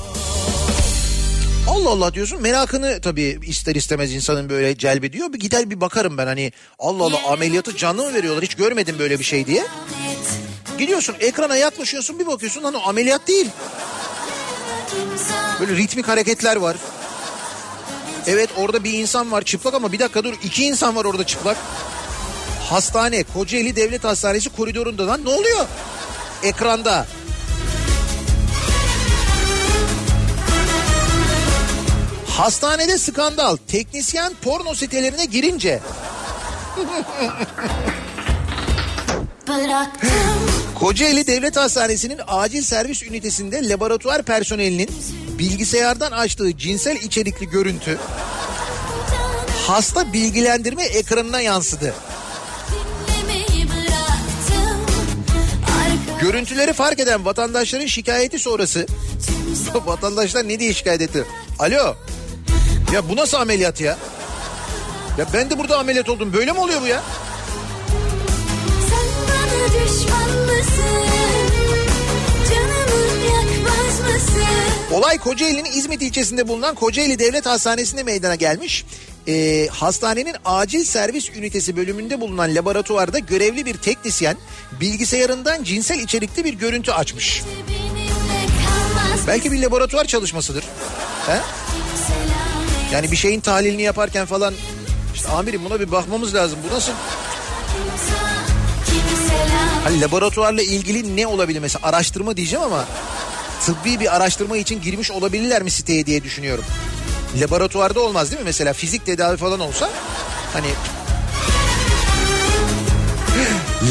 Allah 1.68 1.90
Allah 1.90 2.14
diyorsun 2.14 2.42
merakını 2.42 3.00
tabii 3.00 3.38
ister 3.46 3.74
istemez 3.74 4.14
insanın 4.14 4.48
böyle 4.48 4.78
celbediyor. 4.78 5.33
Bir 5.33 5.38
gider 5.40 5.70
bir 5.70 5.81
bakarım 5.81 6.18
ben 6.18 6.26
hani 6.26 6.52
Allah 6.78 7.04
Allah 7.04 7.33
ameliyatı 7.33 7.76
canlı 7.76 8.04
mı 8.04 8.14
veriyorlar 8.14 8.44
hiç 8.44 8.54
görmedim 8.54 8.96
böyle 8.98 9.18
bir 9.18 9.24
şey 9.24 9.46
diye. 9.46 9.66
Gidiyorsun 10.78 11.14
ekrana 11.20 11.57
yaklaşıyorsun 11.57 12.18
bir 12.18 12.26
bakıyorsun 12.26 12.64
lan 12.64 12.74
o 12.74 12.88
ameliyat 12.88 13.28
değil. 13.28 13.48
Böyle 15.61 15.76
ritmik 15.76 16.09
hareketler 16.09 16.57
var. 16.57 16.76
Evet 18.26 18.50
orada 18.57 18.85
bir 18.85 18.92
insan 18.92 19.33
var 19.33 19.42
çıplak 19.42 19.74
ama 19.74 19.92
bir 19.92 19.98
dakika 19.98 20.24
dur 20.24 20.35
iki 20.42 20.64
insan 20.64 20.96
var 20.96 21.04
orada 21.04 21.26
çıplak. 21.26 21.57
Hastane 22.70 23.22
Kocaeli 23.22 23.76
Devlet 23.76 24.04
Hastanesi 24.04 24.50
koridorunda 24.50 25.07
lan 25.07 25.24
ne 25.24 25.28
oluyor? 25.28 25.66
Ekranda. 26.42 27.07
Hastanede 32.38 32.98
skandal. 32.98 33.57
Teknisyen 33.57 34.33
porno 34.42 34.74
sitelerine 34.74 35.24
girince. 35.24 35.81
Kocaeli 40.74 41.27
Devlet 41.27 41.57
Hastanesi'nin 41.57 42.20
acil 42.27 42.62
servis 42.62 43.03
ünitesinde 43.03 43.68
laboratuvar 43.68 44.22
personelinin 44.22 44.90
bilgisayardan 45.38 46.12
açtığı 46.12 46.57
cinsel 46.57 46.96
içerikli 46.96 47.48
görüntü 47.48 47.98
hasta 49.66 50.12
bilgilendirme 50.12 50.85
ekranına 50.85 51.40
yansıdı. 51.40 51.94
Görüntüleri 56.20 56.72
fark 56.72 57.01
eden 57.01 57.24
vatandaşların 57.24 57.87
şikayeti 57.87 58.38
sonrası 58.38 58.87
vatandaşlar 59.87 60.48
ne 60.48 60.61
diye 60.61 60.74
şikayet 60.74 61.01
etti? 61.01 61.24
Alo 61.59 61.96
ya 62.92 63.09
bu 63.09 63.16
nasıl 63.16 63.37
ameliyat 63.37 63.81
ya? 63.81 63.98
Ya 65.18 65.27
ben 65.33 65.51
de 65.51 65.59
burada 65.59 65.79
ameliyat 65.79 66.09
oldum 66.09 66.33
böyle 66.33 66.53
mi 66.53 66.59
oluyor 66.59 66.83
bu 66.83 66.87
ya? 66.87 67.03
sen 68.90 69.07
bana 69.29 69.68
düşman 69.68 70.31
mısın? 70.46 71.09
Olay 74.92 75.18
Kocaeli'nin 75.18 75.64
İzmit 75.64 76.03
ilçesinde 76.03 76.48
bulunan 76.48 76.74
Kocaeli 76.74 77.18
Devlet 77.18 77.46
Hastanesi'nde 77.46 78.03
meydana 78.03 78.35
gelmiş. 78.35 78.85
Ee, 79.29 79.68
hastanenin 79.70 80.35
acil 80.44 80.85
servis 80.85 81.31
ünitesi 81.31 81.77
bölümünde 81.77 82.20
bulunan 82.20 82.55
laboratuvarda 82.55 83.18
görevli 83.18 83.66
bir 83.66 83.77
teknisyen 83.77 84.37
bilgisayarından 84.81 85.64
cinsel 85.64 85.98
içerikli 86.01 86.44
bir 86.44 86.55
görüntü 86.55 86.92
açmış. 86.92 87.42
Belki 89.27 89.53
bir 89.53 89.62
laboratuvar 89.62 90.05
çalışmasıdır. 90.05 90.64
He? 91.27 91.38
Yani 92.92 93.11
bir 93.11 93.16
şeyin 93.16 93.40
tahlilini 93.40 93.83
yaparken 93.83 94.27
falan 94.27 94.55
işte 95.14 95.29
amirim 95.29 95.64
buna 95.64 95.81
bir 95.81 95.92
bakmamız 95.92 96.35
lazım. 96.35 96.59
Bu 96.70 96.74
nasıl? 96.74 96.92
Hani 99.85 100.01
laboratuvarla 100.01 100.62
ilgili 100.62 101.16
ne 101.16 101.27
olabilir 101.27 101.61
mesela 101.61 101.88
araştırma 101.88 102.37
diyeceğim 102.37 102.64
ama 102.64 102.85
tıbbi 103.66 104.01
bir 104.01 104.16
araştırma 104.16 104.57
için 104.57 104.81
girmiş 104.81 105.11
olabilirler 105.11 105.62
mi 105.62 105.70
siteye 105.70 106.07
diye 106.07 106.24
düşünüyorum. 106.24 106.64
Laboratuvarda 107.40 108.01
olmaz 108.01 108.31
değil 108.31 108.42
mi? 108.42 108.44
Mesela 108.44 108.72
fizik 108.72 109.07
tedavi 109.07 109.37
falan 109.37 109.61
olsa 109.61 109.90
hani 110.53 110.68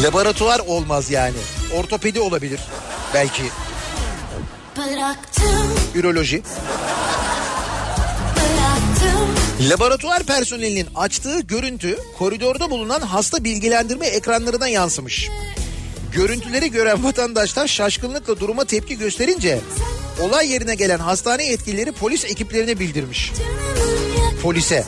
laboratuvar 0.04 0.60
olmaz 0.60 1.12
yani. 1.12 1.38
Ortopedi 1.74 2.20
olabilir 2.20 2.60
belki. 3.14 3.44
bıraktım 4.78 5.76
Üroloji. 5.96 6.44
Laboratuvar 9.62 10.24
personelinin 10.24 10.88
açtığı 10.96 11.39
görüntü 11.39 11.98
koridorda 12.17 12.70
bulunan 12.70 13.02
hasta 13.02 13.43
bilgilendirme 13.43 14.08
ekranlarına 14.08 14.67
yansımış. 14.67 15.30
Görüntüleri 16.13 16.72
gören 16.72 17.04
vatandaşlar 17.04 17.67
şaşkınlıkla 17.67 18.39
duruma 18.39 18.65
tepki 18.65 18.98
gösterince 18.98 19.60
olay 20.22 20.52
yerine 20.52 20.76
gelen 20.76 21.00
hastane 21.00 21.46
yetkilileri 21.46 21.91
polis 21.91 22.26
ekiplerine 22.26 22.80
bildirmiş. 22.80 23.32
Polise. 24.43 24.86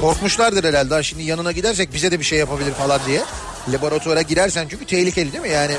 Korkmuşlardır 0.00 0.64
herhalde. 0.64 0.94
Ha 0.94 1.02
Şimdi 1.02 1.22
yanına 1.22 1.52
gidersek 1.52 1.94
bize 1.94 2.12
de 2.12 2.18
bir 2.20 2.24
şey 2.24 2.38
yapabilir 2.38 2.72
falan 2.72 3.00
diye. 3.06 3.22
Laboratuvara 3.68 4.22
girersen 4.22 4.68
çünkü 4.68 4.86
tehlikeli 4.86 5.32
değil 5.32 5.42
mi 5.42 5.50
yani? 5.50 5.74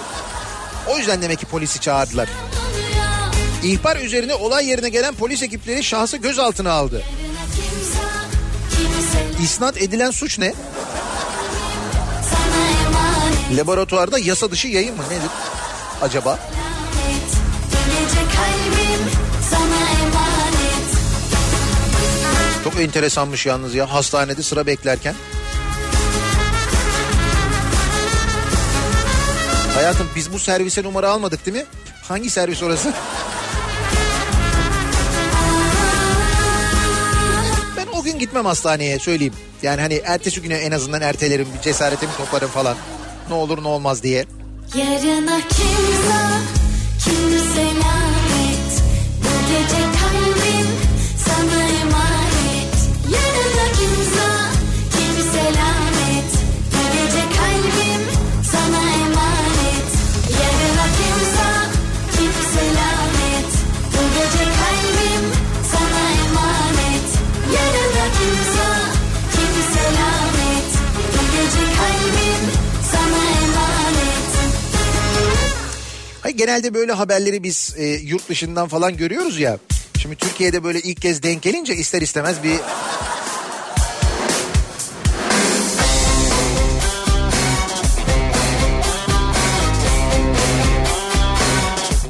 O 0.87 0.97
yüzden 0.97 1.21
demek 1.21 1.39
ki 1.39 1.45
polisi 1.45 1.79
çağırdılar. 1.79 2.29
İhbar 3.63 3.97
üzerine 3.97 4.33
olay 4.33 4.67
yerine 4.67 4.89
gelen 4.89 5.15
polis 5.15 5.43
ekipleri 5.43 5.83
şahsı 5.83 6.17
gözaltına 6.17 6.71
aldı. 6.71 7.03
İsnat 9.43 9.81
edilen 9.81 10.11
suç 10.11 10.39
ne? 10.39 10.53
Laboratuvarda 13.57 14.19
yasa 14.19 14.51
dışı 14.51 14.67
yayın 14.67 14.95
mı 14.95 15.03
nedir 15.09 15.29
acaba? 16.01 16.39
Çok 22.63 22.79
enteresanmış 22.79 23.45
yalnız 23.45 23.75
ya 23.75 23.93
hastanede 23.93 24.43
sıra 24.43 24.67
beklerken. 24.67 25.15
Hayatım 29.75 30.09
biz 30.15 30.33
bu 30.33 30.39
servise 30.39 30.83
numara 30.83 31.09
almadık 31.09 31.45
değil 31.45 31.57
mi? 31.57 31.65
Hangi 32.07 32.29
servis 32.29 32.63
orası? 32.63 32.93
Gitmem 38.23 38.45
hastaneye 38.45 38.99
söyleyeyim. 38.99 39.33
Yani 39.63 39.81
hani 39.81 40.01
ertesi 40.05 40.41
güne 40.41 40.55
en 40.55 40.71
azından 40.71 41.01
ertelerim, 41.01 41.47
cesaretimi 41.63 42.11
toplarım 42.17 42.49
falan. 42.49 42.77
Ne 43.29 43.35
olur 43.35 43.63
ne 43.63 43.67
olmaz 43.67 44.03
diye. 44.03 44.25
Yarına 44.75 45.39
kimse 45.39 46.19
kimse 47.03 47.63
genelde 76.37 76.73
böyle 76.73 76.91
haberleri 76.91 77.43
biz 77.43 77.75
e, 77.77 77.85
yurt 77.85 78.29
dışından 78.29 78.67
falan 78.67 78.97
görüyoruz 78.97 79.39
ya. 79.39 79.57
Şimdi 80.01 80.15
Türkiye'de 80.15 80.63
böyle 80.63 80.81
ilk 80.81 81.01
kez 81.01 81.23
denk 81.23 81.41
gelince 81.41 81.75
ister 81.75 82.01
istemez 82.01 82.43
bir... 82.43 82.59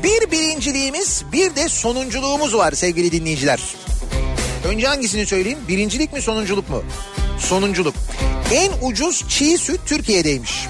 Bir 0.03 0.31
birinciliğimiz 0.31 1.23
bir 1.33 1.55
de 1.55 1.69
sonunculuğumuz 1.69 2.55
var 2.55 2.71
sevgili 2.71 3.11
dinleyiciler. 3.11 3.59
Önce 4.67 4.87
hangisini 4.87 5.25
söyleyeyim? 5.25 5.59
Birincilik 5.67 6.13
mi 6.13 6.21
sonunculuk 6.21 6.69
mu? 6.69 6.83
Sonunculuk. 7.39 7.95
En 8.53 8.71
ucuz 8.81 9.29
çiğ 9.29 9.57
süt 9.57 9.79
Türkiye'deymiş. 9.85 10.67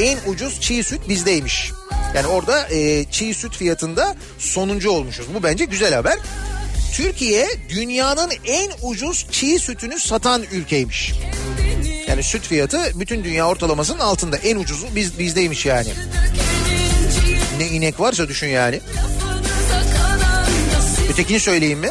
En 0.00 0.18
ucuz 0.32 0.60
çiğ 0.60 0.84
süt 0.84 1.08
bizdeymiş. 1.08 1.72
Yani 2.14 2.26
orada 2.26 2.68
e, 2.68 3.04
çiğ 3.10 3.34
süt 3.34 3.56
fiyatında 3.56 4.16
sonuncu 4.38 4.90
olmuşuz. 4.90 5.26
Bu 5.34 5.42
bence 5.42 5.64
güzel 5.64 5.94
haber. 5.94 6.18
Türkiye 6.92 7.48
dünyanın 7.68 8.30
en 8.44 8.70
ucuz 8.82 9.26
çiğ 9.30 9.58
sütünü 9.58 10.00
satan 10.00 10.42
ülkeymiş. 10.52 11.14
Yani 12.08 12.22
süt 12.22 12.42
fiyatı 12.42 13.00
bütün 13.00 13.24
dünya 13.24 13.48
ortalamasının 13.48 13.98
altında. 13.98 14.36
En 14.36 14.56
ucuzu 14.56 14.86
biz 14.94 15.18
bizdeymiş 15.18 15.66
yani. 15.66 15.88
Ne 17.58 17.66
inek 17.66 18.00
varsa 18.00 18.28
düşün 18.28 18.48
yani. 18.48 18.80
Ötekini 21.10 21.40
söyleyeyim 21.40 21.78
mi? 21.78 21.90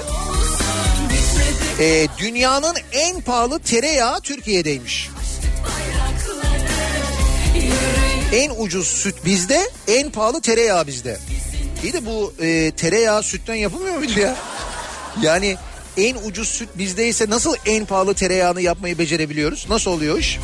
Ee, 1.80 2.08
dünyanın 2.18 2.76
en 2.92 3.22
pahalı 3.22 3.60
tereyağı 3.60 4.22
Türkiye'deymiş. 4.22 5.10
En 8.34 8.52
ucuz 8.58 8.88
süt 8.88 9.16
bizde, 9.26 9.70
en 9.88 10.12
pahalı 10.12 10.42
tereyağı 10.42 10.88
bizde. 10.88 11.18
İyi 11.84 11.94
de 11.94 12.06
bu 12.06 12.34
e, 12.42 12.72
tereyağı 12.72 13.24
sütten 13.24 13.56
yapılmıyor 13.56 13.98
muydu 13.98 14.20
ya? 14.20 14.36
Yani 15.22 15.58
en 15.98 16.16
ucuz 16.16 16.50
süt 16.50 16.70
bizdeyse 16.76 17.30
nasıl 17.30 17.56
en 17.66 17.86
pahalı 17.86 18.14
tereyağını 18.14 18.62
yapmayı 18.62 18.98
becerebiliyoruz? 18.98 19.66
Nasıl 19.70 19.92
oluyor 19.92 20.20
iş? 20.20 20.40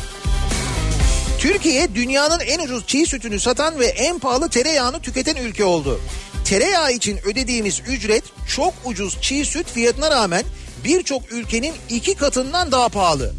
Türkiye 1.38 1.94
dünyanın 1.94 2.40
en 2.40 2.58
ucuz 2.58 2.86
çiğ 2.86 3.06
sütünü 3.06 3.40
satan 3.40 3.78
ve 3.78 3.86
en 3.86 4.18
pahalı 4.18 4.48
tereyağını 4.48 5.00
tüketen 5.00 5.36
ülke 5.36 5.64
oldu. 5.64 6.00
Tereyağı 6.44 6.92
için 6.92 7.18
ödediğimiz 7.24 7.80
ücret 7.88 8.24
çok 8.56 8.74
ucuz 8.84 9.20
çiğ 9.20 9.44
süt 9.44 9.66
fiyatına 9.72 10.10
rağmen 10.10 10.44
birçok 10.84 11.32
ülkenin 11.32 11.74
iki 11.90 12.14
katından 12.14 12.72
daha 12.72 12.88
pahalı. 12.88 13.32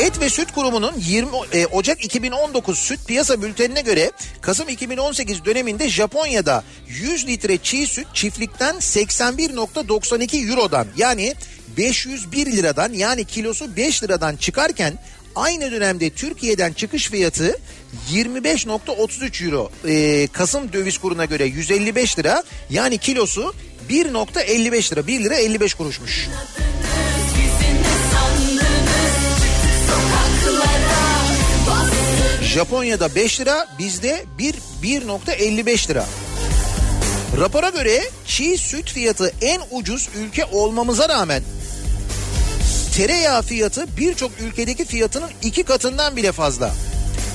Et 0.00 0.20
ve 0.20 0.30
Süt 0.30 0.52
Kurumu'nun 0.52 0.92
20 0.98 1.28
e, 1.52 1.66
Ocak 1.66 2.04
2019 2.04 2.78
süt 2.78 3.06
piyasa 3.06 3.42
bültenine 3.42 3.80
göre 3.80 4.12
Kasım 4.40 4.68
2018 4.68 5.44
döneminde 5.44 5.88
Japonya'da 5.88 6.64
100 6.88 7.26
litre 7.26 7.58
çiğ 7.58 7.86
süt 7.86 8.06
çiftlikten 8.14 8.74
81.92 8.74 10.50
Euro'dan 10.50 10.86
yani 10.96 11.34
501 11.76 12.46
liradan 12.46 12.92
yani 12.92 13.24
kilosu 13.24 13.76
5 13.76 14.02
liradan 14.02 14.36
çıkarken 14.36 14.94
aynı 15.36 15.70
dönemde 15.70 16.10
Türkiye'den 16.10 16.72
çıkış 16.72 17.10
fiyatı 17.10 17.58
25.33 18.12 19.44
Euro. 19.44 19.70
E, 19.88 20.26
Kasım 20.26 20.72
döviz 20.72 20.98
kuruna 20.98 21.24
göre 21.24 21.44
155 21.44 22.18
lira 22.18 22.42
yani 22.70 22.98
kilosu 22.98 23.54
1.55 23.90 24.92
lira 24.92 25.06
1 25.06 25.24
lira 25.24 25.34
55 25.34 25.74
kuruşmuş. 25.74 26.28
Japonya'da 32.54 33.14
5 33.14 33.40
lira 33.40 33.66
bizde 33.78 34.24
1 34.38 34.54
1.55 34.82 35.90
lira. 35.90 36.06
Rapora 37.40 37.68
göre 37.68 38.10
çiğ 38.26 38.58
süt 38.58 38.90
fiyatı 38.90 39.32
en 39.42 39.60
ucuz 39.70 40.08
ülke 40.16 40.44
olmamıza 40.44 41.08
rağmen 41.08 41.42
tereyağı 42.96 43.42
fiyatı 43.42 43.86
birçok 43.96 44.30
ülkedeki 44.40 44.84
fiyatının 44.84 45.30
iki 45.42 45.62
katından 45.62 46.16
bile 46.16 46.32
fazla. 46.32 46.74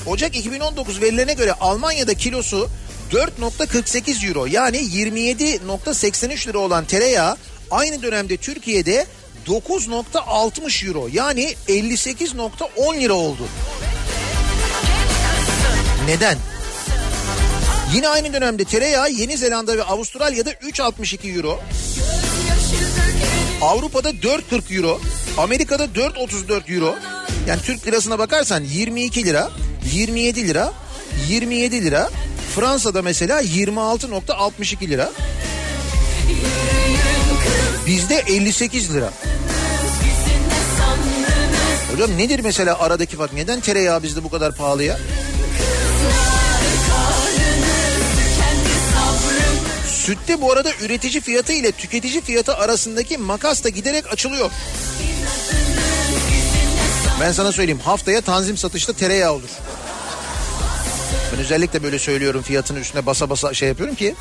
Ocak 0.06 0.36
2019 0.36 1.00
verilerine 1.00 1.32
göre 1.32 1.52
Almanya'da 1.52 2.14
kilosu 2.14 2.68
4.48 3.12 4.28
euro 4.28 4.46
yani 4.46 4.76
27.83 4.76 6.48
lira 6.48 6.58
olan 6.58 6.84
tereyağı 6.84 7.36
aynı 7.70 8.02
dönemde 8.02 8.36
Türkiye'de 8.36 9.06
9.60 9.46 10.86
euro 10.86 11.08
yani 11.12 11.54
58.10 11.68 13.00
lira 13.00 13.14
oldu. 13.14 13.42
Neden? 16.06 16.38
Yine 17.94 18.08
aynı 18.08 18.32
dönemde 18.32 18.64
tereyağı 18.64 19.10
Yeni 19.10 19.38
Zelanda 19.38 19.76
ve 19.76 19.82
Avustralya'da 19.82 20.52
3.62 20.52 21.36
euro. 21.36 21.60
Avrupa'da 23.62 24.10
4.40 24.10 24.76
euro. 24.76 25.00
Amerika'da 25.38 25.84
4.34 25.84 26.74
euro. 26.74 26.96
Yani 27.46 27.60
Türk 27.62 27.86
lirasına 27.86 28.18
bakarsan 28.18 28.64
22 28.64 29.24
lira, 29.24 29.50
27 29.92 30.48
lira, 30.48 30.72
27 31.28 31.84
lira. 31.84 32.10
Fransa'da 32.54 33.02
mesela 33.02 33.42
26.62 33.42 34.88
lira. 34.88 35.10
Bizde 37.86 38.14
58 38.26 38.94
lira. 38.94 39.10
Hocam 41.92 42.18
nedir 42.18 42.40
mesela 42.40 42.80
aradaki 42.80 43.16
fark? 43.16 43.32
Neden 43.32 43.60
tereyağı 43.60 44.02
bizde 44.02 44.24
bu 44.24 44.30
kadar 44.30 44.54
pahalı 44.56 44.84
ya? 44.84 44.98
Sütte 49.88 50.40
bu 50.40 50.52
arada 50.52 50.70
üretici 50.80 51.20
fiyatı 51.20 51.52
ile 51.52 51.72
tüketici 51.72 52.20
fiyatı 52.20 52.56
arasındaki 52.56 53.18
makas 53.18 53.64
da 53.64 53.68
giderek 53.68 54.12
açılıyor. 54.12 54.50
Ben 57.20 57.32
sana 57.32 57.52
söyleyeyim 57.52 57.80
haftaya 57.84 58.20
tanzim 58.20 58.56
satışta 58.56 58.92
tereyağı 58.92 59.32
olur. 59.32 59.48
Ben 61.32 61.40
özellikle 61.40 61.82
böyle 61.82 61.98
söylüyorum 61.98 62.42
fiyatının 62.42 62.80
üstüne 62.80 63.06
basa 63.06 63.30
basa 63.30 63.54
şey 63.54 63.68
yapıyorum 63.68 63.94
ki 63.94 64.14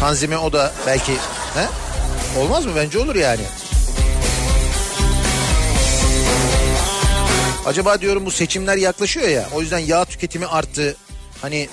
tanzime 0.00 0.38
o 0.38 0.52
da 0.52 0.72
belki 0.86 1.12
he? 1.54 1.68
olmaz 2.40 2.66
mı 2.66 2.72
bence 2.76 2.98
olur 2.98 3.14
yani. 3.14 3.42
Acaba 7.66 8.00
diyorum 8.00 8.26
bu 8.26 8.30
seçimler 8.30 8.76
yaklaşıyor 8.76 9.28
ya 9.28 9.48
o 9.54 9.60
yüzden 9.60 9.78
yağ 9.78 10.04
tüketimi 10.04 10.46
arttı. 10.46 10.96
Hani 11.42 11.68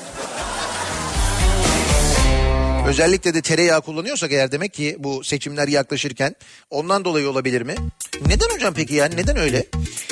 Özellikle 2.88 3.34
de 3.34 3.42
tereyağı 3.42 3.82
kullanıyorsak 3.82 4.32
eğer 4.32 4.52
demek 4.52 4.74
ki 4.74 4.96
bu 5.00 5.24
seçimler 5.24 5.68
yaklaşırken 5.68 6.36
ondan 6.70 7.06
dolayı 7.06 7.30
olabilir 7.30 7.62
mi? 7.62 7.76
Neden 8.28 8.50
hocam 8.50 8.74
peki 8.74 8.94
yani 8.94 9.16
neden 9.16 9.38
öyle? 9.38 9.66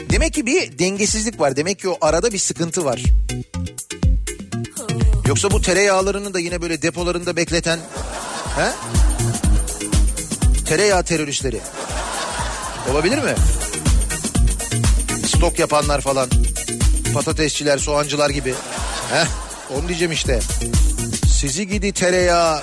Demek 0.10 0.34
ki 0.34 0.46
bir 0.46 0.80
dengesizlik 0.80 1.40
var. 1.40 1.56
Demek 1.56 1.80
ki 1.80 1.90
o 1.90 1.98
arada 2.02 2.32
bir 2.34 2.38
sıkıntı 2.38 2.86
var. 2.86 3.04
Yoksa 5.28 5.52
bu 5.52 5.62
tereyağlarını 5.62 6.34
da 6.34 6.40
yine 6.40 6.62
böyle 6.62 6.82
depolarında 6.82 7.36
bekleten 7.36 7.80
he? 8.56 8.72
Tereyağı 10.66 11.04
teröristleri. 11.04 11.60
Olabilir 12.92 13.18
mi? 13.18 13.36
Stok 15.28 15.60
yapanlar 15.60 16.02
falan. 16.02 16.30
Patatesçiler, 17.14 17.78
soğancılar 17.78 18.30
gibi. 18.30 18.54
Heh, 19.12 19.28
onu 19.78 19.88
diyeceğim 19.88 20.12
işte. 20.12 20.40
Sizi 21.28 21.68
gidi 21.68 21.92
tereyağı. 21.92 22.62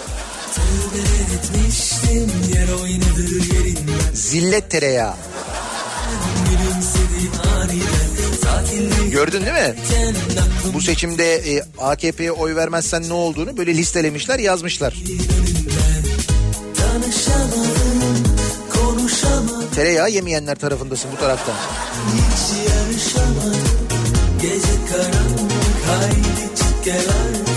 Zillet 4.15 4.71
tereyağı. 4.71 5.15
Gördün 9.13 9.41
değil 9.41 9.53
mi? 9.53 9.75
Bu 10.75 10.81
seçimde 10.81 11.35
e, 11.35 11.63
AKP'ye 11.79 12.33
oy 12.33 12.57
vermezsen 12.57 13.09
ne 13.09 13.13
olduğunu 13.13 13.57
böyle 13.57 13.75
listelemişler 13.75 14.39
yazmışlar. 14.39 14.95
Tereyağı 19.75 20.11
yemeyenler 20.11 20.55
tarafındasın 20.59 21.11
bu 21.13 21.21
tarafta. 21.21 21.53
Gece 24.43 24.93
karanlık 24.93 25.53
haydi 25.87 26.50
çık 26.81 26.85
gel 26.85 26.97
artık 26.97 27.50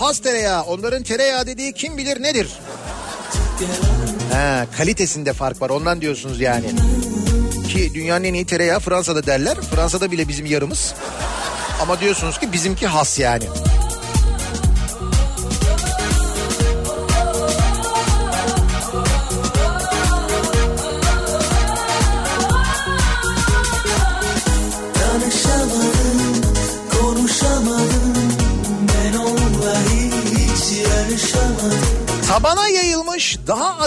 has 0.00 0.18
tereyağı, 0.18 0.62
onların 0.62 1.02
tereyağı 1.02 1.46
dediği 1.46 1.72
kim 1.72 1.98
bilir 1.98 2.22
nedir? 2.22 2.48
Ha, 4.32 4.66
kalitesinde 4.76 5.32
fark 5.32 5.62
var 5.62 5.70
ondan 5.70 6.00
diyorsunuz 6.00 6.40
yani. 6.40 6.66
Ki 7.68 7.94
dünyanın 7.94 8.24
en 8.24 8.34
iyi 8.34 8.46
tereyağı 8.46 8.80
Fransa'da 8.80 9.26
derler. 9.26 9.60
Fransa'da 9.60 10.10
bile 10.10 10.28
bizim 10.28 10.46
yarımız. 10.46 10.94
Ama 11.82 12.00
diyorsunuz 12.00 12.38
ki 12.38 12.52
bizimki 12.52 12.86
has 12.86 13.18
yani. 13.18 13.44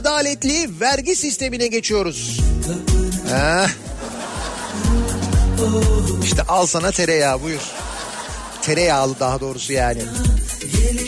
Adaletli 0.01 0.79
vergi 0.79 1.15
sistemine 1.15 1.67
geçiyoruz. 1.67 2.39
Heh. 3.29 3.69
İşte 6.23 6.43
al 6.43 6.65
sana 6.65 6.91
tereyağı 6.91 7.41
buyur. 7.41 7.61
Tereyağlı 8.61 9.19
daha 9.19 9.41
doğrusu 9.41 9.73
yani. 9.73 10.01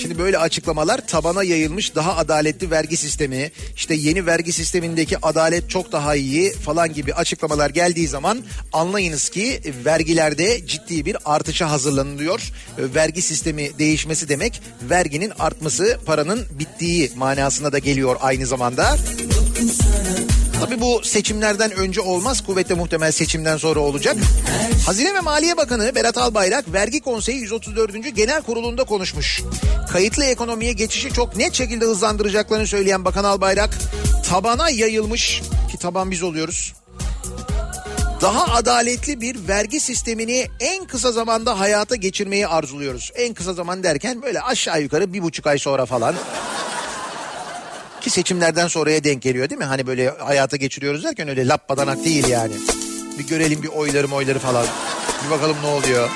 Şimdi 0.01 0.17
böyle 0.17 0.37
açıklamalar 0.37 1.07
tabana 1.07 1.43
yayılmış 1.43 1.95
daha 1.95 2.17
adaletli 2.17 2.71
vergi 2.71 2.97
sistemi, 2.97 3.51
işte 3.83 3.95
yeni 3.95 4.25
vergi 4.25 4.51
sistemindeki 4.51 5.25
adalet 5.25 5.69
çok 5.69 5.91
daha 5.91 6.15
iyi 6.15 6.53
falan 6.53 6.93
gibi 6.93 7.13
açıklamalar 7.13 7.69
geldiği 7.69 8.07
zaman 8.07 8.43
anlayınız 8.73 9.29
ki 9.29 9.61
vergilerde 9.85 10.67
ciddi 10.67 11.05
bir 11.05 11.17
artışa 11.25 11.71
hazırlanılıyor. 11.71 12.51
Vergi 12.77 13.21
sistemi 13.21 13.79
değişmesi 13.79 14.29
demek 14.29 14.61
verginin 14.89 15.31
artması, 15.39 15.99
paranın 16.05 16.45
bittiği 16.59 17.11
manasına 17.15 17.71
da 17.71 17.79
geliyor 17.79 18.15
aynı 18.19 18.45
zamanda. 18.45 18.97
Tabii 20.63 20.81
bu 20.81 21.03
seçimlerden 21.03 21.71
önce 21.71 22.01
olmaz. 22.01 22.41
Kuvvetle 22.41 22.75
muhtemel 22.75 23.11
seçimden 23.11 23.57
sonra 23.57 23.79
olacak. 23.79 24.15
Hazine 24.85 25.13
ve 25.13 25.19
Maliye 25.19 25.57
Bakanı 25.57 25.95
Berat 25.95 26.17
Albayrak 26.17 26.73
Vergi 26.73 27.01
Konseyi 27.01 27.39
134. 27.39 28.15
Genel 28.15 28.41
Kurulu'nda 28.41 28.83
konuşmuş. 28.83 29.41
Kayıtlı 29.91 30.23
ekonomiye 30.23 30.73
geçişi 30.73 31.13
çok 31.13 31.35
net 31.35 31.53
şekilde 31.53 31.85
hızlandıracaklarını 31.85 32.67
söyleyen 32.67 33.05
Bakan 33.05 33.23
Albayrak 33.23 33.77
tabana 34.29 34.69
yayılmış 34.69 35.41
ki 35.71 35.77
taban 35.77 36.11
biz 36.11 36.23
oluyoruz. 36.23 36.73
Daha 38.21 38.53
adaletli 38.53 39.21
bir 39.21 39.47
vergi 39.47 39.79
sistemini 39.79 40.47
en 40.59 40.85
kısa 40.85 41.11
zamanda 41.11 41.59
hayata 41.59 41.95
geçirmeyi 41.95 42.47
arzuluyoruz. 42.47 43.11
En 43.15 43.33
kısa 43.33 43.53
zaman 43.53 43.83
derken 43.83 44.21
böyle 44.21 44.41
aşağı 44.41 44.81
yukarı 44.81 45.13
bir 45.13 45.23
buçuk 45.23 45.47
ay 45.47 45.59
sonra 45.59 45.85
falan. 45.85 46.15
Ki 48.03 48.09
seçimlerden 48.09 48.67
sonraya 48.67 49.03
denk 49.03 49.21
geliyor 49.21 49.49
değil 49.49 49.59
mi? 49.59 49.65
Hani 49.65 49.87
böyle 49.87 50.09
hayata 50.09 50.57
geçiriyoruz 50.57 51.03
derken 51.03 51.27
öyle 51.27 51.47
lap 51.47 51.69
badanak 51.69 52.05
değil 52.05 52.27
yani. 52.27 52.53
Bir 53.19 53.27
görelim 53.27 53.63
bir 53.63 53.67
oyları 53.67 54.07
oyları 54.13 54.39
falan. 54.39 54.65
Bir 55.25 55.31
bakalım 55.31 55.57
ne 55.63 55.67
oluyor. 55.67 56.09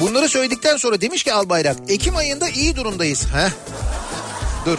Bunları 0.00 0.28
söyledikten 0.28 0.76
sonra 0.76 1.00
demiş 1.00 1.24
ki 1.24 1.32
Albayrak 1.32 1.76
Ekim 1.88 2.16
ayında 2.16 2.48
iyi 2.48 2.76
durumdayız. 2.76 3.24
Heh. 3.24 3.50
Dur. 4.66 4.78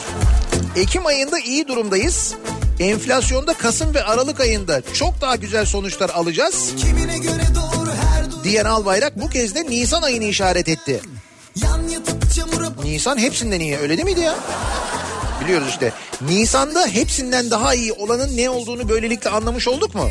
Ekim 0.75 1.05
ayında 1.05 1.39
iyi 1.39 1.67
durumdayız. 1.67 2.35
Enflasyonda 2.79 3.53
Kasım 3.53 3.93
ve 3.93 4.03
Aralık 4.03 4.39
ayında 4.39 4.81
çok 4.93 5.21
daha 5.21 5.35
güzel 5.35 5.65
sonuçlar 5.65 6.09
alacağız. 6.09 6.73
Kimine 6.77 7.17
göre 7.17 7.43
doğru 7.55 7.91
her 7.91 8.43
Diyen 8.43 8.65
Albayrak 8.65 9.19
bu 9.19 9.29
kez 9.29 9.55
de 9.55 9.63
Nisan 9.63 10.01
ayını 10.01 10.23
işaret 10.23 10.69
etti. 10.69 11.01
Yan 11.63 11.87
yatıp 11.87 12.16
Nisan 12.83 13.17
hepsinden 13.17 13.59
iyi 13.59 13.77
öyle 13.77 13.97
değil 13.97 14.05
miydi 14.05 14.19
ya? 14.19 14.35
Biliyoruz 15.43 15.67
işte. 15.69 15.93
Nisan'da 16.21 16.87
hepsinden 16.87 17.51
daha 17.51 17.73
iyi 17.73 17.93
olanın 17.93 18.37
ne 18.37 18.49
olduğunu 18.49 18.89
böylelikle 18.89 19.29
anlamış 19.29 19.67
olduk 19.67 19.95
mu? 19.95 20.09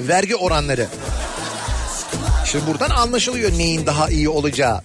Vergi 0.00 0.36
oranları. 0.36 0.88
Şimdi 2.44 2.66
buradan 2.66 2.90
anlaşılıyor 2.90 3.52
neyin 3.52 3.86
daha 3.86 4.08
iyi 4.08 4.28
olacağı. 4.28 4.82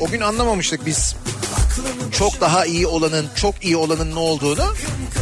O 0.00 0.06
gün 0.06 0.20
anlamamıştık 0.20 0.86
biz. 0.86 1.14
Çok 2.18 2.40
daha 2.40 2.66
iyi 2.66 2.86
olanın, 2.86 3.26
çok 3.34 3.64
iyi 3.64 3.76
olanın 3.76 4.14
ne 4.14 4.18
olduğunu. 4.18 4.64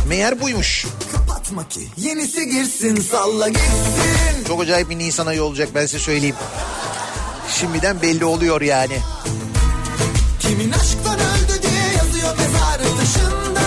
Meğer 0.09 0.41
buymuş. 0.41 0.87
kapatma 1.13 1.69
ki 1.69 1.81
Yenisi 1.97 2.49
girsin 2.51 2.97
salla 2.97 3.49
gitsin 3.49 4.45
Çok 4.49 4.63
acayip 4.63 4.91
bir 4.91 4.99
Nisan 4.99 5.27
ayı 5.27 5.43
olacak 5.43 5.69
ben 5.75 5.87
size 5.87 5.99
söyleyeyim. 5.99 6.37
Şimdiden 7.61 8.03
belli 8.03 8.25
oluyor 8.25 8.61
yani. 8.61 8.99
Kimin 10.51 10.73
aşktan 10.73 11.15
öldü 11.15 11.63
diye 11.63 11.93
yazıyor 11.97 12.37
mezarı 12.39 12.97
taşında 12.97 13.61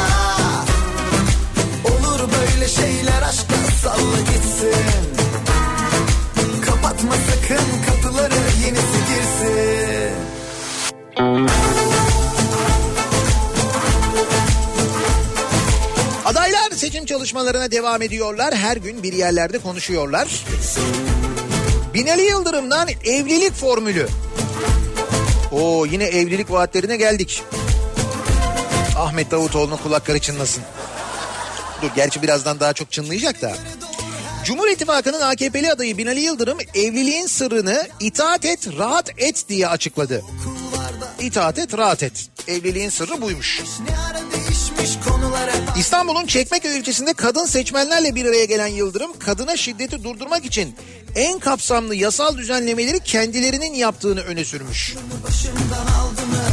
Olur 1.83 2.29
böyle 2.31 2.67
şeyler 2.67 3.21
aşkta 3.21 3.55
salla 3.81 4.19
gitsin 4.19 5.05
Kapatma 6.65 7.13
sakın 7.13 7.65
kapıları 7.87 8.33
yenisi 8.65 8.99
girsin 9.09 10.15
Adaylar 16.25 16.71
seçim 16.71 17.05
çalışmalarına 17.05 17.71
devam 17.71 18.01
ediyorlar. 18.01 18.55
Her 18.55 18.77
gün 18.77 19.03
bir 19.03 19.13
yerlerde 19.13 19.59
konuşuyorlar. 19.59 20.45
Binali 21.93 22.21
Yıldırım'dan 22.21 22.87
evlilik 23.05 23.53
formülü. 23.53 24.07
Oo 25.53 25.85
yine 25.85 26.03
evlilik 26.03 26.51
vaatlerine 26.51 26.97
geldik. 26.97 27.43
Ahmet 28.97 29.31
Davutoğlu'nun 29.31 29.77
kulakları 29.77 30.19
çınlasın. 30.19 30.63
Dur 31.81 31.89
gerçi 31.95 32.21
birazdan 32.21 32.59
daha 32.59 32.73
çok 32.73 32.91
çınlayacak 32.91 33.41
da. 33.41 33.53
Cumhur 34.45 34.67
İttifakı'nın 34.67 35.21
AKP'li 35.21 35.71
adayı 35.71 35.97
Binali 35.97 36.21
Yıldırım 36.21 36.57
evliliğin 36.73 37.27
sırrını 37.27 37.87
itaat 37.99 38.45
et, 38.45 38.67
rahat 38.77 39.09
et 39.17 39.45
diye 39.49 39.67
açıkladı. 39.67 40.21
İtaat 41.19 41.59
et, 41.59 41.77
rahat 41.77 42.03
et. 42.03 42.29
Evliliğin 42.47 42.89
sırrı 42.89 43.21
buymuş. 43.21 43.61
Ne 43.89 44.42
İstanbul'un 45.77 46.25
Çekmeköy 46.25 46.77
ilçesinde 46.77 47.13
kadın 47.13 47.45
seçmenlerle 47.45 48.15
bir 48.15 48.25
araya 48.25 48.45
gelen 48.45 48.67
Yıldırım, 48.67 49.19
kadına 49.19 49.57
şiddeti 49.57 50.03
durdurmak 50.03 50.45
için 50.45 50.75
en 51.15 51.39
kapsamlı 51.39 51.95
yasal 51.95 52.37
düzenlemeleri 52.37 52.99
kendilerinin 52.99 53.73
yaptığını 53.73 54.21
öne 54.21 54.45
sürmüş. 54.45 54.95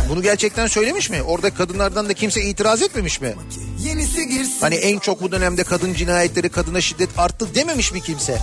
Bunu 0.08 0.22
gerçekten 0.22 0.66
söylemiş 0.66 1.10
mi? 1.10 1.22
Orada 1.22 1.54
kadınlardan 1.54 2.08
da 2.08 2.14
kimse 2.14 2.42
itiraz 2.42 2.82
etmemiş 2.82 3.20
mi? 3.20 3.34
Hani 4.60 4.74
en 4.74 4.98
çok 4.98 5.22
bu 5.22 5.32
dönemde 5.32 5.64
kadın 5.64 5.94
cinayetleri, 5.94 6.48
kadına 6.48 6.80
şiddet 6.80 7.18
arttı 7.18 7.54
dememiş 7.54 7.92
mi 7.92 8.00
kimse? 8.00 8.38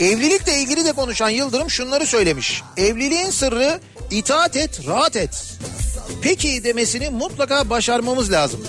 Evlilikle 0.00 0.58
ilgili 0.58 0.84
de 0.84 0.92
konuşan 0.92 1.30
Yıldırım 1.30 1.70
şunları 1.70 2.06
söylemiş. 2.06 2.62
Evliliğin 2.76 3.30
sırrı 3.30 3.80
itaat 4.18 4.56
et, 4.56 4.86
rahat 4.86 5.16
et. 5.16 5.44
Peki 6.22 6.64
demesini 6.64 7.10
mutlaka 7.10 7.70
başarmamız 7.70 8.32
lazım. 8.32 8.60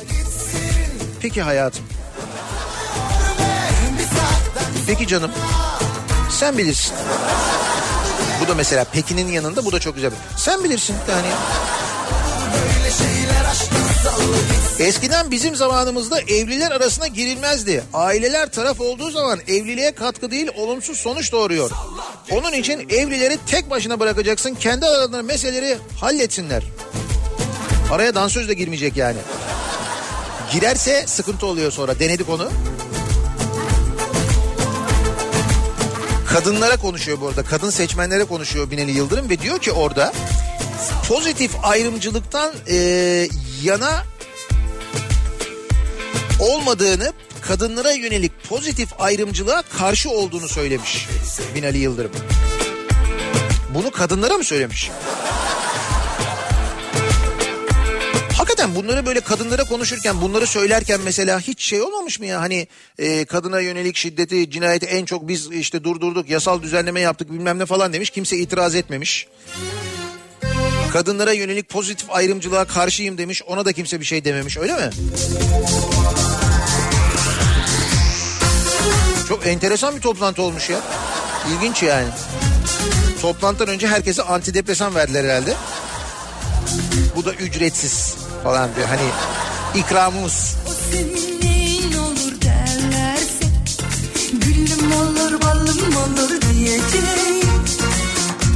Peki 1.21 1.41
hayatım. 1.41 1.85
Peki 4.87 5.07
canım. 5.07 5.31
Sen 6.31 6.57
bilirsin. 6.57 6.93
Bu 8.41 8.47
da 8.47 8.55
mesela 8.55 8.83
Pekin'in 8.83 9.27
yanında 9.27 9.65
bu 9.65 9.71
da 9.71 9.79
çok 9.79 9.95
güzel. 9.95 10.11
Sen 10.37 10.63
bilirsin 10.63 10.95
yani. 11.09 11.27
Eskiden 14.79 15.31
bizim 15.31 15.55
zamanımızda 15.55 16.21
evliler 16.21 16.71
arasına 16.71 17.07
girilmezdi. 17.07 17.83
Aileler 17.93 18.51
taraf 18.51 18.81
olduğu 18.81 19.11
zaman 19.11 19.39
evliliğe 19.47 19.91
katkı 19.91 20.31
değil 20.31 20.47
olumsuz 20.55 20.97
sonuç 20.97 21.31
doğuruyor. 21.31 21.71
Onun 22.31 22.53
için 22.53 22.89
evlileri 22.89 23.37
tek 23.47 23.69
başına 23.69 23.99
bırakacaksın. 23.99 24.55
Kendi 24.55 24.85
aralarında 24.85 25.21
meseleleri 25.21 25.77
halletsinler. 25.99 26.63
Araya 27.91 28.15
dansöz 28.15 28.49
de 28.49 28.53
girmeyecek 28.53 28.97
yani. 28.97 29.17
Girerse 30.53 31.03
sıkıntı 31.07 31.45
oluyor 31.45 31.71
sonra. 31.71 31.99
Denedik 31.99 32.29
onu. 32.29 32.49
Kadınlara 36.29 36.77
konuşuyor 36.77 37.21
bu 37.21 37.27
arada. 37.27 37.43
Kadın 37.43 37.69
seçmenlere 37.69 38.23
konuşuyor 38.23 38.71
Binali 38.71 38.91
Yıldırım 38.91 39.29
ve 39.29 39.39
diyor 39.39 39.59
ki 39.59 39.71
orada 39.71 40.13
pozitif 41.07 41.51
ayrımcılıktan 41.63 42.53
e, 42.69 43.27
yana 43.63 44.03
olmadığını 46.39 47.13
kadınlara 47.41 47.91
yönelik 47.91 48.43
pozitif 48.43 49.01
ayrımcılığa 49.01 49.61
karşı 49.61 50.09
olduğunu 50.09 50.47
söylemiş 50.47 51.07
Binali 51.55 51.77
Yıldırım. 51.77 52.11
Bunu 53.73 53.91
kadınlara 53.91 54.37
mı 54.37 54.43
söylemiş? 54.43 54.91
Hakikaten 58.37 58.75
bunları 58.75 59.05
böyle 59.05 59.19
kadınlara 59.19 59.63
konuşurken 59.63 60.21
bunları 60.21 60.47
söylerken 60.47 60.99
mesela 61.05 61.39
hiç 61.39 61.63
şey 61.63 61.81
olmamış 61.81 62.19
mı 62.19 62.25
ya 62.25 62.41
hani 62.41 62.67
e, 62.97 63.25
kadına 63.25 63.59
yönelik 63.59 63.95
şiddeti 63.95 64.51
cinayeti 64.51 64.85
en 64.85 65.05
çok 65.05 65.27
biz 65.27 65.51
işte 65.51 65.83
durdurduk 65.83 66.29
yasal 66.29 66.61
düzenleme 66.61 67.01
yaptık 67.01 67.31
bilmem 67.31 67.59
ne 67.59 67.65
falan 67.65 67.93
demiş 67.93 68.09
kimse 68.09 68.37
itiraz 68.37 68.75
etmemiş. 68.75 69.27
Kadınlara 70.95 71.33
yönelik 71.33 71.69
pozitif 71.69 72.11
ayrımcılığa 72.11 72.65
karşıyım 72.65 73.17
demiş 73.17 73.41
ona 73.47 73.65
da 73.65 73.73
kimse 73.73 73.99
bir 73.99 74.05
şey 74.05 74.25
dememiş 74.25 74.57
öyle 74.57 74.73
mi? 74.73 74.89
Çok 79.29 79.47
enteresan 79.47 79.95
bir 79.95 80.01
toplantı 80.01 80.41
olmuş 80.41 80.69
ya. 80.69 80.79
İlginç 81.51 81.83
yani. 81.83 82.07
Toplantıdan 83.21 83.73
önce 83.73 83.87
herkese 83.87 84.23
antidepresan 84.23 84.95
verdiler 84.95 85.23
herhalde. 85.23 85.53
Bu 87.15 87.25
da 87.25 87.33
ücretsiz 87.33 88.15
falan 88.43 88.75
diyor. 88.75 88.87
Hani 88.87 89.09
ikramımız. 89.83 90.55
O 90.69 90.71
senin 90.91 91.41
neyin 91.41 91.97
olur 91.97 92.41
derlerse 92.41 93.45
Gülüm 94.31 94.91
olur 94.91 95.41
balım 95.41 95.95
olur 95.95 96.41
diyeceğim 96.41 97.05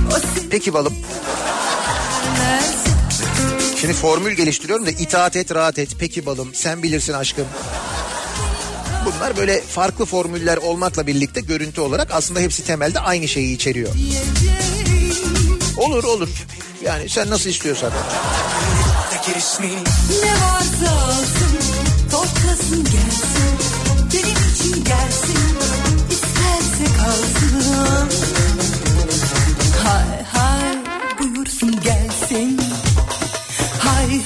O 0.07 0.19
senin 0.35 0.49
Peki 0.49 0.73
balım. 0.73 0.93
Şimdi 3.81 3.93
formül 3.93 4.33
geliştiriyorum 4.33 4.85
da 4.85 4.91
itaat 4.91 5.35
et 5.35 5.55
rahat 5.55 5.79
et. 5.79 5.89
Peki 5.99 6.25
balım 6.25 6.49
sen 6.53 6.83
bilirsin 6.83 7.13
aşkım. 7.13 7.47
Bunlar 9.05 9.37
böyle 9.37 9.61
farklı 9.61 10.05
formüller 10.05 10.57
olmakla 10.57 11.07
birlikte 11.07 11.41
görüntü 11.41 11.81
olarak 11.81 12.11
aslında 12.11 12.39
hepsi 12.39 12.63
temelde 12.63 12.99
aynı 12.99 13.27
şeyi 13.27 13.55
içeriyor. 13.55 13.89
Olur 15.77 16.03
olur. 16.03 16.29
Yani 16.83 17.09
sen 17.09 17.29
nasıl 17.29 17.49
istiyorsan. 17.49 17.91
Ne 20.23 20.31
varsa 20.31 20.91
alsın 22.69 22.83
gelsin 22.83 23.57
Benim 24.13 24.53
için 24.53 24.83
gelsin 24.83 25.57
isterse 26.11 26.97
kalsın 26.97 28.38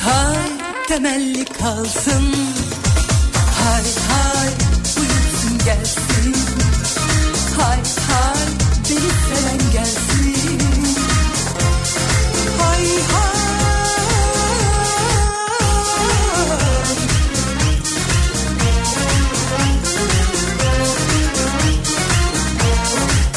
Hay 0.06 0.50
temelli 0.88 1.46
kalsın 1.46 2.34
Hay 3.60 3.84
hay 4.10 4.50
buyursun 4.96 5.58
gelsin 5.66 6.36
Hay 7.58 7.80
hay 8.08 8.48
beni 8.90 9.12
seven 9.28 9.72
gelsin 9.74 10.60
Hay 12.60 12.86
hay 12.86 13.44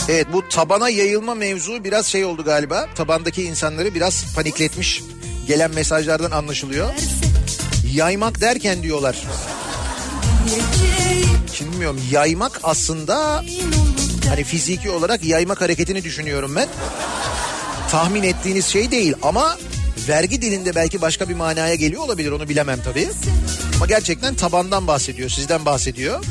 Evet 0.09 0.27
bu 0.33 0.49
tabana 0.49 0.89
yayılma 0.89 1.35
mevzu 1.35 1.85
biraz 1.85 2.07
şey 2.07 2.25
oldu 2.25 2.45
galiba. 2.45 2.87
Tabandaki 2.95 3.43
insanları 3.43 3.95
biraz 3.95 4.35
panikletmiş. 4.35 5.03
Gelen 5.49 5.71
mesajlardan 5.75 6.31
anlaşılıyor. 6.31 6.91
Yaymak 7.93 8.41
derken 8.41 8.83
diyorlar. 8.83 9.17
Şimdi 11.53 11.73
bilmiyorum 11.73 12.01
yaymak 12.11 12.61
aslında 12.63 13.45
hani 14.29 14.45
fiziki 14.45 14.91
olarak 14.91 15.25
yaymak 15.25 15.61
hareketini 15.61 16.05
düşünüyorum 16.05 16.57
ben. 16.57 16.69
Tahmin 17.91 18.23
ettiğiniz 18.23 18.67
şey 18.67 18.91
değil 18.91 19.15
ama 19.23 19.57
vergi 20.09 20.43
dilinde 20.43 20.75
belki 20.75 21.01
başka 21.01 21.29
bir 21.29 21.35
manaya 21.35 21.75
geliyor 21.75 22.03
olabilir 22.03 22.33
onu 22.33 22.49
bilemem 22.49 22.79
tabii. 22.85 23.09
Ama 23.77 23.87
gerçekten 23.87 24.35
tabandan 24.35 24.87
bahsediyor, 24.87 25.31
sizden 25.31 25.65
bahsediyor. 25.65 26.25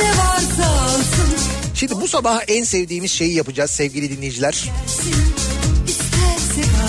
Ne 0.00 0.08
varsa 0.08 0.82
alsın. 0.82 1.36
Şimdi 1.74 2.00
bu 2.00 2.08
sabah 2.08 2.40
en 2.48 2.64
sevdiğimiz 2.64 3.10
şeyi 3.10 3.34
yapacağız 3.34 3.70
sevgili 3.70 4.16
dinleyiciler. 4.16 4.70
kalsın 4.86 5.65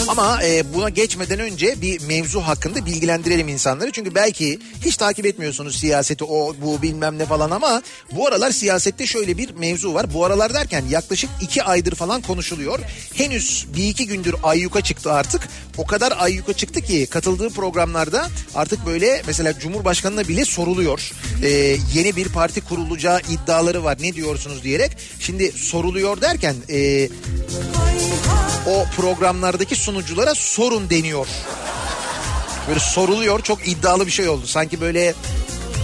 Ama 0.07 0.43
e, 0.43 0.73
buna 0.73 0.89
geçmeden 0.89 1.39
önce 1.39 1.81
bir 1.81 2.01
mevzu 2.01 2.41
hakkında 2.41 2.85
bilgilendirelim 2.85 3.47
insanları. 3.47 3.91
Çünkü 3.91 4.15
belki 4.15 4.59
hiç 4.85 4.97
takip 4.97 5.25
etmiyorsunuz 5.25 5.79
siyaseti 5.79 6.23
o 6.23 6.55
bu 6.61 6.81
bilmem 6.81 7.17
ne 7.17 7.25
falan 7.25 7.51
ama 7.51 7.81
bu 8.11 8.27
aralar 8.27 8.51
siyasette 8.51 9.07
şöyle 9.07 9.37
bir 9.37 9.51
mevzu 9.51 9.93
var. 9.93 10.13
Bu 10.13 10.25
aralar 10.25 10.53
derken 10.53 10.83
yaklaşık 10.89 11.29
iki 11.41 11.63
aydır 11.63 11.95
falan 11.95 12.21
konuşuluyor. 12.21 12.79
Henüz 13.13 13.65
bir 13.75 13.89
iki 13.89 14.07
gündür 14.07 14.35
ayyuka 14.43 14.81
çıktı 14.81 15.13
artık. 15.13 15.49
O 15.77 15.85
kadar 15.85 16.13
ayyuka 16.17 16.53
çıktı 16.53 16.81
ki 16.81 17.07
katıldığı 17.09 17.49
programlarda 17.49 18.29
artık 18.55 18.85
böyle 18.85 19.21
mesela 19.27 19.59
Cumhurbaşkanı'na 19.59 20.27
bile 20.27 20.45
soruluyor. 20.45 21.11
E, 21.43 21.77
yeni 21.93 22.15
bir 22.15 22.29
parti 22.29 22.61
kurulacağı 22.61 23.19
iddiaları 23.19 23.83
var 23.83 23.97
ne 24.01 24.13
diyorsunuz 24.13 24.63
diyerek. 24.63 24.91
Şimdi 25.19 25.51
soruluyor 25.51 26.21
derken... 26.21 26.55
E, 26.69 27.09
o 28.67 28.85
programlardaki 28.95 29.75
sunuculara 29.97 30.35
sorun 30.35 30.89
deniyor. 30.89 31.27
Böyle 32.67 32.79
soruluyor 32.79 33.41
çok 33.43 33.67
iddialı 33.67 34.05
bir 34.05 34.11
şey 34.11 34.29
oldu. 34.29 34.47
Sanki 34.47 34.81
böyle 34.81 35.13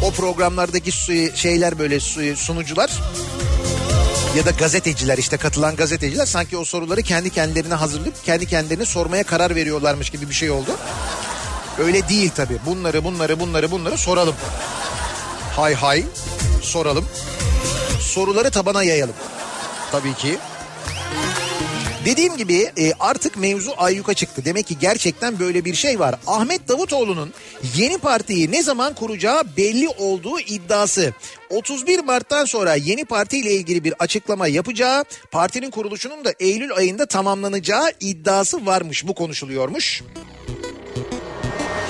o 0.04 0.12
programlardaki 0.12 0.92
şeyler 1.36 1.80
böyle 1.80 2.00
su- 2.00 2.36
sunucular 2.36 2.92
ya 4.38 4.46
da 4.46 4.50
gazeteciler 4.52 5.18
işte 5.18 5.38
katılan 5.38 5.76
gazeteciler 5.76 6.26
sanki 6.26 6.58
o 6.58 6.66
soruları 6.66 7.02
kendi 7.02 7.30
kendilerine 7.30 7.74
hazırlayıp 7.74 8.26
kendi 8.26 8.46
kendilerine 8.46 8.86
sormaya 8.86 9.24
karar 9.24 9.56
veriyorlarmış 9.56 10.10
gibi 10.10 10.30
bir 10.30 10.34
şey 10.36 10.52
oldu. 10.52 10.72
Öyle 11.80 12.10
değil 12.10 12.32
tabii. 12.36 12.58
Bunları 12.66 13.04
bunları 13.04 13.40
bunları 13.40 13.72
bunları 13.72 13.98
soralım. 13.98 14.36
Hay 15.56 15.74
hay 15.74 16.04
soralım. 16.62 17.06
Soruları 18.02 18.52
tabana 18.52 18.84
yayalım. 18.84 19.16
Tabii 19.92 20.14
ki. 20.14 20.38
Dediğim 22.06 22.38
gibi 22.38 22.72
e, 22.78 22.94
artık 23.00 23.38
mevzu 23.38 23.72
ayyuka 23.78 24.14
çıktı. 24.14 24.46
Demek 24.46 24.68
ki 24.68 24.80
gerçekten 24.80 25.40
böyle 25.40 25.66
bir 25.66 25.74
şey 25.74 26.00
var. 26.00 26.16
Ahmet 26.28 26.68
Davutoğlu'nun 26.68 27.34
yeni 27.76 27.98
partiyi 27.98 28.52
ne 28.52 28.64
zaman 28.64 28.96
kuracağı 28.96 29.44
belli 29.58 29.90
olduğu 29.90 30.40
iddiası. 30.40 31.14
31 31.50 32.00
Mart'tan 32.00 32.46
sonra 32.46 32.76
yeni 32.76 33.06
parti 33.06 33.38
ile 33.38 33.54
ilgili 33.54 33.84
bir 33.84 33.94
açıklama 34.00 34.48
yapacağı, 34.48 35.06
partinin 35.32 35.72
kuruluşunun 35.72 36.26
da 36.26 36.34
Eylül 36.40 36.74
ayında 36.74 37.06
tamamlanacağı 37.06 37.92
iddiası 38.00 38.66
varmış. 38.66 39.08
Bu 39.08 39.14
konuşuluyormuş. 39.14 40.04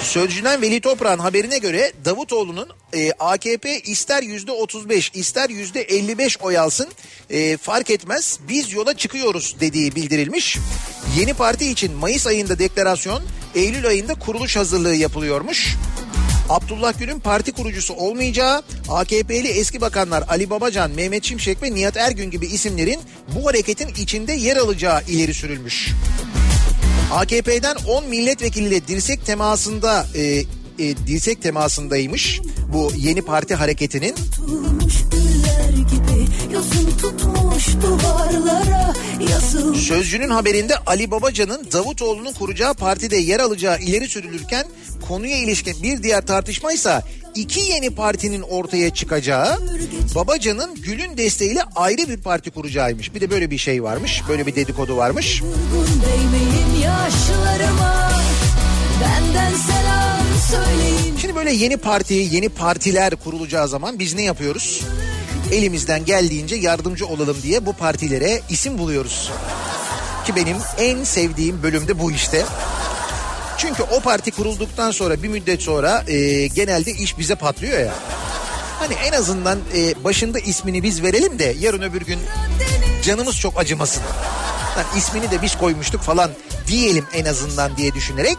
Sözcüden 0.03 0.61
Veli 0.61 0.81
Toprağ'ın 0.81 1.19
haberine 1.19 1.57
göre 1.57 1.91
Davutoğlu'nun 2.05 2.69
e, 2.93 3.11
AKP 3.11 3.79
ister 3.79 4.23
yüzde 4.23 4.51
35 4.51 5.11
ister 5.13 5.49
yüzde 5.49 5.81
55 5.81 6.37
oy 6.41 6.57
alsın 6.57 6.87
e, 7.29 7.57
fark 7.57 7.89
etmez 7.89 8.39
biz 8.49 8.73
yola 8.73 8.93
çıkıyoruz 8.93 9.55
dediği 9.59 9.95
bildirilmiş. 9.95 10.57
Yeni 11.19 11.33
parti 11.33 11.69
için 11.69 11.93
Mayıs 11.93 12.27
ayında 12.27 12.59
deklarasyon 12.59 13.23
Eylül 13.55 13.87
ayında 13.87 14.13
kuruluş 14.13 14.55
hazırlığı 14.55 14.95
yapılıyormuş. 14.95 15.75
Abdullah 16.49 16.99
Gül'ün 16.99 17.19
parti 17.19 17.51
kurucusu 17.51 17.93
olmayacağı, 17.93 18.63
AKP'li 18.89 19.47
eski 19.47 19.81
bakanlar 19.81 20.23
Ali 20.29 20.49
Babacan, 20.49 20.91
Mehmet 20.91 21.23
Şimşek 21.23 21.63
ve 21.63 21.75
Nihat 21.75 21.97
Ergün 21.97 22.31
gibi 22.31 22.45
isimlerin 22.45 22.99
bu 23.35 23.47
hareketin 23.47 23.87
içinde 23.87 24.33
yer 24.33 24.57
alacağı 24.57 25.01
ileri 25.07 25.33
sürülmüş. 25.33 25.89
AKP'den 27.11 27.75
10 27.87 28.09
milletvekiliyle 28.09 28.87
dirsek 28.87 29.25
temasında 29.25 30.05
e, 30.15 30.21
e, 30.79 30.97
dirsek 31.07 31.41
temasındaymış 31.41 32.41
bu 32.73 32.91
yeni 32.97 33.21
parti 33.21 33.55
hareketinin. 33.55 34.15
Tutulmuş 34.15 34.93
gibi 35.91 36.53
yosun 36.53 36.97
tutmuş 36.97 37.42
Sözcünün 39.75 40.29
haberinde 40.29 40.77
Ali 40.77 41.11
Babacan'ın 41.11 41.67
Davutoğlu'nun 41.71 42.33
kuracağı 42.33 42.73
partide 42.73 43.17
yer 43.17 43.39
alacağı 43.39 43.79
ileri 43.79 44.07
sürülürken 44.07 44.65
konuya 45.07 45.37
ilişkin 45.37 45.83
bir 45.83 46.03
diğer 46.03 46.25
tartışma 46.25 46.73
ise 46.73 47.01
iki 47.35 47.59
yeni 47.59 47.89
partinin 47.89 48.41
ortaya 48.41 48.93
çıkacağı 48.93 49.59
Babacan'ın 50.15 50.75
Gül'ün 50.75 51.17
desteğiyle 51.17 51.61
ayrı 51.75 52.09
bir 52.09 52.17
parti 52.17 52.51
kuracağıymış. 52.51 53.15
Bir 53.15 53.21
de 53.21 53.29
böyle 53.29 53.51
bir 53.51 53.57
şey 53.57 53.83
varmış. 53.83 54.21
Böyle 54.29 54.47
bir 54.47 54.55
dedikodu 54.55 54.97
varmış. 54.97 55.41
Şimdi 61.21 61.35
böyle 61.35 61.51
yeni 61.51 61.77
parti, 61.77 62.13
yeni 62.13 62.49
partiler 62.49 63.15
kurulacağı 63.15 63.67
zaman 63.67 63.99
biz 63.99 64.13
ne 64.13 64.23
yapıyoruz? 64.23 64.81
Elimizden 65.51 66.05
geldiğince 66.05 66.55
yardımcı 66.55 67.07
olalım 67.07 67.37
diye 67.43 67.65
bu 67.65 67.73
partilere 67.73 68.41
isim 68.49 68.77
buluyoruz. 68.77 69.31
Ki 70.25 70.35
benim 70.35 70.57
en 70.77 71.03
sevdiğim 71.03 71.63
bölümde 71.63 71.99
bu 71.99 72.11
işte. 72.11 72.45
Çünkü 73.57 73.83
o 73.83 73.99
parti 73.99 74.31
kurulduktan 74.31 74.91
sonra 74.91 75.23
bir 75.23 75.27
müddet 75.27 75.61
sonra 75.61 76.03
e, 76.07 76.47
genelde 76.47 76.91
iş 76.91 77.17
bize 77.17 77.35
patlıyor 77.35 77.79
ya. 77.79 77.93
Hani 78.79 78.93
en 78.93 79.11
azından 79.11 79.59
e, 79.75 80.03
başında 80.03 80.39
ismini 80.39 80.83
biz 80.83 81.03
verelim 81.03 81.39
de 81.39 81.55
yarın 81.59 81.81
öbür 81.81 82.01
gün 82.01 82.19
canımız 83.03 83.39
çok 83.39 83.59
acımasın. 83.59 84.03
Lan 84.77 84.85
ismini 84.97 85.31
de 85.31 85.41
biz 85.41 85.57
koymuştuk 85.57 86.01
falan 86.01 86.31
diyelim 86.67 87.05
en 87.13 87.25
azından 87.25 87.77
diye 87.77 87.93
düşünerek 87.93 88.37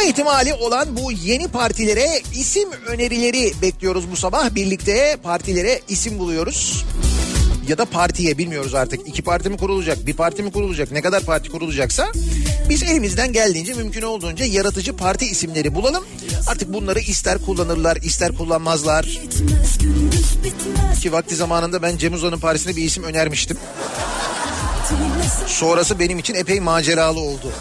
Kurulma 0.00 0.12
ihtimali 0.12 0.54
olan 0.54 0.96
bu 0.96 1.12
yeni 1.12 1.48
partilere 1.48 2.22
isim 2.34 2.68
önerileri 2.86 3.52
bekliyoruz 3.62 4.10
bu 4.10 4.16
sabah. 4.16 4.54
Birlikte 4.54 5.16
partilere 5.22 5.80
isim 5.88 6.18
buluyoruz. 6.18 6.84
Ya 7.68 7.78
da 7.78 7.84
partiye 7.84 8.38
bilmiyoruz 8.38 8.74
artık. 8.74 9.08
İki 9.08 9.22
parti 9.22 9.50
mi 9.50 9.56
kurulacak, 9.56 10.06
bir 10.06 10.14
parti 10.14 10.42
mi 10.42 10.52
kurulacak, 10.52 10.92
ne 10.92 11.02
kadar 11.02 11.22
parti 11.22 11.50
kurulacaksa 11.50 12.12
biz 12.68 12.82
elimizden 12.82 13.32
geldiğince 13.32 13.74
mümkün 13.74 14.02
olduğunca 14.02 14.44
yaratıcı 14.44 14.96
parti 14.96 15.26
isimleri 15.26 15.74
bulalım. 15.74 16.04
Artık 16.46 16.72
bunları 16.72 17.00
ister 17.00 17.38
kullanırlar, 17.38 17.96
ister 17.96 18.32
kullanmazlar. 18.32 19.20
Ki 21.02 21.12
vakti 21.12 21.36
zamanında 21.36 21.82
ben 21.82 21.96
Cem 21.96 22.14
Uzan'ın 22.14 22.38
partisine 22.38 22.76
bir 22.76 22.84
isim 22.84 23.04
önermiştim. 23.04 23.56
Sonrası 25.46 25.98
benim 25.98 26.18
için 26.18 26.34
epey 26.34 26.60
maceralı 26.60 27.20
oldu. 27.20 27.52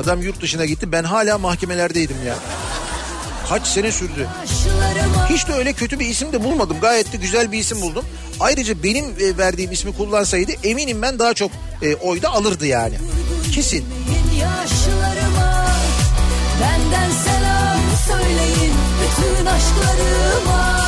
Adam 0.00 0.22
yurt 0.22 0.40
dışına 0.42 0.64
gitti 0.64 0.92
ben 0.92 1.04
hala 1.04 1.38
mahkemelerdeydim 1.38 2.16
ya. 2.26 2.34
Kaç 3.48 3.66
sene 3.66 3.92
sürdü. 3.92 4.28
Hiç 5.28 5.48
de 5.48 5.52
öyle 5.52 5.72
kötü 5.72 5.98
bir 5.98 6.06
isim 6.06 6.32
de 6.32 6.44
bulmadım. 6.44 6.76
Gayet 6.80 7.12
de 7.12 7.16
güzel 7.16 7.52
bir 7.52 7.58
isim 7.58 7.80
buldum. 7.80 8.04
Ayrıca 8.40 8.82
benim 8.82 9.04
e, 9.04 9.38
verdiğim 9.38 9.72
ismi 9.72 9.96
kullansaydı 9.96 10.52
eminim 10.64 11.02
ben 11.02 11.18
daha 11.18 11.34
çok 11.34 11.50
e, 11.82 11.94
oy 11.94 12.20
alırdı 12.26 12.66
yani. 12.66 12.94
Kesin. 13.52 13.84
Benden 16.60 17.10
selam 17.10 17.80
söyleyin 18.06 18.74
bütün 19.00 19.46
aşklarıma 19.46 20.80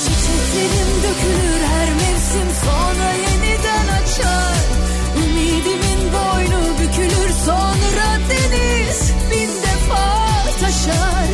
Çiçeklerim 0.00 0.90
dökülür 1.02 1.64
her 1.66 1.88
mevsim 1.90 2.48
sonra 2.64 3.12
yeniden 3.12 3.86
açar 3.88 4.57
deniz 8.30 9.12
bin 9.30 9.48
defa 9.48 10.04
taşar 10.60 11.28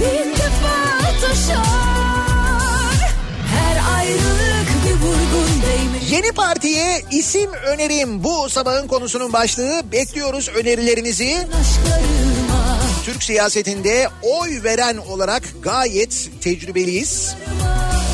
Bin 0.00 0.30
defa 0.30 1.00
taşar 1.20 3.14
Her 3.54 3.96
ayrılık 3.98 4.68
bir 4.86 5.06
vurgun 5.06 5.62
değmiş 5.62 6.10
Yeni 6.10 6.32
partiye 6.32 7.02
isim 7.10 7.50
önerim 7.52 8.24
bu 8.24 8.48
sabahın 8.50 8.88
konusunun 8.88 9.32
başlığı. 9.32 9.82
Bekliyoruz 9.92 10.48
önerilerinizi. 10.48 11.36
aşklarıma 11.60 12.78
Türk 13.04 13.22
siyasetinde 13.22 14.08
oy 14.22 14.62
veren 14.64 14.96
olarak 14.96 15.42
gayet 15.62 16.30
tecrübeliyiz. 16.40 17.34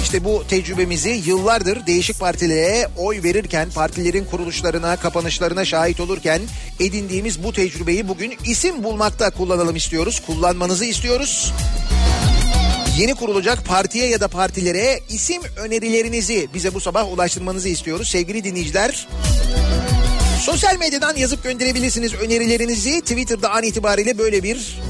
İşte 0.03 0.24
bu 0.24 0.44
tecrübemizi 0.48 1.22
yıllardır 1.26 1.86
değişik 1.86 2.20
partilere 2.20 2.88
oy 2.96 3.22
verirken, 3.22 3.70
partilerin 3.70 4.24
kuruluşlarına, 4.24 4.96
kapanışlarına 4.96 5.64
şahit 5.64 6.01
olurken 6.01 6.42
edindiğimiz 6.80 7.44
bu 7.44 7.53
tecrübeyi 7.53 8.09
bugün 8.09 8.34
isim 8.44 8.84
bulmakta 8.84 9.30
kullanalım 9.30 9.76
istiyoruz. 9.76 10.22
Kullanmanızı 10.26 10.84
istiyoruz. 10.84 11.53
Yeni 12.98 13.14
kurulacak 13.14 13.66
partiye 13.66 14.07
ya 14.07 14.20
da 14.20 14.28
partilere 14.28 15.01
isim 15.09 15.42
önerilerinizi 15.57 16.48
bize 16.55 16.74
bu 16.74 16.80
sabah 16.80 17.12
ulaştırmanızı 17.12 17.68
istiyoruz. 17.68 18.09
Sevgili 18.09 18.44
dinleyiciler 18.44 19.09
Sosyal 20.40 20.78
medyadan 20.78 21.16
yazıp 21.16 21.44
gönderebilirsiniz 21.44 22.14
önerilerinizi. 22.14 23.01
Twitter'da 23.01 23.51
an 23.51 23.62
itibariyle 23.62 24.18
böyle 24.18 24.42
bir 24.42 24.80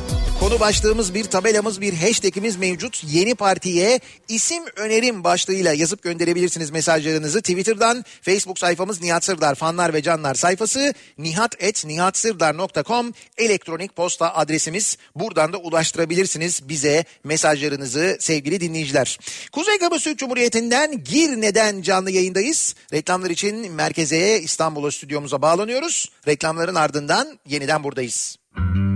konu 0.41 0.61
başlığımız, 0.61 1.15
bir 1.15 1.25
tabelamız, 1.25 1.81
bir 1.81 1.95
hashtagimiz 1.95 2.57
mevcut. 2.57 3.05
Yeni 3.05 3.35
partiye 3.35 4.01
isim 4.29 4.63
önerim 4.77 5.25
başlığıyla 5.25 5.73
yazıp 5.73 6.03
gönderebilirsiniz 6.03 6.71
mesajlarınızı. 6.71 7.41
Twitter'dan 7.41 8.05
Facebook 8.23 8.59
sayfamız 8.59 9.03
Nihat 9.03 9.25
Sırdar 9.25 9.55
fanlar 9.55 9.95
ve 9.95 10.03
canlar 10.03 10.35
sayfası 10.35 10.95
nihat.nihatsırdar.com 11.19 13.13
elektronik 13.39 13.97
posta 13.97 14.35
adresimiz. 14.35 14.97
Buradan 15.15 15.53
da 15.53 15.59
ulaştırabilirsiniz 15.59 16.69
bize 16.69 17.05
mesajlarınızı 17.25 18.17
sevgili 18.21 18.61
dinleyiciler. 18.61 19.19
Kuzey 19.53 19.79
Kıbrıs 19.79 20.05
Türk 20.05 20.19
Cumhuriyeti'nden 20.19 21.05
Girne'den 21.05 21.83
canlı 21.83 22.11
yayındayız. 22.11 22.75
Reklamlar 22.93 23.31
için 23.31 23.73
merkeze 23.73 24.41
İstanbul'a 24.41 24.91
stüdyomuza 24.91 25.43
bağlanıyoruz. 25.43 26.11
Reklamların 26.29 26.75
ardından 26.75 27.39
yeniden 27.47 27.85
buradayız. 27.85 28.37
Bugün 28.57 28.91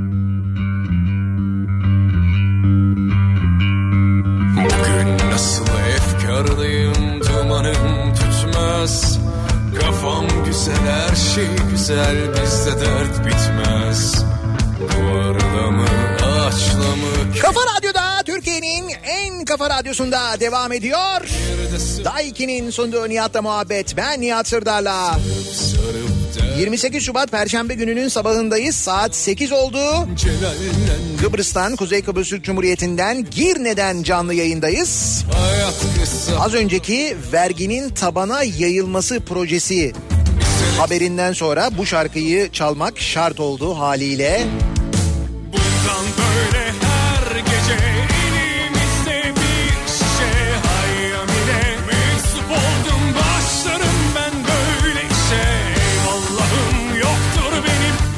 nasıl 5.35 5.65
efkarlıyım 5.97 7.21
dumanım 7.21 8.15
tutmaz 8.15 9.19
Kafam 9.81 10.27
güzel 10.47 10.75
her 10.77 11.17
şey 11.17 11.49
güzel 11.71 12.17
bizde 12.33 12.81
dert 12.81 13.27
bitmez 13.27 14.25
Duvarla 14.81 15.71
mı 15.71 15.87
ağaçla 16.25 16.79
mı 16.79 17.35
Kafa 17.43 17.61
Radyo'da 17.77 18.23
Türkiye'nin 18.27 18.91
en 19.05 19.45
kafa 19.45 19.71
radyosunda 19.71 20.41
devam 20.41 20.73
ediyor. 20.73 21.21
Daiki'nin 22.05 22.71
sunduğu 22.71 23.09
Nihat'la 23.09 23.43
muhabbet. 23.43 23.97
Ben 23.97 24.21
Nihat 24.21 24.49
Sırdar'la. 24.49 25.19
sarıp 25.53 26.09
da 26.09 26.14
28 26.59 27.03
Şubat 27.03 27.31
Perşembe 27.31 27.75
gününün 27.75 28.09
sabahındayız. 28.09 28.77
Saat 28.77 29.17
8 29.17 29.53
oldu. 29.53 29.79
Kıbrıs'tan, 31.21 31.77
Kuzey 31.77 32.03
Kıbrıs 32.03 32.29
Türk 32.29 32.45
Cumhuriyeti'nden 32.45 33.27
Girne'den 33.31 34.03
canlı 34.03 34.35
yayındayız. 34.35 35.25
Az 36.41 36.55
önceki 36.55 37.17
verginin 37.33 37.89
tabana 37.91 38.43
yayılması 38.43 39.21
projesi 39.21 39.93
haberinden 40.79 41.33
sonra 41.33 41.71
bu 41.79 41.87
şarkıyı 41.87 42.51
çalmak 42.53 43.01
şart 43.01 43.41
oldu 43.41 43.79
haliyle. 43.79 44.41
Bundan 44.41 44.84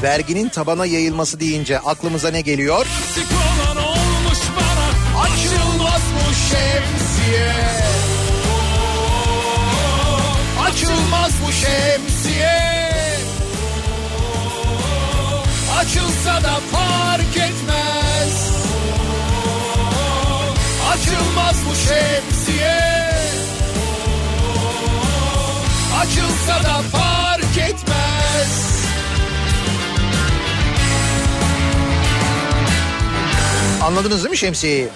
Verginin 0.06 0.48
tabana 0.48 0.86
yayılması 0.86 1.40
deyince 1.40 1.78
aklımıza 1.78 2.30
ne 2.30 2.40
geliyor? 2.40 2.86
Artık 2.86 3.26
olan 3.32 3.84
olmuş 3.86 4.38
bana. 4.56 5.20
Açılmaz 5.22 6.02
bu 6.14 6.34
şemsiye. 6.34 7.52
Açılmaz 10.60 11.32
bu 11.46 11.52
şemsiye. 11.52 12.90
Açılsa 15.78 16.42
da 16.42 16.60
fark 16.72 17.36
etmez. 17.36 18.52
Açılmaz 20.92 21.56
bu 21.70 21.74
şemsiye. 21.74 23.10
Açılsa 26.00 26.64
da 26.64 26.82
fark 26.92 27.58
etmez 27.58 28.75
Anladınız 33.86 34.18
değil 34.18 34.30
mi 34.30 34.36
şemsiyeyi? 34.36 34.88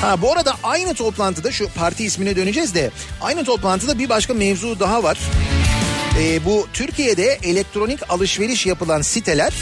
Ha 0.00 0.22
bu 0.22 0.32
arada 0.32 0.54
aynı 0.62 0.94
toplantıda 0.94 1.52
şu 1.52 1.68
parti 1.68 2.04
ismine 2.04 2.36
döneceğiz 2.36 2.74
de 2.74 2.90
aynı 3.20 3.44
toplantıda 3.44 3.98
bir 3.98 4.08
başka 4.08 4.34
mevzu 4.34 4.80
daha 4.80 5.02
var. 5.02 5.18
Ee, 6.18 6.44
bu 6.44 6.66
Türkiye'de 6.72 7.38
elektronik 7.42 8.10
alışveriş 8.10 8.66
yapılan 8.66 9.02
siteler 9.02 9.54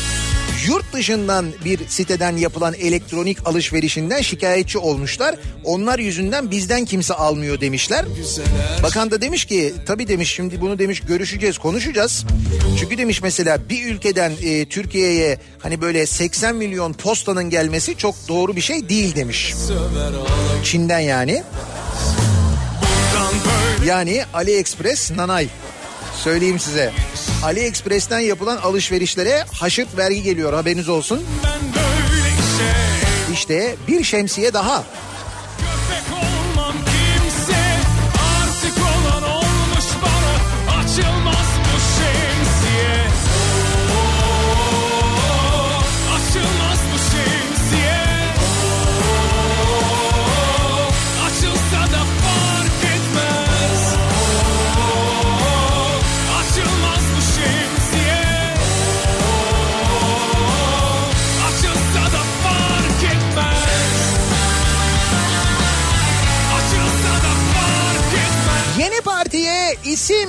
yurt 0.69 0.93
dışından 0.93 1.47
bir 1.65 1.81
siteden 1.89 2.37
yapılan 2.37 2.75
elektronik 2.75 3.47
alışverişinden 3.47 4.21
şikayetçi 4.21 4.79
olmuşlar. 4.79 5.35
Onlar 5.65 5.99
yüzünden 5.99 6.51
bizden 6.51 6.85
kimse 6.85 7.15
almıyor 7.15 7.61
demişler. 7.61 8.05
Bakan 8.83 9.11
da 9.11 9.21
demiş 9.21 9.45
ki 9.45 9.75
tabii 9.87 10.09
demiş 10.09 10.35
şimdi 10.35 10.61
bunu 10.61 10.79
demiş 10.79 11.01
görüşeceğiz 11.01 11.59
konuşacağız. 11.59 12.25
Çünkü 12.81 12.99
demiş 12.99 13.23
mesela 13.23 13.69
bir 13.69 13.87
ülkeden 13.87 14.33
e, 14.43 14.65
Türkiye'ye 14.69 15.39
hani 15.59 15.81
böyle 15.81 16.07
80 16.07 16.57
milyon 16.57 16.93
postanın 16.93 17.51
gelmesi 17.51 17.97
çok 17.97 18.15
doğru 18.29 18.57
bir 18.57 18.61
şey 18.61 18.89
değil 18.89 19.15
demiş. 19.15 19.55
Çin'den 20.65 21.01
yani. 21.01 21.43
Yani 23.87 24.25
AliExpress 24.35 25.11
nanay. 25.11 25.49
Söyleyeyim 26.17 26.59
size. 26.59 26.93
AliExpress'ten 27.45 28.19
yapılan 28.21 28.57
alışverişlere 28.57 29.45
haşırt 29.53 29.97
vergi 29.97 30.23
geliyor 30.23 30.53
haberiniz 30.53 30.89
olsun. 30.89 31.25
İşte 33.33 33.77
bir 33.89 34.05
şemsiye 34.05 34.53
daha. 34.53 34.85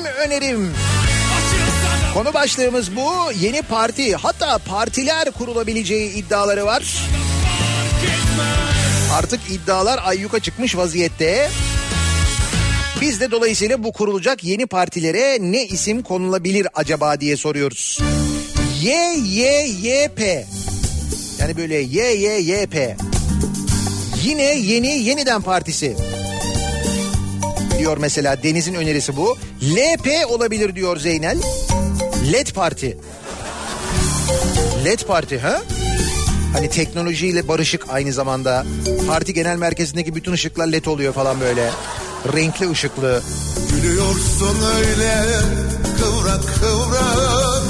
Önerim. 0.10 0.74
Konu 2.14 2.34
başlığımız 2.34 2.96
bu. 2.96 3.12
Yeni 3.40 3.62
parti 3.62 4.16
hatta 4.16 4.58
partiler 4.58 5.32
kurulabileceği 5.32 6.14
iddiaları 6.14 6.66
var. 6.66 6.84
Artık 9.14 9.40
iddialar 9.52 10.00
ayyuka 10.04 10.40
çıkmış 10.40 10.78
vaziyette. 10.78 11.50
Biz 13.02 13.22
de 13.22 13.32
dolayısıyla 13.32 13.84
bu 13.84 13.92
kurulacak 13.92 14.44
yeni 14.44 14.66
partilere 14.66 15.38
ne 15.42 15.66
isim 15.66 16.04
konulabilir 16.04 16.68
acaba 16.74 17.20
diye 17.20 17.38
soruyoruz. 17.38 18.00
YYYP 18.82 20.46
yani 21.40 21.58
böyle 21.58 21.76
YYYP 21.76 22.96
yine 24.24 24.44
yeni 24.44 24.88
yeniden 24.88 25.42
partisi 25.42 25.96
diyor 27.80 27.98
mesela 27.98 28.44
Deniz'in 28.44 28.74
önerisi 28.74 29.18
bu. 29.18 29.38
LP 29.64 30.08
olabilir 30.30 30.76
diyor 30.76 30.98
Zeynel. 30.98 31.38
LED 32.32 32.48
Parti. 32.48 32.98
LED 34.86 35.00
Parti 35.00 35.40
ha? 35.40 35.62
Hani 36.54 36.70
teknolojiyle 36.70 37.48
barışık 37.48 37.86
aynı 37.90 38.14
zamanda. 38.14 38.66
Parti 39.08 39.34
genel 39.34 39.58
merkezindeki 39.58 40.16
bütün 40.16 40.32
ışıklar 40.32 40.68
led 40.68 40.86
oluyor 40.86 41.14
falan 41.14 41.42
böyle. 41.42 41.70
Renkli 42.34 42.70
ışıklı. 42.72 43.22
Gülüyorsun 43.72 44.58
öyle 44.78 45.26
kıvrak 46.00 46.42
kıvrak 46.60 47.64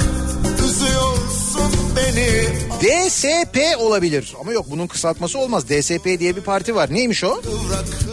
Üzüyorsun 0.64 1.72
beni 1.96 2.44
DSP 2.80 3.80
olabilir. 3.80 4.34
Ama 4.40 4.52
yok 4.52 4.66
bunun 4.70 4.86
kısaltması 4.86 5.38
olmaz. 5.38 5.68
DSP 5.68 6.04
diye 6.04 6.36
bir 6.36 6.40
parti 6.40 6.74
var. 6.74 6.94
Neymiş 6.94 7.24
o? 7.24 7.42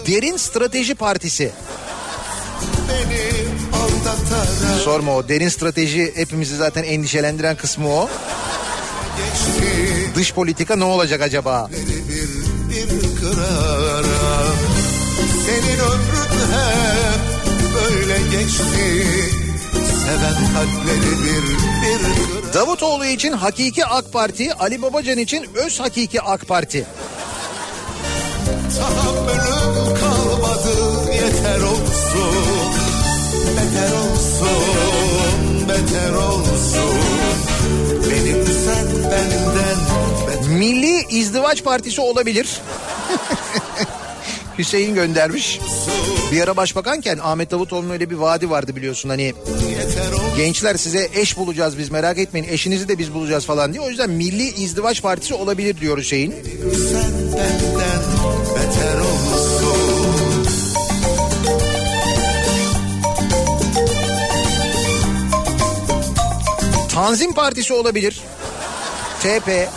Derin 0.08 0.38
Strateji 0.38 0.96
Partisi. 0.96 1.52
Sorma 4.84 5.16
o. 5.16 5.28
Derin 5.28 5.50
strateji 5.50 6.12
hepimizi 6.16 6.56
zaten 6.56 6.84
endişelendiren 6.84 7.56
kısmı 7.56 7.90
o. 7.90 8.10
geçti 9.18 10.12
Dış 10.16 10.34
politika 10.34 10.76
ne 10.76 10.84
olacak 10.84 11.22
acaba? 11.22 11.70
bir 11.72 12.52
bir 12.70 12.90
kırara 13.20 14.44
Senin 15.46 15.80
ömrün 15.80 16.32
hep 16.52 17.22
böyle 17.76 18.18
geçti 18.32 19.08
Seven 20.06 20.54
kalpleri 20.54 21.12
bir 21.24 21.44
bir 21.48 22.54
Davutoğlu 22.54 23.06
için 23.06 23.32
hakiki 23.32 23.86
AK 23.86 24.14
Parti, 24.14 24.54
Ali 24.54 24.82
Babacan 24.82 25.18
için 25.18 25.48
öz 25.56 25.80
hakiki 25.80 26.22
AK 26.22 26.48
Parti. 26.48 26.86
Tahammülüm 28.78 29.71
Beter 33.82 33.94
olsun 33.94 35.70
beter 35.70 36.14
olsun 36.14 37.00
Benim 38.12 38.46
sen 38.46 38.86
benden 39.12 39.78
beter 40.28 40.50
Milli 40.58 41.06
İzdivaç 41.10 41.64
Partisi 41.64 42.02
olabilir. 42.02 42.62
Hüseyin 44.58 44.96
göndermiş. 44.96 45.60
Bir 46.32 46.42
ara 46.42 46.58
başbakanken 46.58 47.20
Ahmet 47.24 47.52
Davutoğlu'nun 47.52 47.90
öyle 47.90 48.10
bir 48.10 48.16
vaadi 48.16 48.50
vardı 48.50 48.76
biliyorsun 48.76 49.10
hani 49.10 49.34
gençler 50.38 50.76
size 50.76 51.10
eş 51.14 51.38
bulacağız 51.38 51.78
biz 51.78 51.92
merak 51.92 52.18
etmeyin 52.18 52.48
eşinizi 52.48 52.88
de 52.88 52.98
biz 52.98 53.14
bulacağız 53.14 53.46
falan 53.46 53.74
diye. 53.74 53.82
O 53.82 53.90
yüzden 53.90 54.10
Milli 54.10 54.50
İzdivaç 54.64 55.02
Partisi 55.02 55.34
olabilir 55.34 55.78
diyor 55.78 55.98
Hüseyin. 55.98 56.32
Sen 56.92 57.12
benden 57.28 58.02
beter 58.56 59.00
olsun 59.00 59.11
Tanzim 66.94 67.34
Partisi 67.34 67.74
olabilir. 67.74 68.22
TP. 69.20 69.70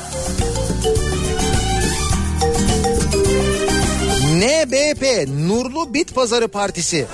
NBP 4.34 5.28
Nurlu 5.28 5.94
Bit 5.94 6.14
Pazarı 6.14 6.48
Partisi. 6.48 7.06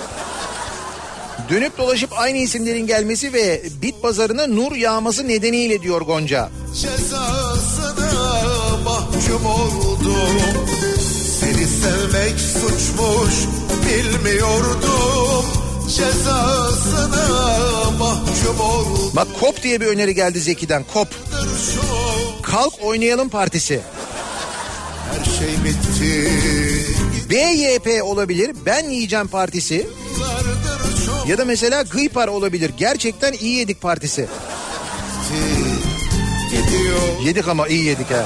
Dönüp 1.51 1.79
dolaşıp 1.79 2.11
aynı 2.19 2.39
isimlerin 2.39 2.87
gelmesi 2.87 3.33
ve 3.33 3.63
bit 3.83 4.03
pazarına 4.03 4.47
nur 4.47 4.73
yağması 4.73 5.29
nedeniyle 5.29 5.83
diyor 5.83 6.01
Gonca. 6.01 6.51
Cezasına 6.75 8.39
mahkum 8.85 9.47
oldum 9.47 10.41
Seni 11.41 11.67
sevmek 11.67 12.41
suçmuş 12.41 13.35
bilmiyordum 13.87 15.45
Cezasına 15.89 17.70
Bak 19.17 19.29
KOP 19.41 19.63
diye 19.63 19.81
bir 19.81 19.87
öneri 19.87 20.15
geldi 20.15 20.41
Zeki'den. 20.41 20.85
KOP. 20.95 21.09
Kalk 22.43 22.73
Oynayalım 22.83 23.29
Partisi. 23.29 23.81
her 25.11 25.25
şey 25.25 25.49
bitti 25.65 26.31
BYP 27.31 28.05
olabilir. 28.05 28.51
Ben 28.67 28.85
Yiyeceğim 28.91 29.29
Partisi. 29.29 29.87
Ya 31.27 31.39
da 31.39 31.45
mesela 31.45 31.83
Gıypar 31.83 32.29
olabilir. 32.29 32.71
Gerçekten 32.79 33.33
iyi 33.33 33.57
yedik 33.57 33.81
partisi. 33.81 34.27
Yedik 37.25 37.49
ama 37.49 37.69
iyi 37.69 37.85
yedik 37.85 38.11
ha. 38.11 38.25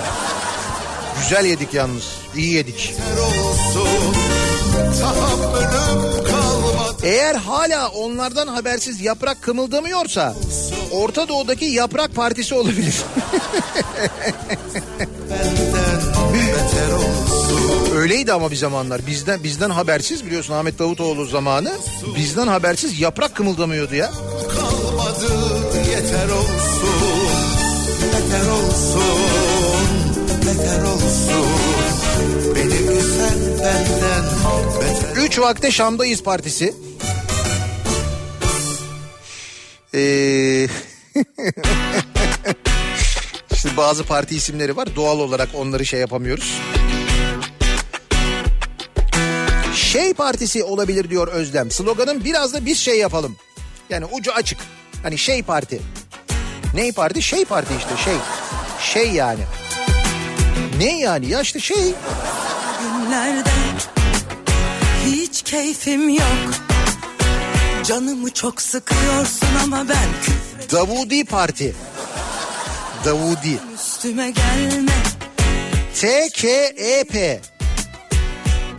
Güzel 1.22 1.44
yedik 1.44 1.74
yalnız. 1.74 2.04
İyi 2.36 2.52
yedik. 2.52 2.94
Olsun 3.20 4.14
Eğer 7.04 7.34
hala 7.34 7.88
onlardan 7.88 8.46
habersiz 8.46 9.00
yaprak 9.00 9.42
kımıldamıyorsa 9.42 10.34
Orta 10.92 11.28
Doğu'daki 11.28 11.64
Yaprak 11.64 12.14
Partisi 12.14 12.54
olabilir. 12.54 12.94
Öyleydi 17.94 18.32
ama 18.32 18.50
bir 18.50 18.56
zamanlar. 18.56 19.06
Bizden 19.06 19.44
bizden 19.44 19.70
habersiz 19.70 20.26
biliyorsun 20.26 20.54
Ahmet 20.54 20.78
Davutoğlu 20.78 21.24
zamanı. 21.26 21.72
Bizden 22.16 22.46
habersiz 22.46 23.00
yaprak 23.00 23.34
kımıldamıyordu 23.36 23.94
ya. 23.94 24.10
kalmadı 24.56 25.32
yeter 25.90 26.28
olsun 26.28 26.90
beter 28.12 28.48
olsun 28.50 29.02
beter 30.42 30.82
olsun 30.82 31.46
benim 32.54 33.00
sen 33.00 33.38
benden 33.58 34.24
beter 34.80 35.16
Üç 35.22 35.38
vakte 35.38 35.70
Şam'dayız 35.70 36.22
partisi. 36.22 36.83
Ee... 39.94 40.68
işte 43.52 43.76
bazı 43.76 44.04
parti 44.04 44.36
isimleri 44.36 44.76
var. 44.76 44.88
Doğal 44.96 45.18
olarak 45.18 45.48
onları 45.54 45.86
şey 45.86 46.00
yapamıyoruz. 46.00 46.60
Şey 49.74 50.14
partisi 50.14 50.64
olabilir 50.64 51.10
diyor 51.10 51.28
Özlem. 51.28 51.70
Sloganın 51.70 52.24
biraz 52.24 52.54
da 52.54 52.66
biz 52.66 52.78
şey 52.78 52.98
yapalım. 52.98 53.36
Yani 53.90 54.04
ucu 54.04 54.32
açık. 54.32 54.58
Hani 55.02 55.18
şey 55.18 55.42
parti. 55.42 55.80
Ney 56.74 56.92
parti? 56.92 57.22
Şey 57.22 57.44
parti 57.44 57.74
işte 57.78 57.96
şey. 58.04 58.14
Şey 58.80 59.12
yani. 59.12 59.40
Ne 60.78 60.98
yani? 60.98 61.30
Ya 61.30 61.40
işte 61.40 61.60
şey. 61.60 61.94
günlerde 62.80 63.50
hiç 65.06 65.42
keyfim 65.42 66.08
yok. 66.08 66.63
Canımı 67.86 68.30
çok 68.30 68.62
sıkıyorsun 68.62 69.48
ama 69.64 69.88
ben 69.88 70.08
küfür 70.22 70.76
Davudi 70.76 71.24
Parti. 71.24 71.74
Davudi. 73.04 73.58
üstüme 73.74 74.30
gelme. 74.30 74.92
TKEP. 75.94 77.40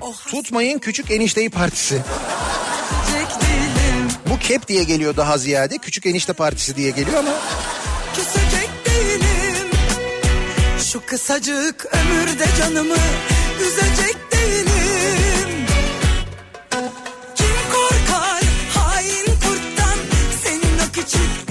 Oh 0.02 0.16
Tutmayın 0.28 0.80
Küçük 0.80 1.12
Enişteyi 1.12 1.50
Partisi. 1.50 2.02
Bu 4.30 4.40
KEP 4.40 4.68
diye 4.68 4.84
geliyor 4.84 5.18
daha 5.18 5.38
ziyade. 5.38 5.78
Küçük 5.78 6.06
Enişte 6.06 6.34
Partisi 6.34 6.76
diye 6.76 6.90
geliyor 6.92 7.18
ama 7.18 7.32
küsecek 8.16 8.70
değilim. 8.86 9.70
Şu 10.92 11.06
kısacık 11.06 11.86
ömürde 11.86 12.46
canımı 12.60 12.96
üzecek 13.62 14.16
değilim. 14.32 14.35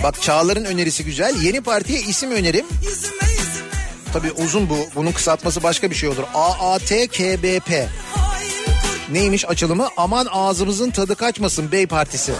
Bak 0.04 0.22
Çağlar'ın 0.22 0.64
önerisi 0.64 1.04
güzel. 1.04 1.42
Yeni 1.42 1.60
partiye 1.60 2.00
isim 2.00 2.30
önerim. 2.30 2.66
Tabii 4.12 4.32
uzun 4.32 4.70
bu. 4.70 4.76
Bunun 4.94 5.12
kısaltması 5.12 5.62
başka 5.62 5.90
bir 5.90 5.94
şey 5.94 6.08
olur. 6.08 6.24
AATKBP. 6.34 7.88
Neymiş 9.12 9.48
açılımı? 9.48 9.88
Aman 9.96 10.26
ağzımızın 10.30 10.90
tadı 10.90 11.14
kaçmasın 11.14 11.72
Bey 11.72 11.86
Partisi. 11.86 12.32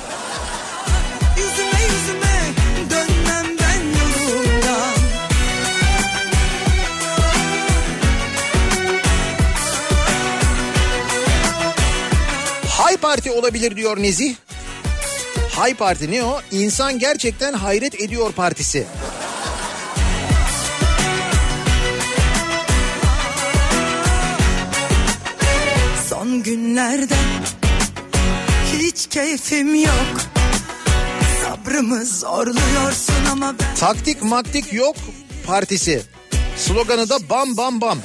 Hay 12.69 12.97
Parti 12.97 13.31
olabilir 13.31 13.77
diyor 13.77 14.03
Nezih. 14.03 14.35
Hay 15.57 15.75
Parti 15.75 16.11
ne 16.11 16.25
o? 16.25 16.41
İnsan 16.51 16.99
gerçekten 16.99 17.53
hayret 17.53 18.01
ediyor 18.01 18.33
partisi. 18.33 18.87
Son 26.09 26.43
günlerden 26.43 27.29
hiç 28.79 29.07
keyfim 29.07 29.75
yok. 29.75 30.21
Sabrımı 31.43 32.05
zorluyorsun 32.05 33.25
ama 33.33 33.55
ben 33.61 33.75
Taktik 33.75 34.23
maktik 34.23 34.73
yok 34.73 34.97
partisi. 35.47 36.03
Sloganı 36.57 37.09
da 37.09 37.19
bam 37.31 37.57
bam 37.57 37.81
bam. 37.81 37.99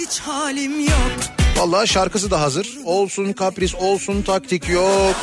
hiç 0.00 0.18
halim 0.18 0.80
yok. 0.80 1.12
Vallahi 1.56 1.88
şarkısı 1.88 2.30
da 2.30 2.40
hazır. 2.40 2.78
Olsun 2.84 3.32
kapris 3.32 3.74
olsun 3.74 4.22
taktik 4.22 4.68
yok. 4.68 5.14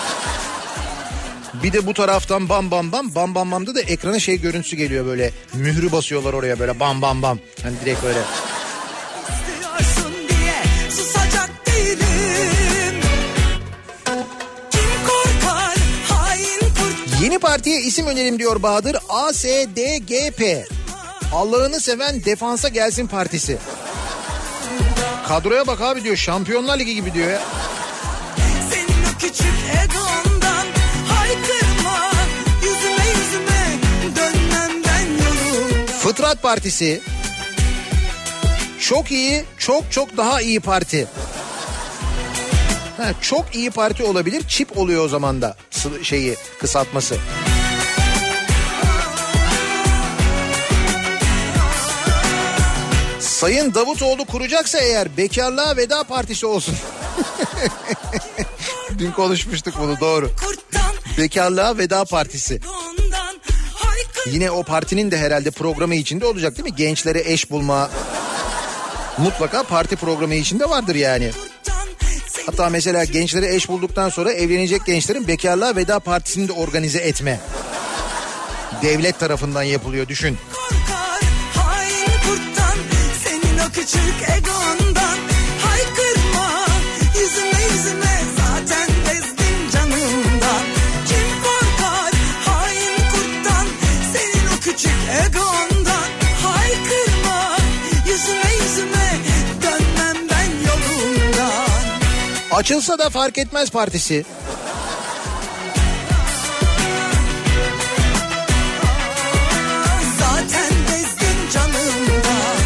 Bir 1.64 1.74
de 1.74 1.86
bu 1.86 1.94
taraftan 1.94 2.50
bam 2.50 2.72
bam 2.72 2.92
bam 2.92 3.16
bam 3.16 3.36
bam 3.36 3.52
bamda 3.52 3.76
da 3.76 3.82
ekrana 3.82 4.20
şey 4.20 4.42
görüntüsü 4.42 4.76
geliyor 4.76 5.06
böyle. 5.06 5.32
Mührü 5.54 5.92
basıyorlar 5.92 6.34
oraya 6.34 6.60
böyle 6.60 6.80
bam 6.80 7.02
bam 7.02 7.22
bam. 7.22 7.40
Hani 7.64 7.76
direkt 7.86 8.02
kurt 8.02 8.16
Yeni 17.22 17.40
partiye 17.40 17.82
isim 17.82 18.08
önerim 18.08 18.40
diyor 18.40 18.64
Bahadır. 18.64 18.98
ASDGP. 19.10 20.68
Allah'ını 21.34 21.80
seven 21.80 22.26
defansa 22.26 22.70
gelsin 22.70 23.08
partisi. 23.08 23.58
Kadroya 25.28 25.68
bak 25.68 25.82
abi 25.82 26.04
diyor. 26.04 26.16
Şampiyonlar 26.16 26.80
Ligi 26.80 26.96
gibi 26.96 27.14
diyor 27.14 27.32
ya. 27.32 27.42
Fıtrat 36.04 36.42
Partisi. 36.42 37.02
Çok 38.80 39.12
iyi, 39.12 39.44
çok 39.58 39.92
çok 39.92 40.18
daha 40.18 40.42
iyi 40.42 40.60
parti. 40.60 41.08
Ha, 42.98 43.12
çok 43.22 43.56
iyi 43.56 43.72
parti 43.72 44.04
olabilir. 44.04 44.44
Çip 44.48 44.78
oluyor 44.78 45.06
o 45.06 45.08
zaman 45.08 45.42
da 45.42 45.56
şeyi 46.02 46.36
kısaltması. 46.60 47.16
Sayın 53.20 53.74
Davutoğlu 53.74 54.26
kuracaksa 54.26 54.80
eğer 54.80 55.18
bekarlığa 55.18 55.78
veda 55.78 56.04
partisi 56.04 56.46
olsun. 56.46 56.76
Dün 58.98 59.12
konuşmuştuk 59.12 59.74
bunu 59.80 60.00
doğru. 60.00 60.32
Bekarlığa 61.18 61.78
veda 61.78 62.06
partisi. 62.06 62.60
Yine 64.26 64.52
o 64.52 64.64
partinin 64.64 65.12
de 65.12 65.18
herhalde 65.18 65.52
programı 65.52 65.96
içinde 65.96 66.26
olacak 66.26 66.58
değil 66.58 66.70
mi? 66.70 66.76
Gençlere 66.76 67.22
eş 67.26 67.52
bulma. 67.52 67.90
Mutlaka 69.18 69.64
parti 69.64 69.96
programı 69.96 70.34
içinde 70.36 70.70
vardır 70.70 70.96
yani. 70.96 71.32
Hatta 72.46 72.70
mesela 72.70 73.04
gençlere 73.04 73.56
eş 73.56 73.70
bulduktan 73.70 74.10
sonra 74.10 74.32
evlenecek 74.34 74.86
gençlerin 74.86 75.28
bekarlığa 75.28 75.76
veda 75.76 76.00
partisini 76.00 76.48
de 76.48 76.52
organize 76.52 77.00
etme. 77.00 77.40
Devlet 78.82 79.20
tarafından 79.20 79.64
yapılıyor 79.64 80.08
düşün. 80.08 80.38
korkar 80.54 81.22
hain 81.56 82.06
kurttan 82.06 82.78
senin 83.24 83.58
o 83.58 83.72
küçük 83.72 84.30
egondan 84.38 85.18
Açılsa 102.64 103.00
da 103.00 103.10
fark 103.10 103.38
etmez 103.38 103.72
partisi. 103.72 104.26
zaten 110.20 110.74
canımdan 111.54 112.64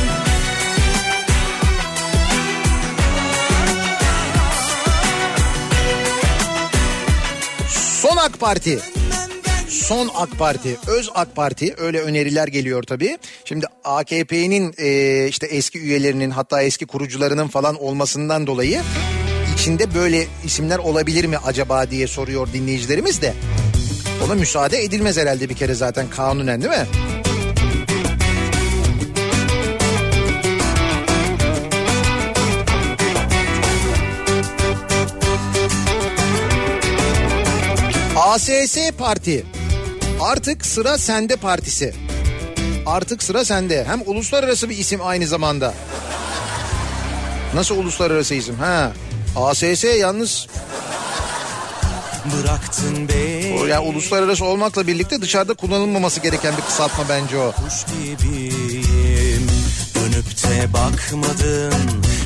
Son 8.02 8.18
AK 8.18 8.40
Parti. 8.40 8.97
Son 9.88 10.10
AK 10.16 10.38
Parti, 10.38 10.78
öz 10.88 11.10
AK 11.16 11.36
Parti 11.36 11.74
öyle 11.78 12.02
öneriler 12.02 12.48
geliyor 12.48 12.84
tabii. 12.84 13.18
Şimdi 13.46 13.66
AKP'nin 13.84 14.74
e, 14.78 15.28
işte 15.28 15.48
eski 15.48 15.80
üyelerinin 15.80 16.30
hatta 16.30 16.62
eski 16.62 16.86
kurucularının 16.86 17.48
falan 17.48 17.84
olmasından 17.84 18.48
dolayı 18.48 18.82
içinde 19.54 19.94
böyle 19.96 20.28
isimler 20.46 20.78
olabilir 20.78 21.26
mi 21.26 21.38
acaba 21.38 21.92
diye 21.92 22.08
soruyor 22.08 22.48
dinleyicilerimiz 22.54 23.22
de. 23.22 23.34
Ona 24.26 24.36
müsaade 24.36 24.84
edilmez 24.84 25.18
herhalde 25.18 25.50
bir 25.50 25.56
kere 25.56 25.74
zaten 25.74 26.10
kanunen 26.10 26.62
değil 26.62 26.74
mi? 26.74 26.88
ASS 38.16 38.78
Parti. 38.98 39.57
Artık 40.22 40.66
sıra 40.66 40.98
sende 40.98 41.36
partisi. 41.36 41.94
Artık 42.86 43.24
sıra 43.24 43.46
sende. 43.46 43.84
Hem 43.88 44.02
uluslararası 44.06 44.70
bir 44.70 44.78
isim 44.78 45.00
aynı 45.04 45.28
zamanda. 45.28 45.74
Nasıl 47.54 47.78
uluslararası 47.78 48.34
isim? 48.36 48.56
Ha. 48.56 48.92
ASS 49.36 49.84
yalnız 49.84 50.48
Bıraktın 52.38 53.10
beni 53.10 53.60
o 53.62 53.66
ya 53.66 53.84
uluslararası 53.84 54.46
olmakla 54.46 54.88
birlikte 54.88 55.22
dışarıda 55.22 55.54
kullanılmaması 55.54 56.20
gereken 56.20 56.58
bir 56.58 56.62
kısaltma 56.62 57.04
bence 57.10 57.38
o. 57.38 57.52
kuş 57.52 57.86
gibiyim 57.86 59.48
Dönüp 59.96 60.26
de 60.44 60.74
bakmadın 60.74 61.74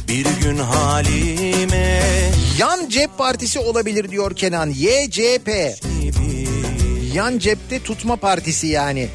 bir 0.07 0.25
gün 0.43 0.57
halime 0.57 2.01
Yan 2.57 2.89
cep 2.89 3.17
partisi 3.17 3.59
olabilir 3.59 4.09
diyor 4.11 4.35
Kenan. 4.35 4.69
YCP. 4.69 5.47
gibi 6.01 6.40
Yan 7.13 7.37
cepte 7.39 7.83
tutma 7.83 8.15
partisi 8.15 8.67
yani. 8.67 9.09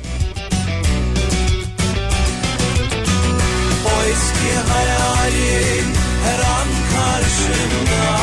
O 3.86 4.03
eski 4.03 4.68
hayalin 4.72 5.94
her 6.24 6.38
an 6.38 6.68
karşımda 6.92 8.16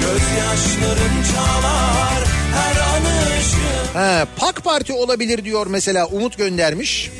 Gözyaşların 0.00 1.22
çalar 1.34 2.24
her 2.54 2.76
an 2.80 3.02
ışık 3.38 3.94
He, 3.94 4.26
PAK 4.36 4.64
Parti 4.64 4.92
olabilir 4.92 5.44
diyor 5.44 5.66
mesela 5.66 6.06
Umut 6.06 6.38
göndermiş. 6.38 7.10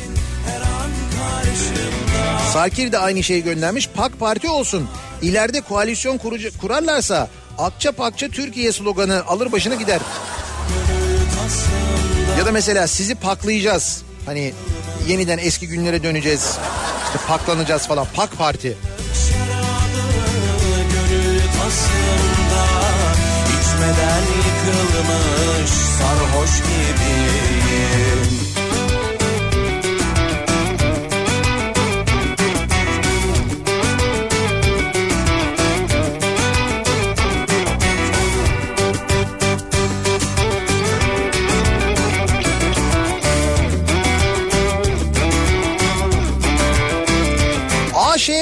Sakir 2.53 2.93
de 2.93 2.99
aynı 2.99 3.23
şeyi 3.23 3.43
göndermiş. 3.43 3.89
PAK 3.89 4.21
Parti 4.21 4.49
olsun. 4.49 4.89
İleride 5.23 5.61
koalisyon 5.61 6.19
kurucu, 6.19 6.59
kurarlarsa 6.59 7.29
Akça 7.59 7.93
Pakça 7.93 8.29
Türkiye 8.29 8.73
sloganı 8.73 9.23
alır 9.27 9.53
başını 9.53 9.75
gider. 9.75 10.01
Ya 12.39 12.47
da 12.47 12.53
mesela 12.53 12.87
sizi 12.87 13.15
paklayacağız. 13.15 14.03
Hani 14.27 14.53
yeniden 15.09 15.39
eski 15.39 15.69
günlere 15.69 16.03
döneceğiz. 16.03 16.59
İşte 17.07 17.19
paklanacağız 17.29 17.87
falan. 17.87 18.07
PAK 18.15 18.39
Parti. 18.39 18.77
İçmeden 23.49 24.23
yıkılmış 24.37 25.71
sarhoş 25.71 26.51
gibiyim 26.61 28.26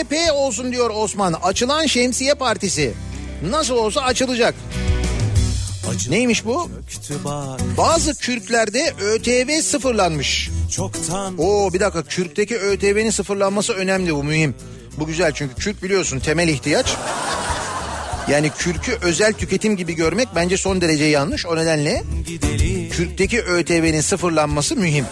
AŞP 0.05 0.33
olsun 0.33 0.73
diyor 0.73 0.91
Osman. 0.95 1.33
Açılan 1.33 1.87
Şemsiye 1.87 2.35
Partisi. 2.35 2.95
Nasıl 3.51 3.75
olsa 3.75 4.01
açılacak. 4.01 4.55
Neymiş 6.09 6.45
bu? 6.45 6.71
Bazı 7.79 8.15
kürklerde 8.15 8.95
ÖTV 9.01 9.61
sıfırlanmış. 9.63 10.51
Oo 11.39 11.73
bir 11.73 11.81
dakika 11.81 12.03
kürkteki 12.03 12.59
ÖTV'nin 12.59 13.11
sıfırlanması 13.11 13.73
önemli 13.73 14.15
bu 14.15 14.25
mühim. 14.25 14.55
Bu 14.99 15.07
güzel 15.07 15.33
çünkü 15.35 15.55
kürk 15.55 15.83
biliyorsun 15.83 16.19
temel 16.21 16.49
ihtiyaç. 16.49 16.97
Yani 18.29 18.51
kürkü 18.59 18.99
özel 19.03 19.33
tüketim 19.33 19.77
gibi 19.77 19.95
görmek 19.95 20.29
bence 20.35 20.57
son 20.57 20.81
derece 20.81 21.05
yanlış. 21.05 21.47
O 21.47 21.57
nedenle 21.57 22.03
kürkteki 22.91 23.43
ÖTV'nin 23.43 24.01
sıfırlanması 24.01 24.77
mühim. 24.77 25.05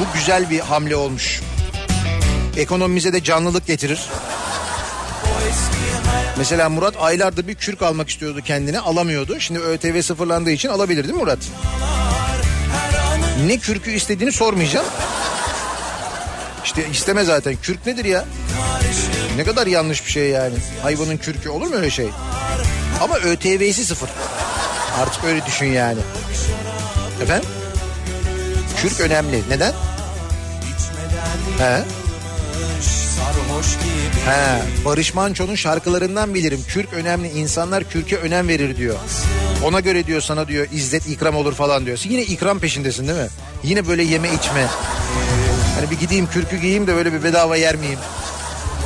Bu 0.00 0.18
güzel 0.18 0.50
bir 0.50 0.60
hamle 0.60 0.96
olmuş. 0.96 1.42
Ekonomimize 2.56 3.12
de 3.12 3.24
canlılık 3.24 3.66
getirir. 3.66 4.00
Mesela 6.36 6.68
Murat 6.68 6.94
aylardır 7.00 7.48
bir 7.48 7.54
kürk 7.54 7.82
almak 7.82 8.10
istiyordu 8.10 8.40
kendine 8.44 8.78
alamıyordu. 8.78 9.40
Şimdi 9.40 9.60
ÖTV 9.60 10.02
sıfırlandığı 10.02 10.50
için 10.50 10.68
alabilir 10.68 11.04
değil 11.04 11.14
mi 11.14 11.20
Murat? 11.20 11.38
Ne 13.46 13.58
kürkü 13.58 13.90
istediğini 13.90 14.32
sormayacağım. 14.32 14.86
İşte 16.64 16.88
isteme 16.90 17.24
zaten. 17.24 17.56
Kürk 17.62 17.86
nedir 17.86 18.04
ya? 18.04 18.24
Ne 19.36 19.44
kadar 19.44 19.66
yanlış 19.66 20.06
bir 20.06 20.10
şey 20.10 20.28
yani. 20.28 20.54
Hayvanın 20.82 21.16
kürkü 21.16 21.48
olur 21.48 21.66
mu 21.66 21.74
öyle 21.74 21.90
şey? 21.90 22.08
Ama 23.00 23.16
ÖTV'si 23.16 23.84
sıfır. 23.84 24.10
Artık 25.00 25.24
öyle 25.24 25.46
düşün 25.46 25.66
yani. 25.66 26.00
Efendim? 27.22 27.48
Kürk 28.76 29.00
önemli. 29.00 29.42
Neden? 29.50 29.72
He? 31.58 31.84
He, 34.26 34.62
Barış 34.84 35.14
Manço'nun 35.14 35.54
şarkılarından 35.54 36.34
bilirim. 36.34 36.60
Kürk 36.68 36.92
önemli. 36.92 37.28
İnsanlar 37.28 37.84
kürke 37.84 38.16
önem 38.16 38.48
verir 38.48 38.76
diyor. 38.76 38.96
Ona 39.64 39.80
göre 39.80 40.06
diyor 40.06 40.20
sana 40.20 40.48
diyor 40.48 40.66
izzet 40.72 41.06
ikram 41.08 41.36
olur 41.36 41.54
falan 41.54 41.86
diyor. 41.86 42.00
Yine 42.04 42.22
ikram 42.22 42.58
peşindesin 42.58 43.08
değil 43.08 43.18
mi? 43.18 43.28
Yine 43.62 43.88
böyle 43.88 44.02
yeme 44.02 44.28
içme. 44.28 44.66
Hani 45.74 45.90
bir 45.90 45.98
gideyim 45.98 46.26
kürkü 46.26 46.56
giyeyim 46.56 46.86
de 46.86 46.94
böyle 46.94 47.12
bir 47.12 47.24
bedava 47.24 47.56
yer 47.56 47.76
miyim? 47.76 47.98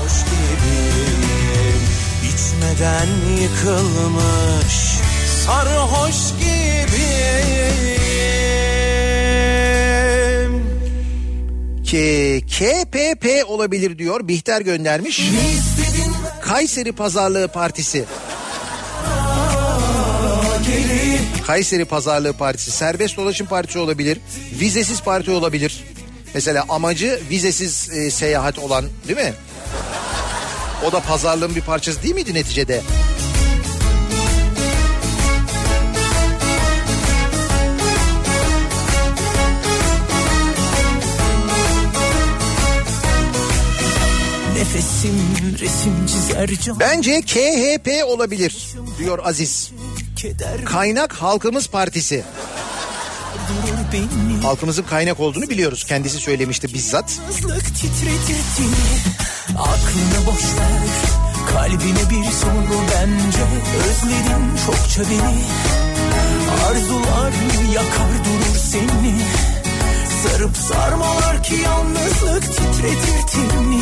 hoş 0.02 0.12
gibiyim 0.24 1.80
İçmeden 2.22 3.08
yıkılmış 3.42 4.74
sarhoş 5.46 6.16
gibiyim 6.38 7.85
K 11.86 12.40
KPP 12.40 13.50
olabilir 13.50 13.98
diyor. 13.98 14.28
Bihter 14.28 14.60
göndermiş. 14.60 15.30
Kayseri 16.42 16.92
Pazarlığı 16.92 17.48
Partisi. 17.48 18.04
Kayseri 21.46 21.84
Pazarlığı 21.84 22.32
Partisi. 22.32 22.70
Serbest 22.70 23.16
dolaşım 23.16 23.46
partisi 23.46 23.78
olabilir. 23.78 24.18
Vizesiz 24.60 25.02
parti 25.02 25.30
olabilir. 25.30 25.84
Mesela 26.34 26.64
amacı 26.68 27.20
vizesiz 27.30 27.90
e, 27.92 28.10
seyahat 28.10 28.58
olan 28.58 28.84
değil 29.08 29.18
mi? 29.18 29.34
O 30.88 30.92
da 30.92 31.00
pazarlığın 31.00 31.54
bir 31.54 31.60
parçası 31.60 32.02
değil 32.02 32.14
miydi 32.14 32.34
neticede? 32.34 32.82
Nefesim 45.06 45.58
resim 45.60 46.06
çizer 46.06 46.48
can 46.48 46.80
Bence 46.80 47.20
KHP 47.20 48.04
olabilir 48.06 48.68
diyor 48.98 49.18
Aziz. 49.24 49.70
Kaynak 50.64 51.12
Halkımız 51.12 51.68
Partisi. 51.68 52.24
Halkımızın 54.42 54.82
kaynak 54.82 55.20
olduğunu 55.20 55.50
biliyoruz. 55.50 55.84
Kendisi 55.84 56.18
söylemişti 56.18 56.74
bizzat. 56.74 57.20
Aklını 59.58 60.26
boş 60.26 60.44
ver 60.44 61.16
Kalbine 61.52 62.10
bir 62.10 62.30
soru 62.30 62.80
bence 62.90 63.42
Özledim 63.78 64.56
çokça 64.66 65.02
beni 65.10 65.42
Arzular 66.66 67.32
yakar 67.74 68.24
durur 68.24 68.56
seni 68.56 69.14
Sarıp 70.26 70.56
sarmalar 70.56 71.42
ki 71.42 71.54
yalnızlık 71.54 72.42
titretir 72.42 73.26
tenini 73.32 73.80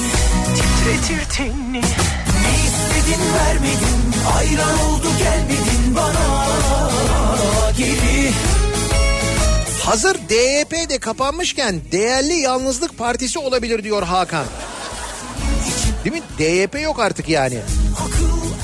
Titretir 0.56 1.36
tenini 1.36 1.80
Ne 2.42 2.54
istedin 2.64 3.22
vermedin 3.34 4.12
Hayran 4.32 4.78
oldu 4.78 5.06
gelmedin 5.18 5.96
bana 5.96 6.46
Geri 7.76 8.30
Hazır 9.82 10.16
DYP 10.28 10.90
de 10.90 10.98
kapanmışken 10.98 11.80
değerli 11.92 12.34
yalnızlık 12.34 12.98
partisi 12.98 13.38
olabilir 13.38 13.84
diyor 13.84 14.02
Hakan. 14.02 14.46
Değil 16.04 16.16
mi? 16.16 16.22
DYP 16.38 16.80
yok 16.82 17.00
artık 17.00 17.28
yani. 17.28 17.58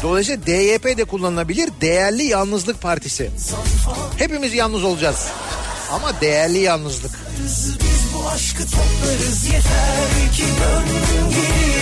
Dolayısıyla 0.03 0.47
DYP 0.47 0.85
de 0.85 1.05
kullanılabilir. 1.05 1.71
Değerli 1.81 2.23
Yalnızlık 2.23 2.83
Partisi. 2.83 3.31
Hepimiz 4.19 4.55
yalnız 4.55 4.85
olacağız. 4.85 5.27
Ama 5.93 6.21
değerli 6.21 6.59
yalnızlık. 6.59 7.30
Biz 7.45 8.15
bu 8.15 8.29
aşkı 8.29 8.63
toplarız 8.63 9.45
yeter 9.45 10.33
ki 10.35 10.43
dön 10.43 10.85
geri 11.31 11.81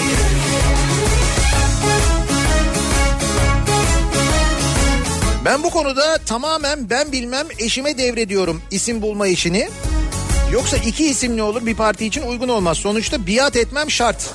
Ben 5.44 5.62
bu 5.62 5.70
konuda 5.70 6.18
tamamen 6.18 6.90
ben 6.90 7.12
bilmem 7.12 7.46
eşime 7.58 7.98
devrediyorum 7.98 8.62
isim 8.70 9.02
bulma 9.02 9.26
işini. 9.26 9.68
Yoksa 10.52 10.76
iki 10.76 11.04
isimli 11.04 11.42
olur 11.42 11.66
bir 11.66 11.74
parti 11.74 12.06
için 12.06 12.22
uygun 12.22 12.48
olmaz. 12.48 12.78
Sonuçta 12.78 13.26
biat 13.26 13.56
etmem 13.56 13.90
şart. 13.90 14.30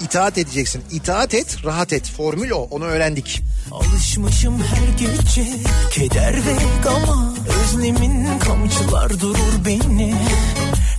İtaat 0.00 0.38
edeceksin. 0.38 0.82
İtaat 0.90 1.34
et, 1.34 1.56
rahat 1.64 1.92
et. 1.92 2.10
Formül 2.16 2.50
o. 2.50 2.68
Onu 2.70 2.84
öğrendik. 2.84 3.42
Alışmışım 3.72 4.62
her 4.62 4.98
gece 4.98 5.46
keder 5.90 6.34
ve 6.34 6.56
gama 6.84 7.34
Özlemin 7.62 8.38
kamçılar 8.38 9.20
durur 9.20 9.64
beni 9.66 10.14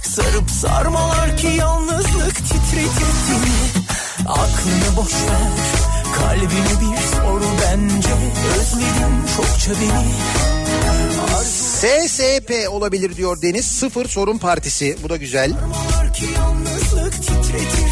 Sarıp 0.03 0.49
sarmalar 0.49 1.37
ki 1.37 1.47
yalnızlık 1.47 2.35
titretir 2.35 3.07
seni 3.27 3.85
Aklını 4.27 4.97
boş 4.97 5.13
ver 5.13 5.87
kalbine 6.15 6.81
bir 6.81 6.97
soru 6.97 7.45
bence 7.61 8.09
Özledim 8.59 9.25
çokça 9.37 9.71
beni 9.71 10.07
SSP 12.07 12.69
olabilir 12.69 13.15
diyor 13.15 13.41
Deniz. 13.41 13.65
Sıfır 13.65 14.05
Sorun 14.05 14.37
Partisi. 14.37 14.97
Bu 15.03 15.09
da 15.09 15.17
güzel. 15.17 15.51
Ki 16.13 16.25
yalnızlık 16.35 17.13
titretir 17.13 17.86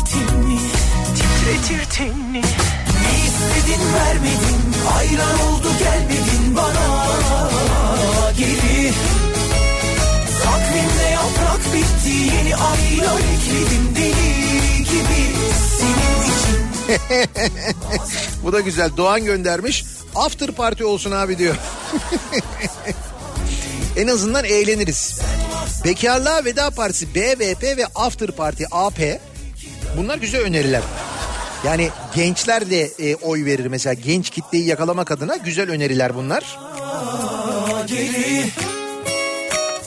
Titretir 1.46 1.86
tenini 1.86 2.42
Ne 2.42 3.14
istedin 3.26 3.94
vermedin 3.94 4.74
Hayran 4.90 5.40
oldu 5.40 5.68
gelmedin 5.80 6.56
bana 6.56 7.10
Geri 8.38 8.92
Takvimde 10.44 11.10
yaprak 11.14 11.74
bitti 11.74 12.10
Yeni 12.10 12.56
aylar 12.56 13.20
ekledim 13.20 13.96
deli 13.96 14.78
gibi 14.78 15.36
Senin 15.78 16.22
için 16.22 16.96
Bu 18.44 18.54
da 18.54 18.60
güzel. 18.60 18.90
Doğan 18.98 19.26
göndermiş. 19.26 19.86
After 20.16 20.52
party 20.52 20.84
olsun 20.84 21.12
abi 21.12 21.38
diyor. 21.38 21.56
en 23.98 24.08
azından 24.08 24.46
eğleniriz. 24.46 25.20
Bekarlığa 25.84 26.46
Veda 26.46 26.70
Partisi 26.70 27.16
BVP 27.16 27.64
ve 27.64 27.86
After 27.96 28.32
Party 28.32 28.64
AP 28.72 29.20
bunlar 29.98 30.18
güzel 30.18 30.42
öneriler. 30.42 30.82
Yani 31.66 31.90
gençler 32.16 32.70
de 32.70 32.92
e, 33.00 33.16
oy 33.16 33.46
verir 33.46 33.66
mesela 33.66 33.94
genç 33.94 34.30
kitleyi 34.30 34.66
yakalamak 34.66 35.12
adına 35.12 35.36
güzel 35.36 35.72
öneriler 35.72 36.16
bunlar. 36.16 36.60
geri 37.88 38.46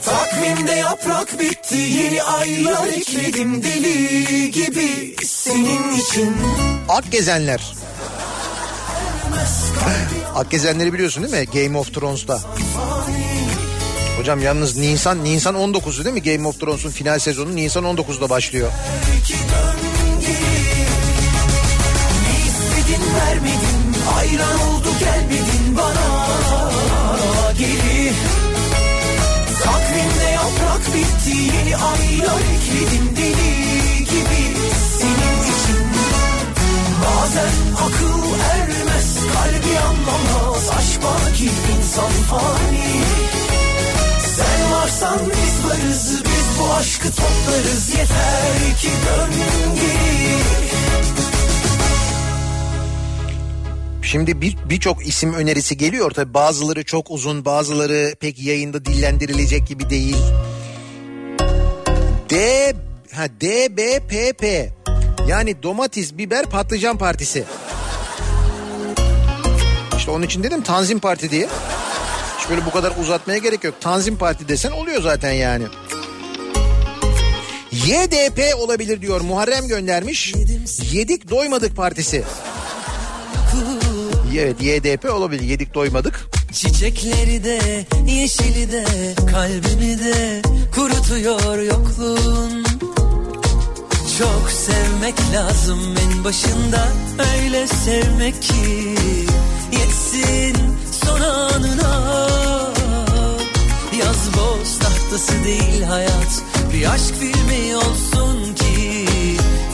Takvimde 0.05 0.73
yaprak 0.73 1.41
bitti 1.41 1.77
Yeni 1.77 2.23
aylar 2.23 2.87
ekledim 2.87 3.63
deli 3.63 4.51
gibi 4.51 5.17
Senin 5.25 5.93
için 5.93 6.37
Akgezenler. 6.89 7.75
Akgezenleri 10.35 10.93
biliyorsun 10.93 11.23
değil 11.23 11.49
mi? 11.49 11.63
Game 11.63 11.79
of 11.79 11.95
Thrones'ta. 11.95 12.41
Hocam 14.19 14.43
yalnız 14.43 14.77
Nisan 14.77 15.25
Nisan 15.25 15.55
19'u 15.55 16.05
değil 16.05 16.15
mi? 16.15 16.23
Game 16.23 16.49
of 16.49 16.61
Thrones'un 16.61 16.91
final 16.91 17.19
sezonu 17.19 17.57
Nisan 17.57 17.85
19'da 17.85 18.31
başlıyor. 18.31 18.71
Ne 19.83 19.88
vermedin 23.19 23.79
Hayran 24.11 24.59
oldu 24.69 24.89
gelmedin 25.01 25.77
bana. 25.77 26.09
Geri. 27.59 28.13
Takvimde 29.65 30.29
yaprak 30.39 30.85
bitti 30.95 31.37
Yeni 31.39 31.77
aylar 31.77 32.41
ekledim 32.55 33.17
deli 33.17 34.05
gibi. 34.05 34.43
Senin 34.99 35.41
için 35.53 35.87
Bazen 37.05 37.55
akıl 37.87 38.23
ermez 38.53 39.17
Kalbi 39.35 39.79
anlamaz 39.79 40.69
Aşk 40.79 41.01
bana 41.03 41.33
ki 41.33 41.51
insan 41.79 42.13
fani. 42.31 43.03
Sen 44.37 44.73
varsan 44.73 45.19
biz 45.27 45.65
varız 45.65 46.23
Biz 46.25 46.59
bu 46.59 46.75
aşkı 46.75 47.09
toplarız 47.11 47.89
Yeter 47.89 48.77
ki 48.81 48.89
dön 49.07 49.33
geri 49.77 50.78
Şimdi 54.11 54.41
bir 54.41 54.57
birçok 54.71 55.07
isim 55.07 55.35
önerisi 55.35 55.77
geliyor 55.77 56.11
tabi 56.11 56.35
bazıları 56.35 56.85
çok 56.85 57.11
uzun 57.11 57.45
bazıları 57.45 58.15
pek 58.21 58.43
yayında 58.43 58.85
dillendirilecek 58.85 59.69
gibi 59.69 59.91
değil. 59.91 60.17
D 62.31 62.75
ha 63.13 63.29
DBPP 63.41 64.45
yani 65.29 65.63
domates, 65.63 66.19
biber, 66.19 66.47
patlıcan 66.47 66.99
partisi. 66.99 67.45
İşte 69.97 70.11
onun 70.11 70.23
için 70.23 70.43
dedim 70.43 70.63
Tanzim 70.63 70.99
Parti 70.99 71.31
diye. 71.31 71.49
Hiç 72.39 72.51
böyle 72.51 72.67
bu 72.67 72.71
kadar 72.71 72.93
uzatmaya 73.01 73.39
gerek 73.39 73.65
yok. 73.65 73.75
Tanzim 73.81 74.19
Parti 74.19 74.49
desen 74.49 74.71
oluyor 74.71 75.03
zaten 75.03 75.33
yani. 75.33 75.65
YDP 77.73 78.55
olabilir 78.57 79.01
diyor 79.01 79.21
Muharrem 79.21 79.69
göndermiş. 79.69 80.35
Yedik 80.93 81.31
doymadık 81.31 81.77
partisi. 81.77 82.25
Evet 84.37 84.63
YDP 84.63 85.11
olabilir. 85.13 85.43
Yedik 85.43 85.75
doymadık. 85.75 86.27
Çiçekleri 86.53 87.45
de 87.45 87.87
yeşili 88.07 88.73
de 88.73 88.85
kalbimi 89.31 89.99
de 89.99 90.43
kurutuyor 90.75 91.63
yokluğun. 91.63 92.65
Çok 94.19 94.51
sevmek 94.51 95.15
lazım 95.35 95.79
en 96.05 96.25
başında 96.25 96.89
öyle 97.37 97.67
sevmek 97.67 98.43
ki 98.43 98.95
Yetsin 99.73 100.57
son 101.05 101.21
anına. 101.21 102.29
Yaz 103.99 104.29
boz 104.37 104.79
tahtası 104.79 105.45
değil 105.45 105.83
hayat 105.83 106.43
bir 106.75 106.91
aşk 106.91 107.15
filmi 107.21 107.77
olsun 107.77 108.55
ki 108.55 109.07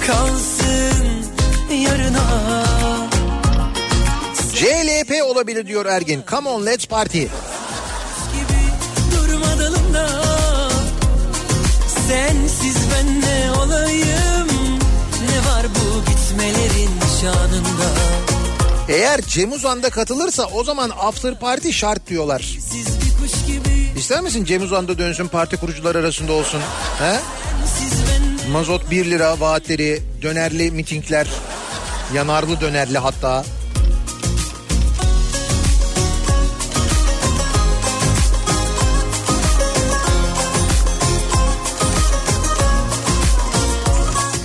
Kalsın 0.06 1.24
yarına 1.70 2.63
CLP 4.84 5.22
olabilir 5.24 5.66
diyor 5.66 5.86
Ergin. 5.86 6.24
Come 6.30 6.48
on 6.48 6.66
let's 6.66 6.86
party. 6.86 7.24
Sensiz 12.08 12.76
ben 12.92 13.20
ne 13.20 13.50
olayım 13.58 14.48
Ne 15.22 15.50
var 15.50 15.66
bu 15.74 16.10
gitmelerin 16.10 16.90
şanında 17.20 17.90
Eğer 18.88 19.20
Cem 19.20 19.52
Uzan'da 19.52 19.90
katılırsa 19.90 20.46
o 20.46 20.64
zaman 20.64 20.90
after 21.00 21.38
party 21.38 21.70
şart 21.70 22.06
diyorlar. 22.06 22.58
İster 23.96 24.20
misin 24.20 24.44
Cem 24.44 24.62
Uzan'da 24.62 24.98
dönsün 24.98 25.28
parti 25.28 25.56
kurucular 25.56 25.94
arasında 25.94 26.32
olsun? 26.32 26.60
He? 26.98 27.18
Mazot 28.52 28.90
1 28.90 29.10
lira 29.10 29.40
vaatleri, 29.40 30.02
dönerli 30.22 30.70
mitingler, 30.70 31.26
yanarlı 32.14 32.60
dönerli 32.60 32.98
hatta. 32.98 33.44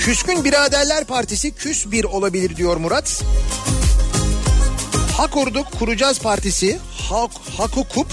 Küskün 0.10 0.44
Biraderler 0.44 1.03
Partisi 1.03 1.52
küs 1.52 1.91
bir 1.91 2.03
olabilir 2.03 2.56
diyor 2.56 2.77
Murat. 2.77 3.23
Hakurduk 5.18 5.68
Kuracağız 5.80 6.19
Partisi, 6.19 6.80
Hak, 7.10 7.31
Hakukup, 7.57 8.07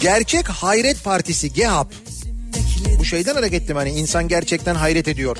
Gerçek 0.00 0.48
Hayret 0.48 1.04
Partisi, 1.04 1.52
GEHAP. 1.52 1.92
Bu 2.98 3.04
şeyden 3.04 3.34
hareketli 3.34 3.74
hani 3.74 3.90
insan 3.90 4.28
gerçekten 4.28 4.74
hayret 4.74 5.08
ediyor. 5.08 5.36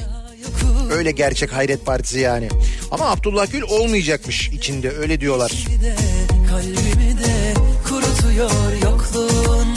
Öyle 0.90 1.10
gerçek 1.10 1.52
hayret 1.52 1.86
partisi 1.86 2.18
yani. 2.18 2.48
Ama 2.90 3.10
Abdullah 3.10 3.52
Gül 3.52 3.62
olmayacakmış 3.62 4.48
içinde 4.48 4.90
öyle 4.90 5.20
diyorlar. 5.20 5.52
kalbimi 6.50 7.18
de 7.18 7.54
kurutuyor 7.88 8.72
yokluğun 8.82 9.74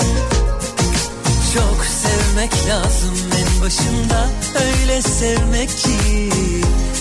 Çok 1.54 1.86
sevmek 1.86 2.52
lazım 2.70 3.23
başında 3.64 4.30
öyle 4.66 5.02
sevmek 5.02 5.70
ki 5.70 5.90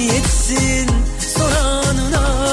Yetsin 0.03 0.91
son 1.35 1.53
anına 1.53 2.53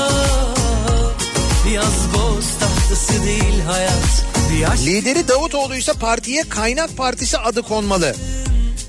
Yaz 1.74 2.14
boz 2.14 2.46
tahtası 2.60 3.24
değil 3.26 3.62
hayat 3.68 4.26
bir 4.52 4.86
Lideri 4.86 5.28
Davutoğlu 5.28 5.76
ise 5.76 5.94
partiye 5.94 6.44
Kaynak 6.50 6.98
Partisi 6.98 7.38
adı 7.38 7.62
konmalı. 7.62 8.16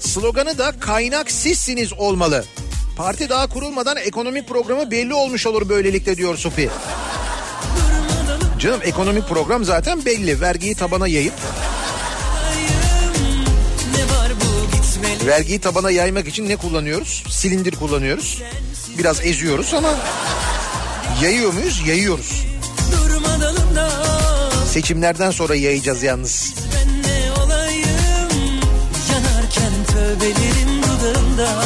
Sloganı 0.01 0.59
da 0.59 0.73
kaynak 0.81 1.31
sizsiniz 1.31 1.93
olmalı. 1.93 2.45
Parti 2.97 3.29
daha 3.29 3.47
kurulmadan 3.47 3.97
ekonomik 3.97 4.49
programı 4.49 4.91
belli 4.91 5.15
olmuş 5.15 5.47
olur 5.47 5.69
böylelikle 5.69 6.17
diyor 6.17 6.37
Sufi. 6.37 6.71
Canım 8.59 8.81
ekonomik 8.85 9.29
program 9.29 9.65
zaten 9.65 10.05
belli. 10.05 10.41
Vergiyi 10.41 10.75
tabana 10.75 11.09
yayıp 11.09 11.35
vergiyi 15.27 15.59
tabana 15.61 15.91
yaymak 15.91 16.29
için 16.29 16.49
ne 16.49 16.57
kullanıyoruz? 16.57 17.25
Silindir 17.31 17.77
kullanıyoruz. 17.77 18.43
Biraz 18.99 19.27
eziyoruz 19.27 19.75
ama 19.75 19.95
yayıyor 21.23 21.53
muyuz? 21.53 21.83
Yayıyoruz. 21.87 22.47
Seçimlerden 24.73 25.31
sonra 25.31 25.55
yayacağız 25.55 26.03
yalnız. 26.03 26.55
Ben 26.75 27.03
ne 27.03 27.43
olayım 27.43 28.61
yanarken 29.13 29.73
tövbelerim 29.93 30.83
dudağımda 30.83 31.63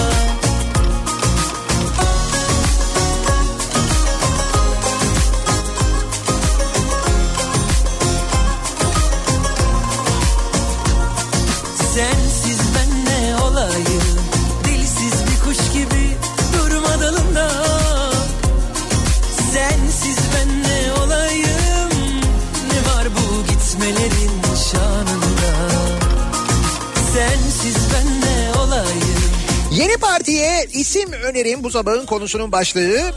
isim 30.85 31.13
önerim 31.13 31.65
bu 31.65 31.71
sabahın 31.71 32.07
konusunun 32.07 32.53
başlığı. 32.53 33.13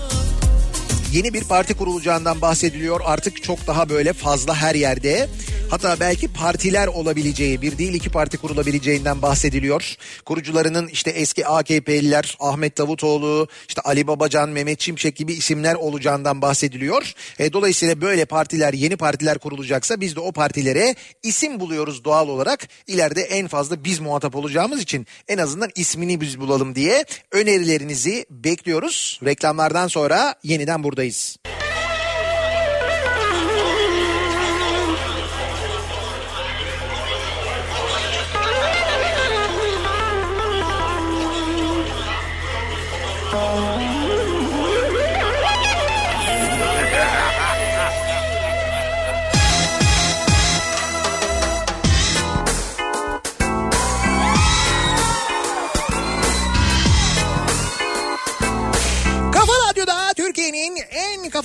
Yeni 1.14 1.34
bir 1.34 1.44
parti 1.44 1.73
kurulacağından 1.73 2.41
bahsediliyor 2.41 3.02
artık 3.06 3.44
çok 3.44 3.68
daha 3.68 3.89
böyle 3.89 4.14
fazla 4.14 4.56
her 4.56 4.76
yerde. 4.76 5.30
Hatta 5.69 5.99
belki 5.99 6.27
partiler 6.27 6.88
olabileceği 6.88 7.61
bir 7.61 7.77
değil 7.77 7.94
iki 7.94 8.10
parti 8.10 8.38
kurulabileceğinden 8.38 9.22
bahsediliyor. 9.22 9.95
Kurucularının 10.26 10.88
işte 10.88 11.11
eski 11.11 11.48
AKP'liler 11.48 12.38
Ahmet 12.39 12.77
Davutoğlu, 12.77 13.48
işte 13.68 13.81
Ali 13.81 14.07
Babacan, 14.07 14.49
Mehmet 14.49 14.81
Şimşek 14.81 15.15
gibi 15.15 15.34
isimler 15.34 15.76
olacağından 15.76 16.41
bahsediliyor. 16.41 17.14
E, 17.39 17.53
dolayısıyla 17.53 18.02
böyle 18.02 18.26
partiler 18.26 18.73
yeni 18.73 18.98
partiler 18.98 19.38
kurulacaksa 19.38 20.02
biz 20.02 20.15
de 20.15 20.19
o 20.19 20.31
partilere 20.31 20.95
isim 21.23 21.60
buluyoruz 21.60 22.03
doğal 22.03 22.30
olarak. 22.30 22.68
İleride 22.88 23.22
en 23.22 23.48
fazla 23.48 23.84
biz 23.84 23.99
muhatap 23.99 24.35
olacağımız 24.35 24.81
için 24.81 25.07
en 25.27 25.38
azından 25.38 25.69
ismini 25.76 26.22
biz 26.22 26.39
bulalım 26.39 26.76
diye 26.76 27.06
önerilerinizi 27.31 28.26
bekliyoruz. 28.30 29.19
Reklamlardan 29.26 29.88
sonra 29.88 30.35
yeniden 30.44 30.84
buradayız. 30.84 31.38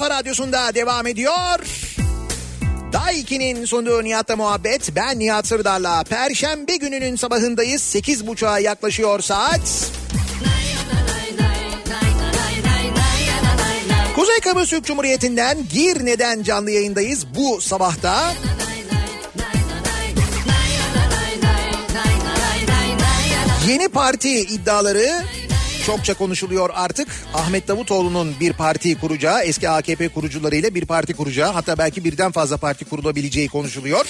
Kafa 0.02 0.14
radyosunda 0.14 0.74
devam 0.74 1.06
ediyor. 1.06 1.58
Daiki'nin 2.92 3.64
sunduğu 3.64 4.04
Nihat'la 4.04 4.36
muhabbet. 4.36 4.96
Ben 4.96 5.18
Nihat 5.18 5.46
Sırdar'la. 5.46 6.04
Perşembe 6.04 6.76
gününün 6.76 7.16
sabahındayız. 7.16 7.82
8.30'a 7.82 8.58
yaklaşıyor 8.58 9.20
saat. 9.20 9.90
Kuzey 14.16 14.40
Kıbrıs 14.40 14.70
Türk 14.70 14.84
Cumhuriyeti'nden 14.84 15.58
Girne'den 15.72 16.42
canlı 16.42 16.70
yayındayız 16.70 17.26
bu 17.34 17.60
sabahta. 17.60 18.34
Yeni 23.68 23.88
parti 23.88 24.40
iddiaları 24.40 25.22
Çokça 25.86 26.14
konuşuluyor 26.14 26.70
artık. 26.74 27.08
Ahmet 27.34 27.68
Davutoğlu'nun 27.68 28.34
bir 28.40 28.52
parti 28.52 29.00
kuracağı, 29.00 29.42
eski 29.42 29.68
AKP 29.68 30.08
kurucularıyla 30.08 30.74
bir 30.74 30.86
parti 30.86 31.14
kuracağı, 31.14 31.52
hatta 31.52 31.78
belki 31.78 32.04
birden 32.04 32.32
fazla 32.32 32.56
parti 32.56 32.84
kurulabileceği 32.84 33.48
konuşuluyor. 33.48 34.06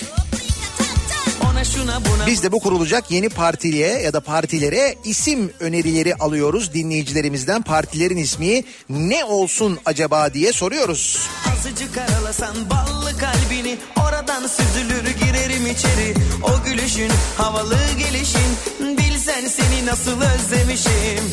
Biz 2.27 2.43
de 2.43 2.53
bu 2.53 2.61
kurulacak 2.61 3.11
yeni 3.11 3.29
partiliye 3.29 3.89
ya 3.89 4.13
da 4.13 4.21
partilere 4.21 4.95
isim 5.05 5.53
önerileri 5.61 6.15
alıyoruz 6.15 6.75
dinleyicilerimizden. 6.75 7.63
Partilerin 7.63 8.17
ismi 8.17 8.65
ne 8.89 9.25
olsun 9.25 9.79
acaba 9.85 10.35
diye 10.35 10.53
soruyoruz. 10.53 11.29
Azıcık 11.53 11.99
aralasan 11.99 12.57
ballı 12.71 13.19
kalbini 13.19 13.79
oradan 14.07 14.47
süzülür 14.47 15.05
girerim 15.11 15.67
içeri 15.67 16.15
o 16.43 16.65
gülüşün 16.65 17.11
havalı 17.37 17.79
gelişin 17.99 18.97
bilsen 18.99 19.49
seni 19.49 19.87
nasıl 19.87 20.21
özlemişim 20.21 21.31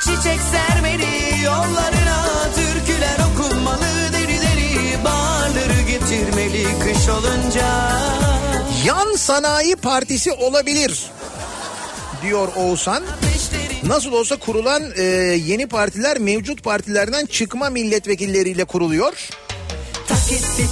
Çiçek 0.00 0.40
sermeli 0.40 1.44
yollarına 1.44 2.24
türküler 2.54 3.18
okunmalı 3.32 4.12
deri 4.12 4.40
deri 4.40 5.04
bağları 5.04 5.80
getirmeli 5.82 6.64
kış 6.78 7.08
olunca 7.08 7.94
Yan 8.84 9.16
Sanayi 9.16 9.76
Partisi 9.76 10.32
olabilir 10.32 11.04
diyor 12.22 12.48
Oğuzhan. 12.56 13.02
Nasıl 13.82 14.12
olsa 14.12 14.36
kurulan 14.36 14.82
e, 14.96 15.02
yeni 15.46 15.66
partiler 15.66 16.18
mevcut 16.18 16.62
partilerden 16.62 17.26
çıkma 17.26 17.70
milletvekilleriyle 17.70 18.64
kuruluyor. 18.64 19.28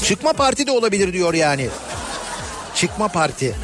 Çıkma 0.05 0.33
parti 0.33 0.67
de 0.67 0.71
olabilir 0.71 1.13
diyor 1.13 1.35
yani. 1.35 1.69
Çıkma 2.75 3.09
parti. 3.09 3.55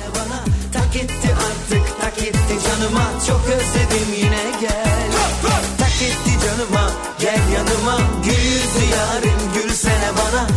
tak 0.72 0.96
etti 0.96 1.28
artık 1.34 2.00
tak 2.00 2.18
etti 2.18 2.54
canıma 2.66 3.04
çok 3.26 3.40
özledim 3.44 4.14
yine 4.16 4.42
gel 4.60 5.12
tak 5.78 6.02
etti 6.02 6.46
canıma 6.46 6.92
gel 7.20 7.52
yanıma 7.54 7.98
gül 8.24 8.44
yüzlü 8.44 9.30
gülsene 9.54 10.10
bana 10.16 10.48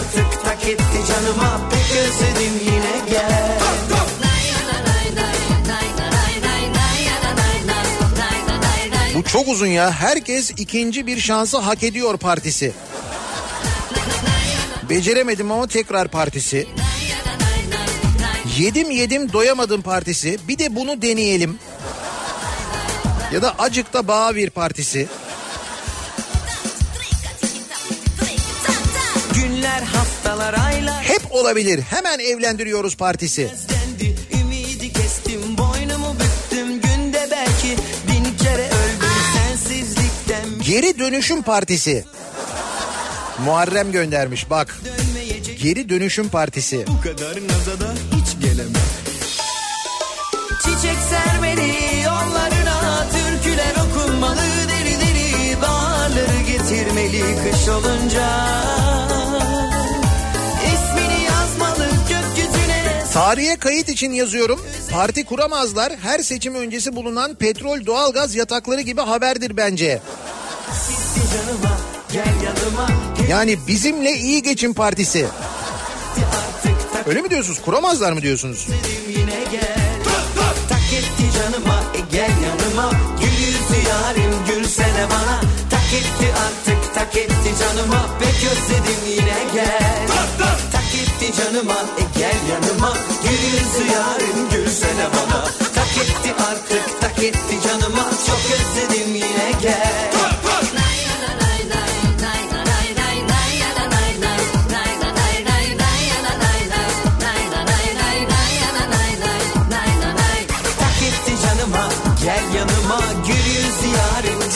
artık 0.00 0.44
tak 0.44 0.68
etti 0.68 0.98
canıma 1.08 1.60
pek 1.70 1.98
özledim 1.98 2.52
yine 2.64 3.10
gel 3.10 3.60
Bu 9.14 9.24
çok 9.24 9.48
uzun 9.48 9.66
ya. 9.66 9.92
Herkes 9.92 10.50
ikinci 10.50 11.06
bir 11.06 11.20
şansı 11.20 11.58
hak 11.58 11.82
ediyor 11.82 12.18
partisi. 12.18 12.72
Beceremedim 14.90 15.52
ama 15.52 15.66
tekrar 15.66 16.08
partisi. 16.08 16.68
Yedim 18.58 18.90
yedim 18.90 19.32
doyamadım 19.32 19.82
partisi. 19.82 20.38
Bir 20.48 20.58
de 20.58 20.76
bunu 20.76 21.02
deneyelim. 21.02 21.58
Ya 23.32 23.42
da 23.42 23.54
acıkta 23.58 24.08
bağ 24.08 24.34
bir 24.34 24.50
partisi. 24.50 25.08
Günler 29.80 29.92
haftalar 29.92 30.54
aylar 30.54 31.02
Hep 31.04 31.22
olabilir. 31.30 31.80
Hemen 31.80 32.18
evlendiriyoruz 32.18 32.96
partisi. 32.96 33.50
ümidi 34.40 34.92
kestim 34.92 35.58
boynumu 35.58 36.14
büktüm 36.14 36.80
günde 36.80 37.28
belki 37.30 37.76
bin 38.08 38.36
kere 38.44 38.66
öldüm 38.66 39.10
sensizlikten 39.34 40.44
Geri 40.62 40.98
dönüşüm 40.98 41.42
partisi. 41.42 42.04
Muharrem 43.44 43.92
göndermiş 43.92 44.50
bak. 44.50 44.80
dönmeyecek 44.84 45.60
Geri 45.60 45.88
dönüşüm 45.88 46.28
partisi. 46.28 46.84
bu 46.86 47.00
kadar 47.00 47.34
naza 47.34 47.80
da 47.80 47.92
hiç 48.16 48.42
gelemem 48.42 48.72
Çiçek 50.62 50.98
sermeli 51.10 52.02
yollarına 52.04 53.06
türküler 53.12 53.74
okunmalı 53.86 54.40
deri 54.68 54.94
deri 55.00 55.62
bağları 55.62 56.40
getirmeli 56.46 57.22
kış 57.50 57.68
olunca 57.68 58.30
Tarihe 63.20 63.56
kayıt 63.56 63.88
için 63.88 64.12
yazıyorum. 64.12 64.60
Parti 64.92 65.24
kuramazlar. 65.24 65.92
Her 66.02 66.18
seçim 66.18 66.54
öncesi 66.54 66.96
bulunan 66.96 67.34
petrol 67.34 67.86
doğalgaz 67.86 68.34
yatakları 68.34 68.80
gibi 68.80 69.00
haberdir 69.00 69.56
bence. 69.56 70.00
Yani 73.28 73.58
bizimle 73.66 74.12
iyi 74.12 74.42
geçin 74.42 74.72
partisi. 74.72 75.26
Öyle 77.06 77.22
mi 77.22 77.30
diyorsunuz? 77.30 77.62
Kuramazlar 77.62 78.12
mı 78.12 78.22
diyorsunuz? 78.22 78.66
Tak 85.70 85.92
etti 85.94 86.34
artık 86.34 86.94
tak 86.94 87.16
etti 87.16 87.54
canıma 87.60 88.18
Pek 88.20 88.50
özledim 88.50 89.00
yine 89.08 89.54
gel 89.54 90.08
Tak 90.08 90.69
etti 91.22 91.42
canıma 91.42 91.74
e 91.74 92.18
gel 92.18 92.36
yanıma 92.50 92.94
Gül 93.22 93.92
yarim 93.92 94.48
gülsene 94.52 95.06
bana 95.16 95.44
Tak 95.74 95.98
etti 95.98 96.34
artık 96.50 97.00
tak 97.00 97.22
etti 97.24 97.68
canıma 97.68 98.10
Çok 98.26 98.40
özledim 98.54 99.14
yine 99.14 99.52
gel 99.62 100.10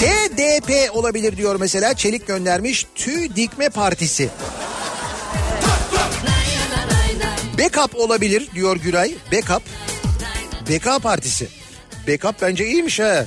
TDP 0.00 0.96
olabilir 0.96 1.36
diyor 1.36 1.56
mesela. 1.60 1.94
Çelik 1.94 2.26
göndermiş. 2.26 2.86
Tüy 2.94 3.36
Dikme 3.36 3.68
Partisi. 3.68 4.30
Backup 7.58 7.94
olabilir 7.94 8.48
diyor 8.54 8.76
Güray. 8.76 9.14
Backup. 9.32 9.62
BK 10.68 11.02
Partisi. 11.02 11.48
Backup 12.08 12.42
bence 12.42 12.66
iyiymiş 12.66 13.00
ha. 13.00 13.24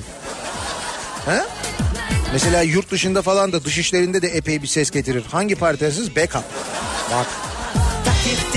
Ha? 1.26 1.46
Mesela 2.32 2.62
yurt 2.62 2.90
dışında 2.90 3.22
falan 3.22 3.52
da 3.52 3.64
dış 3.64 3.78
işlerinde 3.78 4.22
de 4.22 4.28
epey 4.28 4.62
bir 4.62 4.66
ses 4.66 4.90
getirir. 4.90 5.24
Hangi 5.30 5.54
parti 5.54 5.80
dersiniz? 5.80 6.16
Backup. 6.16 6.44
Bak 7.10 7.26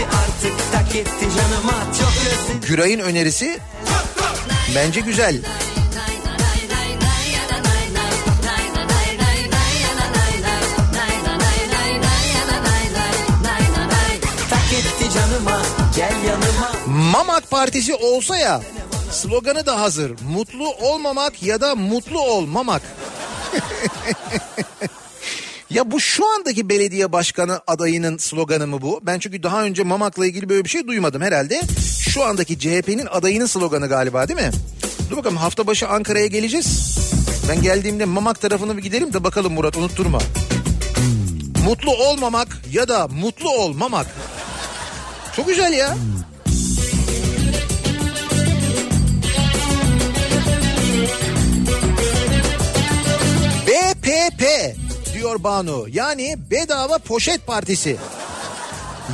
artık 0.06 1.36
canıma 1.38 1.74
Güray'ın 2.68 3.00
önerisi 3.00 3.60
bence 4.76 5.02
güzel. 5.02 5.38
Mamak 17.12 17.52
Partisi 17.52 17.96
olsa 17.96 18.38
ya 18.38 18.62
sloganı 19.12 19.66
da 19.66 19.82
hazır. 19.82 20.12
Mutlu 20.30 20.74
olmamak 20.74 21.44
ya 21.44 21.62
da 21.62 21.76
mutlu 21.76 22.22
ol 22.22 22.46
Mamak. 22.46 22.82
ya 25.70 25.92
bu 25.92 26.00
şu 26.00 26.28
andaki 26.28 26.70
belediye 26.70 27.12
başkanı 27.12 27.62
adayının 27.68 28.18
sloganı 28.18 28.68
mı 28.68 28.82
bu? 28.82 29.00
Ben 29.04 29.20
çünkü 29.20 29.44
daha 29.44 29.64
önce 29.64 29.84
Mamak'la 29.84 30.26
ilgili 30.26 30.50
böyle 30.50 30.64
bir 30.64 30.70
şey 30.70 30.88
duymadım 30.88 31.22
herhalde. 31.22 31.62
Şu 32.10 32.24
andaki 32.24 32.60
CHP'nin 32.60 33.06
adayının 33.06 33.46
sloganı 33.46 33.88
galiba 33.88 34.28
değil 34.28 34.40
mi? 34.40 34.52
Dur 35.10 35.18
bakalım 35.18 35.38
hafta 35.38 35.68
başı 35.68 35.88
Ankara'ya 35.88 36.28
geleceğiz. 36.28 36.98
Ben 37.50 37.62
geldiğimde 37.62 38.06
Mamak 38.06 38.42
tarafını 38.42 38.78
bir 38.78 38.84
gidelim 38.84 39.14
de 39.14 39.24
bakalım 39.24 39.54
Murat 39.54 39.78
unutturma. 39.78 40.20
Mutlu 41.66 41.92
olmamak 41.92 42.62
ya 42.72 42.88
da 42.88 43.08
mutlu 43.08 43.50
ol 43.50 43.74
Mamak. 43.74 44.08
Çok 45.36 45.48
güzel 45.48 45.74
ya. 45.74 45.96
BPP 54.04 54.76
diyor 55.14 55.44
Banu. 55.44 55.86
Yani 55.92 56.36
Bedava 56.52 56.98
Poşet 56.98 57.48
Partisi. 57.48 57.98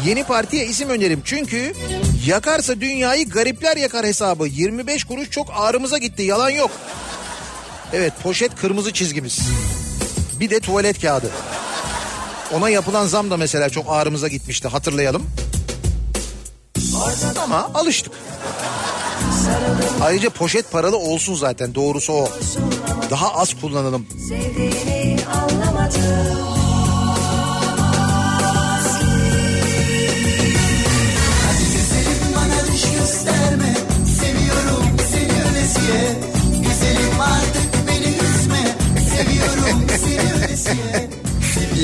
Yeni 0.06 0.24
partiye 0.24 0.66
isim 0.66 0.90
önerim. 0.90 1.22
Çünkü 1.26 1.74
yakarsa 2.26 2.82
dünyayı 2.82 3.30
garipler 3.30 3.78
yakar 3.78 4.06
hesabı. 4.06 4.48
25 4.48 5.04
kuruş 5.04 5.30
çok 5.30 5.48
ağrımıza 5.56 5.98
gitti. 5.98 6.24
Yalan 6.24 6.50
yok. 6.50 6.72
Evet 7.94 8.14
poşet 8.24 8.56
kırmızı 8.56 8.94
çizgimiz. 8.94 9.40
Bir 10.40 10.50
de 10.50 10.60
tuvalet 10.60 11.02
kağıdı. 11.02 11.32
Ona 12.54 12.70
yapılan 12.70 13.08
zam 13.08 13.32
da 13.32 13.38
mesela 13.38 13.70
çok 13.70 13.86
ağrımıza 13.90 14.28
gitmişti 14.28 14.68
hatırlayalım. 14.68 15.26
Ama 17.44 17.72
alıştık. 17.74 18.14
Ayrıca 20.02 20.30
poşet 20.30 20.72
paralı 20.72 20.98
olsun 20.98 21.36
zaten 21.36 21.76
doğrusu 21.76 22.14
o. 22.14 22.30
Daha 23.10 23.34
az 23.34 23.54
kullanalım. 23.62 24.08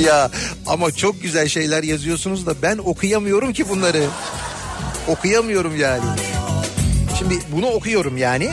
Ya 0.04 0.30
ama 0.66 0.92
çok 0.92 1.22
güzel 1.22 1.48
şeyler 1.48 1.82
yazıyorsunuz 1.82 2.46
da 2.46 2.62
ben 2.62 2.78
okuyamıyorum 2.78 3.52
ki 3.52 3.68
bunları. 3.68 4.04
Okuyamıyorum 5.08 5.76
yani. 5.76 6.04
Şimdi 7.18 7.38
bunu 7.52 7.66
okuyorum 7.66 8.16
yani. 8.16 8.50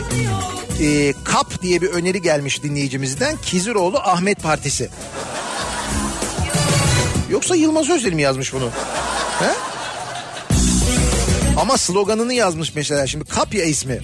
Ee, 0.81 1.13
KAP 1.23 1.61
diye 1.61 1.81
bir 1.81 1.89
öneri 1.89 2.21
gelmiş 2.21 2.63
dinleyicimizden. 2.63 3.37
Kiziroğlu 3.37 3.97
Ahmet 3.99 4.43
Partisi. 4.43 4.89
Yoksa 7.29 7.55
Yılmaz 7.55 7.89
Özdil 7.89 8.13
mi 8.13 8.21
yazmış 8.21 8.53
bunu? 8.53 8.69
He? 9.39 9.49
Ama 11.57 11.77
sloganını 11.77 12.33
yazmış 12.33 12.75
mesela 12.75 13.07
şimdi 13.07 13.25
KAP 13.25 13.53
ya 13.53 13.65
ismi. 13.65 13.99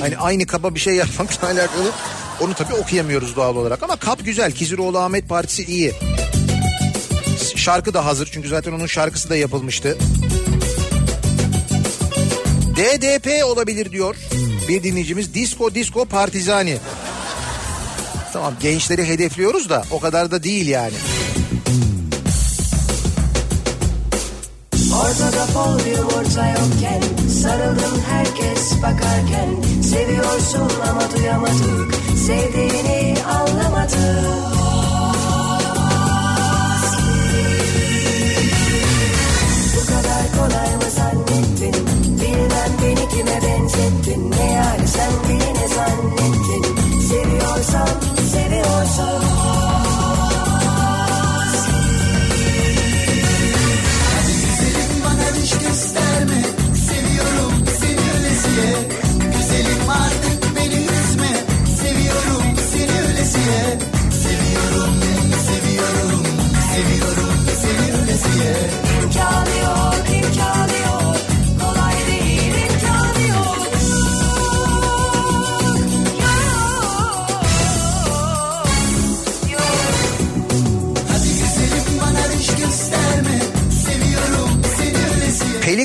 Hani 0.00 0.18
aynı 0.18 0.46
kaba 0.46 0.74
bir 0.74 0.80
şey 0.80 0.94
yapmakla 0.94 1.48
alakalı. 1.52 1.90
Onu 2.40 2.54
tabii 2.54 2.74
okuyamıyoruz 2.74 3.36
doğal 3.36 3.56
olarak 3.56 3.82
ama 3.82 3.96
KAP 3.96 4.24
güzel. 4.24 4.52
Kiziroğlu 4.52 4.98
Ahmet 4.98 5.28
Partisi 5.28 5.64
iyi. 5.64 5.92
Şarkı 7.56 7.94
da 7.94 8.04
hazır 8.04 8.28
çünkü 8.32 8.48
zaten 8.48 8.72
onun 8.72 8.86
şarkısı 8.86 9.30
da 9.30 9.36
yapılmıştı. 9.36 9.98
DDP 12.80 13.44
olabilir 13.44 13.92
diyor 13.92 14.16
bir 14.68 14.82
dinleyicimiz. 14.82 15.34
Disco 15.34 15.74
Disco 15.74 16.04
Partizani. 16.04 16.76
Tamam 18.32 18.54
gençleri 18.60 19.08
hedefliyoruz 19.08 19.70
da 19.70 19.82
o 19.90 20.00
kadar 20.00 20.30
da 20.30 20.42
değil 20.42 20.68
yani. 20.68 20.94
Ortada 24.94 25.46
fol 25.46 25.86
yumurta 25.86 26.46
yokken 26.46 27.28
Sarıldım 27.42 28.02
herkes 28.10 28.72
bakarken 28.82 29.82
Seviyorsun 29.82 30.70
ama 30.90 31.02
duyamadık 31.16 31.94
Sevdiğini 32.26 33.14
anlamadık 33.24 33.98
Bu 39.76 39.86
kadar 39.86 40.32
kolay 40.36 40.76
mı 40.76 40.90
zannettin 40.96 41.89
kime 43.20 43.40
benzettin 43.42 44.30
Ne 44.30 44.52
yani? 44.52 44.88
Sen 44.88 45.12
beni 45.28 45.54
ne 45.54 45.68
zannettin? 45.68 47.00
Seviyorsan 47.00 47.88
seviyorsan 48.32 49.69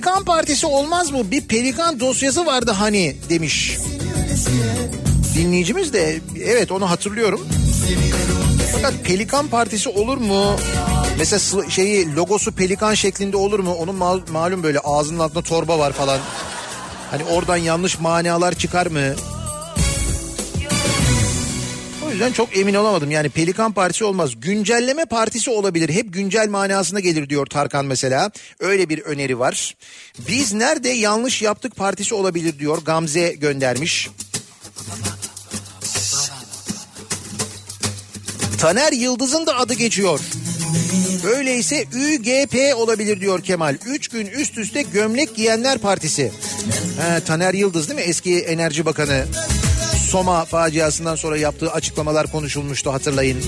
Pelikan 0.06 0.26
Partisi 0.26 0.66
olmaz 0.68 1.12
mı? 1.12 1.32
Bir 1.32 1.42
pelikan 1.42 2.00
dosyası 2.00 2.46
vardı 2.46 2.72
hani 2.72 3.16
demiş. 3.30 3.78
Dinleyicimiz 5.36 5.94
de 5.94 6.20
evet 6.44 6.72
onu 6.72 6.90
hatırlıyorum. 6.90 7.48
Fakat 8.72 8.94
Pelikan 9.04 9.48
Partisi 9.48 9.90
olur 9.90 10.18
mu? 10.18 10.56
Mesela 11.18 11.70
şeyi 11.70 12.16
logosu 12.16 12.52
pelikan 12.52 12.94
şeklinde 12.94 13.38
olur 13.38 13.60
mu? 13.60 13.74
Onun 13.74 13.96
mal- 13.96 14.22
malum 14.32 14.64
böyle 14.64 14.80
ağzının 14.80 15.20
altında 15.20 15.42
torba 15.42 15.80
var 15.80 15.92
falan. 15.92 16.20
Hani 17.12 17.24
oradan 17.24 17.58
yanlış 17.58 18.00
manalar 18.00 18.54
çıkar 18.54 18.88
mı? 18.88 19.02
Yüzden 22.16 22.32
çok 22.32 22.58
emin 22.58 22.74
olamadım. 22.74 23.12
Yani 23.12 23.30
Pelikan 23.30 23.72
Partisi 23.72 24.04
olmaz. 24.06 24.32
Güncelleme 24.38 25.06
Partisi 25.06 25.50
olabilir. 25.50 25.90
Hep 25.90 26.14
güncel 26.14 26.50
manasına 26.50 27.00
gelir 27.00 27.30
diyor 27.30 27.46
Tarkan 27.46 27.86
mesela. 27.86 28.32
Öyle 28.60 28.90
bir 28.90 29.00
öneri 29.02 29.40
var. 29.40 29.76
Biz 30.28 30.54
nerede 30.54 30.90
yanlış 30.90 31.42
yaptık 31.42 31.76
partisi 31.76 32.16
olabilir 32.16 32.60
diyor. 32.60 32.78
Gamze 32.86 33.34
göndermiş. 33.34 34.10
Taner 38.58 38.92
Yıldız'ın 38.92 39.46
da 39.46 39.58
adı 39.58 39.74
geçiyor. 39.74 40.20
Öyleyse 41.36 41.86
ÜGP 41.94 42.76
olabilir 42.76 43.22
diyor 43.22 43.44
Kemal. 43.44 43.78
Üç 43.86 44.08
gün 44.08 44.26
üst 44.26 44.58
üste 44.58 44.82
gömlek 44.82 45.36
giyenler 45.36 45.78
partisi. 45.78 46.32
He, 47.02 47.20
Taner 47.20 47.54
Yıldız 47.54 47.90
değil 47.90 48.00
mi? 48.00 48.06
Eski 48.06 48.40
Enerji 48.40 48.86
Bakanı. 48.86 49.26
Soma 50.16 50.46
faciasından 50.46 51.16
sonra 51.16 51.38
yaptığı 51.38 51.72
açıklamalar 51.72 52.32
konuşulmuştu 52.32 52.94
hatırlayın. 52.94 53.44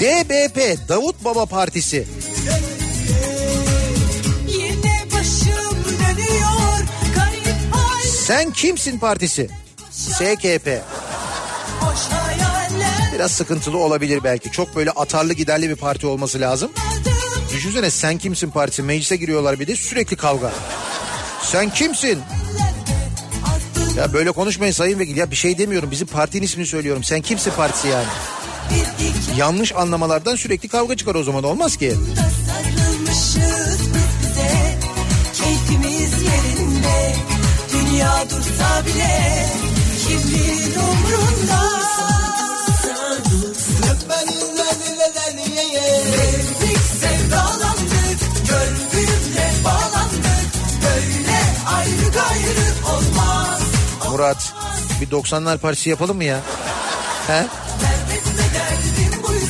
DBP 0.00 0.88
Davut 0.88 1.24
Baba 1.24 1.46
Partisi. 1.46 2.06
Dönüyor. 6.06 6.84
Sen 8.26 8.50
kimsin 8.50 8.98
partisi? 8.98 9.48
SKP. 9.90 10.82
Biraz 13.14 13.32
sıkıntılı 13.32 13.78
olabilir 13.78 14.20
belki. 14.24 14.50
Çok 14.50 14.76
böyle 14.76 14.90
atarlı 14.90 15.32
giderli 15.32 15.70
bir 15.70 15.76
parti 15.76 16.06
olması 16.06 16.40
lazım. 16.40 16.70
Düşünsene 17.54 17.90
sen 17.90 18.18
kimsin 18.18 18.50
partisi 18.50 18.82
meclise 18.82 19.16
giriyorlar 19.16 19.60
bir 19.60 19.66
de 19.66 19.76
sürekli 19.76 20.16
kavga. 20.16 20.52
Sen 21.42 21.70
kimsin? 21.70 22.18
Ya 23.96 24.12
böyle 24.12 24.32
konuşmayın 24.32 24.72
sayın 24.72 24.98
vekil 24.98 25.16
ya 25.16 25.30
bir 25.30 25.36
şey 25.36 25.58
demiyorum 25.58 25.90
bizim 25.90 26.06
partinin 26.06 26.42
ismini 26.42 26.66
söylüyorum. 26.66 27.04
Sen 27.04 27.20
kimsin 27.20 27.50
partisi 27.50 27.88
yani? 27.88 28.06
Yanlış 29.36 29.72
anlamalardan 29.72 30.36
sürekli 30.36 30.68
kavga 30.68 30.96
çıkar 30.96 31.14
o 31.14 31.22
zaman 31.22 31.44
olmaz 31.44 31.76
ki. 31.76 31.94
Dünya 37.72 38.24
dursa 38.30 38.86
bile. 38.86 39.71
Murat 54.22 54.54
bir 55.00 55.10
90'lar 55.10 55.58
partisi 55.58 55.90
yapalım 55.90 56.16
mı 56.16 56.24
ya? 56.24 56.40
He? 57.26 57.46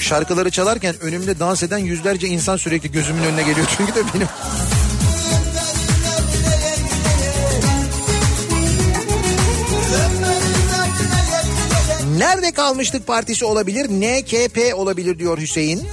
Şarkıları 0.01 0.51
çalarken 0.51 0.95
önümde 1.01 1.39
dans 1.39 1.63
eden 1.63 1.79
yüzlerce 1.79 2.29
insan 2.29 2.57
sürekli 2.57 2.93
gözümün 2.93 3.23
önüne 3.23 3.43
geliyor. 3.43 3.67
Çünkü 3.77 3.95
de 3.95 4.01
benim 4.15 4.29
Nerede 12.19 12.53
kalmıştık 12.53 13.07
partisi 13.07 13.45
olabilir? 13.45 13.89
NKP 13.89 14.75
olabilir 14.75 15.19
diyor 15.19 15.39
Hüseyin. 15.39 15.89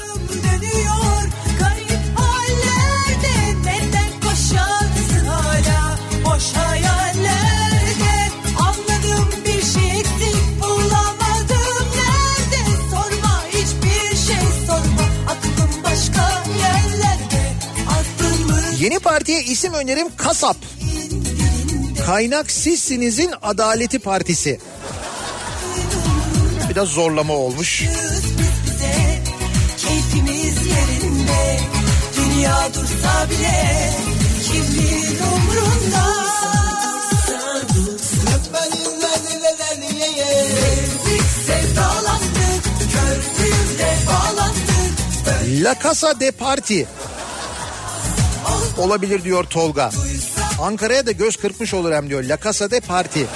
Partiye 19.20 19.44
isim 19.44 19.74
önerim 19.74 20.08
Kasap. 20.18 20.56
Kaynak 22.06 22.52
sizsinizin 22.52 23.34
Adaleti 23.42 24.00
Partisi. 24.00 24.60
Biraz 26.70 26.88
zorlama 26.88 27.34
olmuş. 27.34 27.82
bize 27.82 29.20
Keyfimiz 29.78 30.66
yerinde 30.68 31.60
Dünya 32.18 32.70
dursa 32.74 33.30
bile 33.30 33.94
Kimin 34.48 35.20
umrunda 35.20 36.20
La 45.62 45.76
Casa 45.84 46.20
de 46.20 46.32
Parti. 46.32 46.88
Olabilir 48.80 49.24
diyor 49.24 49.44
Tolga. 49.44 49.92
Ankara'ya 50.62 51.06
da 51.06 51.12
göz 51.12 51.38
kırpmış 51.38 51.74
olur 51.74 51.92
hem 51.92 52.10
diyor. 52.10 52.24
La 52.24 52.38
Casa 52.44 52.72
de 52.72 52.80
Parti. 52.80 53.28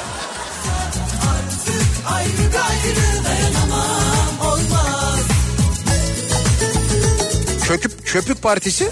Köküp, 7.67 8.07
köpük 8.07 8.41
partisi? 8.41 8.83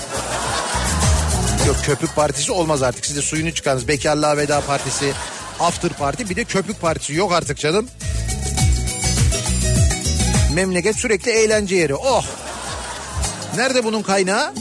Yok 1.68 1.76
köpük 1.86 2.16
partisi 2.16 2.52
olmaz 2.52 2.84
artık. 2.84 3.06
Siz 3.06 3.16
de 3.16 3.22
suyunu 3.22 3.54
çıkarınız. 3.54 3.88
Bekarlığa 3.88 4.38
veda 4.38 4.62
partisi, 4.62 5.14
after 5.60 5.94
parti 5.94 6.30
bir 6.30 6.36
de 6.36 6.44
köpük 6.44 6.82
partisi. 6.82 7.14
Yok 7.14 7.32
artık 7.32 7.58
canım. 7.58 7.88
Memleket 10.54 10.96
sürekli 10.96 11.32
eğlence 11.32 11.76
yeri. 11.76 11.96
Oh! 11.96 12.26
Nerede 13.56 13.84
bunun 13.84 14.02
kaynağı? 14.02 14.54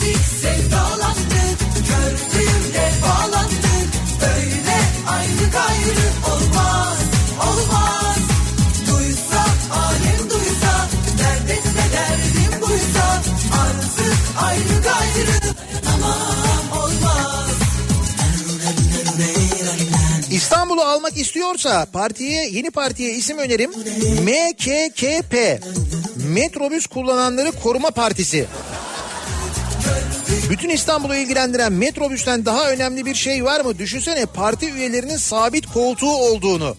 Sevdik 0.00 0.16
sevdalandık 0.40 1.58
Gördüğümde 1.74 2.90
bağlandık 3.02 3.88
Böyle 4.20 4.78
ayrı 5.08 5.50
gayrı 5.52 6.06
olmaz 6.32 6.98
Olmaz. 7.40 8.18
Duysa 8.86 9.44
alem 9.72 10.30
duysa 10.30 10.88
Dert 11.18 11.50
etme 11.50 11.82
derdim 11.92 12.60
buysa 12.60 13.22
Artık 13.62 14.18
ayrı 14.42 14.82
gayrı 14.82 15.40
Dayanamam 15.42 16.84
olmaz. 16.84 17.50
İstanbul'u 20.30 20.82
almak 20.82 21.16
istiyorsa 21.16 21.86
partiye 21.92 22.48
yeni 22.50 22.70
partiye 22.70 23.14
isim 23.14 23.38
önerim 23.38 23.70
MKKP 24.22 25.60
Metrobüs 26.28 26.86
Kullananları 26.86 27.52
Koruma 27.52 27.90
Partisi. 27.90 28.46
Bütün 30.50 30.68
İstanbul'u 30.68 31.14
ilgilendiren 31.14 31.72
metrobüsten 31.72 32.44
daha 32.44 32.70
önemli 32.70 33.06
bir 33.06 33.14
şey 33.14 33.44
var 33.44 33.60
mı? 33.60 33.78
Düşünsene 33.78 34.26
parti 34.26 34.70
üyelerinin 34.70 35.16
sabit 35.16 35.66
koltuğu 35.66 36.16
olduğunu. 36.16 36.76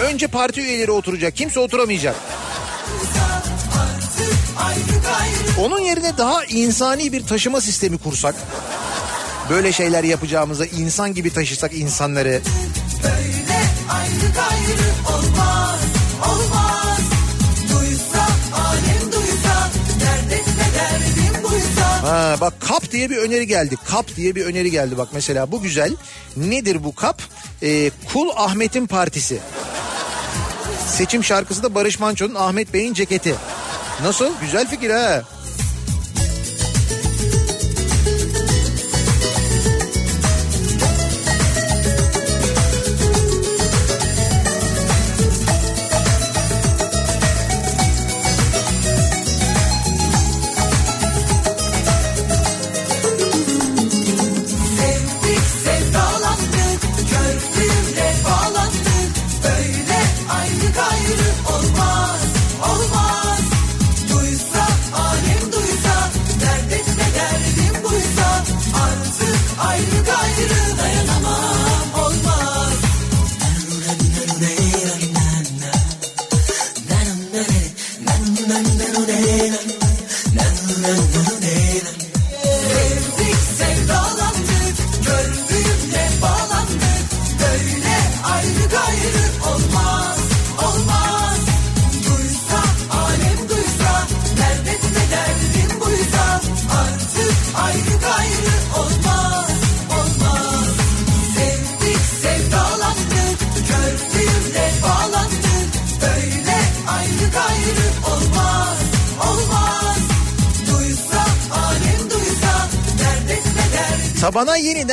Önce 0.00 0.26
parti 0.26 0.60
üyeleri 0.60 0.90
oturacak 0.90 1.36
kimse 1.36 1.60
oturamayacak. 1.60 2.16
Onun 5.60 5.78
yerine 5.78 6.18
daha 6.18 6.44
insani 6.44 7.12
bir 7.12 7.26
taşıma 7.26 7.60
sistemi 7.60 7.98
kursak. 7.98 8.34
Böyle 9.50 9.72
şeyler 9.72 10.04
yapacağımıza 10.04 10.66
insan 10.66 11.14
gibi 11.14 11.32
taşısak 11.32 11.74
insanları. 11.74 12.42
Böyle 13.02 13.62
ayrı 13.90 14.32
gayrı 14.34 15.16
olmaz 15.16 15.80
Olmaz 16.24 16.63
Ha, 22.04 22.36
bak 22.40 22.54
kap 22.60 22.90
diye 22.90 23.10
bir 23.10 23.16
öneri 23.16 23.46
geldi. 23.46 23.76
Kap 23.88 24.16
diye 24.16 24.34
bir 24.34 24.44
öneri 24.46 24.70
geldi 24.70 24.98
bak 24.98 25.08
mesela 25.12 25.52
bu 25.52 25.62
güzel. 25.62 25.96
Nedir 26.36 26.84
bu 26.84 26.94
kap? 26.94 27.22
Ee, 27.62 27.90
Kul 28.12 28.28
Ahmet'in 28.36 28.86
partisi. 28.86 29.38
Seçim 30.88 31.24
şarkısı 31.24 31.62
da 31.62 31.74
Barış 31.74 32.00
Manço'nun 32.00 32.34
Ahmet 32.34 32.74
Bey'in 32.74 32.94
ceketi. 32.94 33.34
Nasıl? 34.02 34.32
Güzel 34.40 34.68
fikir 34.68 34.90
ha. 34.90 35.22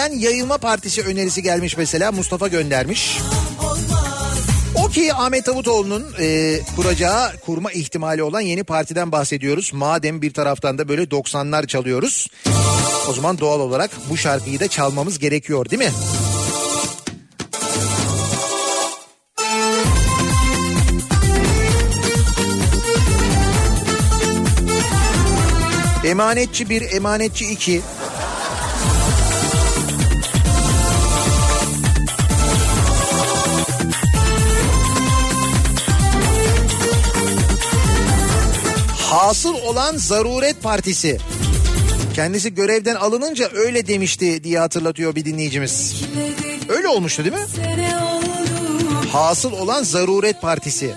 Yeniden 0.01 0.19
yayılma 0.19 0.57
partisi 0.57 1.01
önerisi 1.01 1.43
gelmiş 1.43 1.77
mesela 1.77 2.11
Mustafa 2.11 2.47
göndermiş. 2.47 3.19
O 4.75 4.87
ki 4.87 5.13
Ahmet 5.13 5.47
Davutoğlu'nun 5.47 6.05
e, 6.19 6.59
kuracağı 6.75 7.37
kurma 7.37 7.71
ihtimali 7.71 8.23
olan 8.23 8.41
yeni 8.41 8.63
partiden 8.63 9.11
bahsediyoruz. 9.11 9.73
Madem 9.73 10.21
bir 10.21 10.33
taraftan 10.33 10.77
da 10.77 10.87
böyle 10.87 11.03
90'lar 11.03 11.67
çalıyoruz. 11.67 12.27
O 13.09 13.13
zaman 13.13 13.39
doğal 13.39 13.59
olarak 13.59 13.91
bu 14.09 14.17
şarkıyı 14.17 14.59
da 14.59 14.67
çalmamız 14.67 15.19
gerekiyor 15.19 15.69
değil 15.69 15.83
mi? 15.83 15.91
Emanetçi 26.05 26.69
1, 26.69 26.91
emanetçi 26.91 27.45
2. 27.45 27.81
Hasıl 39.31 39.53
olan 39.53 39.97
Zaruret 39.97 40.63
Partisi. 40.63 41.17
Kendisi 42.15 42.53
görevden 42.53 42.95
alınınca 42.95 43.49
öyle 43.53 43.87
demişti 43.87 44.43
diye 44.43 44.59
hatırlatıyor 44.59 45.15
bir 45.15 45.25
dinleyicimiz. 45.25 46.03
Öyle 46.69 46.87
olmuştu 46.87 47.23
değil 47.23 47.35
mi? 47.35 47.45
Hasıl 49.11 49.51
olan 49.51 49.83
Zaruret 49.83 50.41
Partisi. 50.41 50.95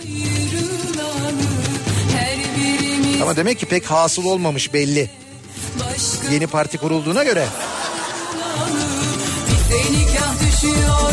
Ama 3.22 3.36
demek 3.36 3.58
ki 3.58 3.66
pek 3.66 3.86
hasıl 3.86 4.24
olmamış 4.24 4.74
belli. 4.74 5.10
Yeni 6.32 6.46
parti 6.46 6.78
kurulduğuna 6.78 7.24
göre. 7.24 7.46
Bize 9.48 9.92
nikah 9.92 10.34
düşüyor 10.40 11.03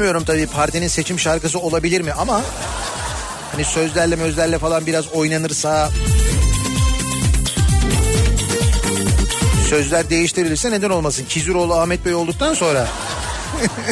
Bilemiyorum 0.00 0.24
tabii 0.24 0.46
partinin 0.46 0.88
seçim 0.88 1.18
şarkısı 1.18 1.58
olabilir 1.58 2.00
mi 2.00 2.12
ama 2.12 2.42
hani 3.52 3.64
sözlerle 3.64 4.16
mözlerle 4.16 4.58
falan 4.58 4.86
biraz 4.86 5.08
oynanırsa 5.08 5.90
sözler 9.68 10.10
değiştirilirse 10.10 10.70
neden 10.70 10.90
olmasın? 10.90 11.24
Kizuroğlu 11.28 11.74
Ahmet 11.74 12.04
Bey 12.04 12.14
olduktan 12.14 12.54
sonra 12.54 12.88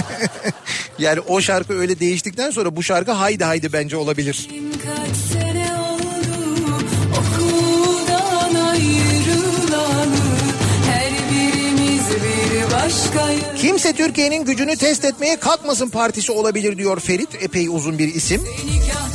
yani 0.98 1.20
o 1.20 1.40
şarkı 1.40 1.78
öyle 1.78 2.00
değiştikten 2.00 2.50
sonra 2.50 2.76
bu 2.76 2.82
şarkı 2.82 3.12
haydi 3.12 3.44
haydi 3.44 3.72
bence 3.72 3.96
olabilir. 3.96 4.48
Kaç 4.84 5.07
Kimse 13.56 13.92
Türkiye'nin 13.92 14.44
gücünü 14.44 14.76
test 14.76 15.04
etmeye 15.04 15.36
kalkmasın 15.36 15.88
partisi 15.88 16.32
olabilir 16.32 16.78
diyor 16.78 17.00
Ferit. 17.00 17.28
Epey 17.42 17.68
uzun 17.68 17.98
bir 17.98 18.14
isim. 18.14 18.42
Nikah 18.42 19.07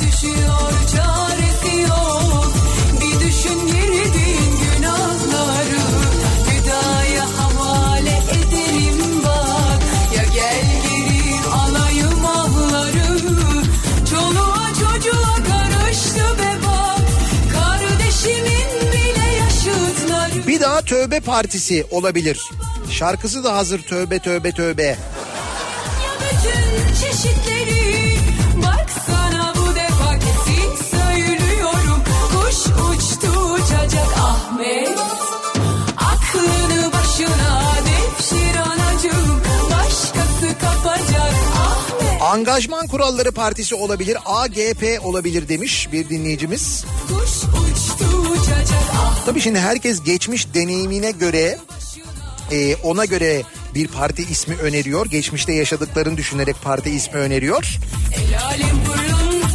Tövbe 20.86 21.20
Partisi 21.20 21.84
olabilir. 21.90 22.40
Şarkısı 22.90 23.44
da 23.44 23.56
hazır 23.56 23.82
Tövbe 23.82 24.18
Tövbe 24.18 24.52
Tövbe. 24.52 24.82
Ya 24.82 24.96
bütün 26.20 26.94
çeşitleri 26.94 28.16
Baksana 28.56 29.54
bu 29.56 29.74
defa 29.74 30.18
kesin 30.18 30.96
söylüyorum 30.96 32.02
Kuş 32.30 32.56
uçtu 32.66 33.40
uçacak 33.40 34.18
Ahmet 34.18 34.98
Aklını 35.96 36.92
başına 36.92 37.72
devşir 37.86 38.56
anacığım 38.56 39.42
Başkası 39.70 40.58
kapacak 40.60 41.34
Ahmet 41.56 42.22
Angajman 42.22 42.86
Kuralları 42.86 43.32
Partisi 43.32 43.74
olabilir. 43.74 44.16
AGP 44.26 45.00
olabilir 45.04 45.48
demiş 45.48 45.88
bir 45.92 46.08
dinleyicimiz. 46.08 46.84
Kuş 47.08 47.63
Tabii 49.26 49.40
şimdi 49.40 49.58
herkes 49.58 50.02
geçmiş 50.02 50.54
deneyimine 50.54 51.10
göre 51.10 51.58
e, 52.50 52.74
ona 52.76 53.04
göre 53.04 53.42
bir 53.74 53.88
parti 53.88 54.22
ismi 54.22 54.56
öneriyor. 54.56 55.06
Geçmişte 55.06 55.52
yaşadıklarını 55.52 56.16
düşünerek 56.16 56.56
parti 56.62 56.90
ismi 56.90 57.18
öneriyor. 57.18 57.78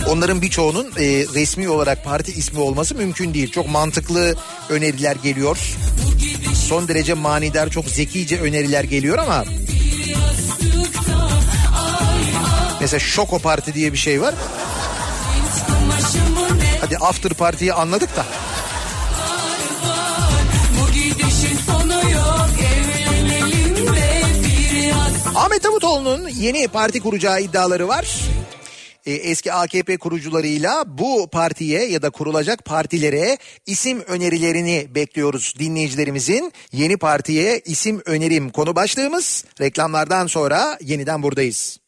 Onların 0.07 0.41
birçoğunun 0.41 0.87
e, 0.87 1.05
resmi 1.35 1.69
olarak 1.69 2.05
parti 2.05 2.31
ismi 2.31 2.59
olması 2.59 2.95
mümkün 2.95 3.33
değil. 3.33 3.51
Çok 3.51 3.69
mantıklı 3.69 4.35
öneriler 4.69 5.15
geliyor. 5.15 5.57
Son 6.67 6.87
derece 6.87 7.13
manidar, 7.13 7.69
çok 7.69 7.85
zekice 7.85 8.39
öneriler 8.39 8.83
geliyor 8.83 9.17
ama 9.17 9.45
mesela 12.81 12.99
Şoko 12.99 13.39
Parti 13.39 13.73
diye 13.73 13.93
bir 13.93 13.97
şey 13.97 14.21
var. 14.21 14.35
Hadi 16.81 16.97
after 16.97 17.33
partiyi 17.33 17.73
anladık 17.73 18.15
da. 18.15 18.25
Ahmet 25.35 25.63
Davutoğlu'nun 25.63 26.27
yeni 26.27 26.67
parti 26.67 26.99
kuracağı 26.99 27.41
iddiaları 27.41 27.87
var. 27.87 28.19
Ee, 29.05 29.11
eski 29.11 29.53
AKP 29.53 29.97
kurucularıyla 29.97 30.83
bu 30.87 31.29
partiye 31.31 31.85
ya 31.85 32.01
da 32.01 32.09
kurulacak 32.09 32.65
partilere 32.65 33.37
isim 33.65 34.01
önerilerini 34.01 34.87
bekliyoruz 34.95 35.53
dinleyicilerimizin. 35.59 36.53
Yeni 36.71 36.97
partiye 36.97 37.61
isim 37.65 38.01
önerim 38.05 38.49
konu 38.49 38.75
başlığımız. 38.75 39.45
Reklamlardan 39.61 40.27
sonra 40.27 40.77
yeniden 40.81 41.23
buradayız. 41.23 41.79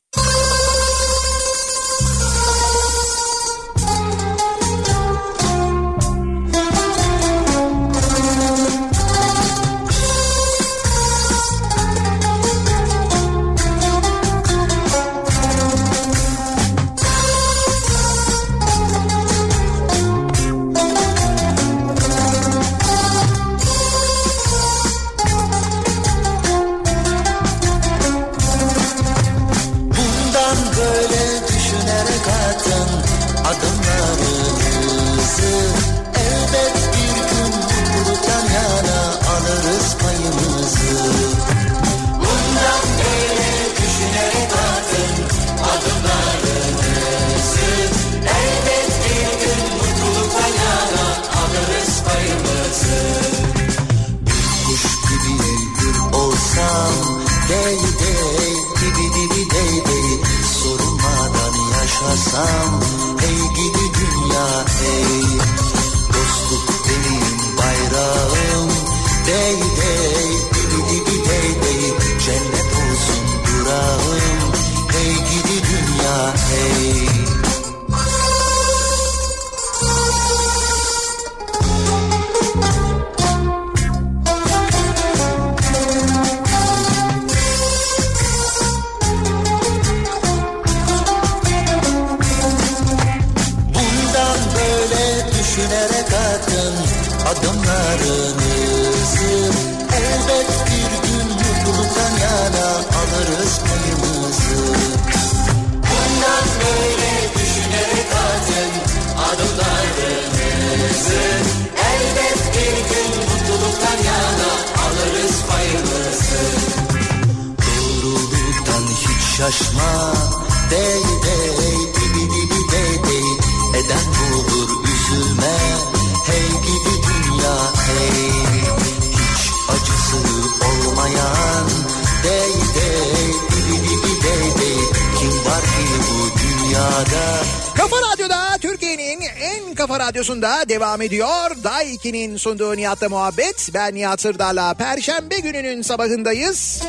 Devam 140.72 141.02
ediyor. 141.02 141.64
Day 141.64 141.96
2'nin 141.96 142.38
sunduğu 142.38 142.76
Nihat'la 142.78 143.10
muhabbet. 143.10 143.70
Ben 143.74 143.96
Nihat 143.96 144.22
Sırdar'la 144.22 144.74
Perşembe 144.74 145.40
gününün 145.40 145.82
sabahındayız. 145.82 146.82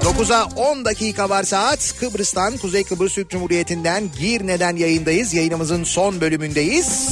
9'a 0.00 0.44
10 0.44 0.84
dakika 0.84 1.28
var 1.28 1.42
saat. 1.42 1.94
Kıbrıs'tan, 2.00 2.56
Kuzey 2.56 2.84
Kıbrıs 2.84 3.14
Türk 3.14 3.30
Cumhuriyeti'nden 3.30 4.10
Girne'den 4.20 4.76
yayındayız. 4.76 5.34
Yayınımızın 5.34 5.84
son 5.84 6.20
bölümündeyiz. 6.20 7.08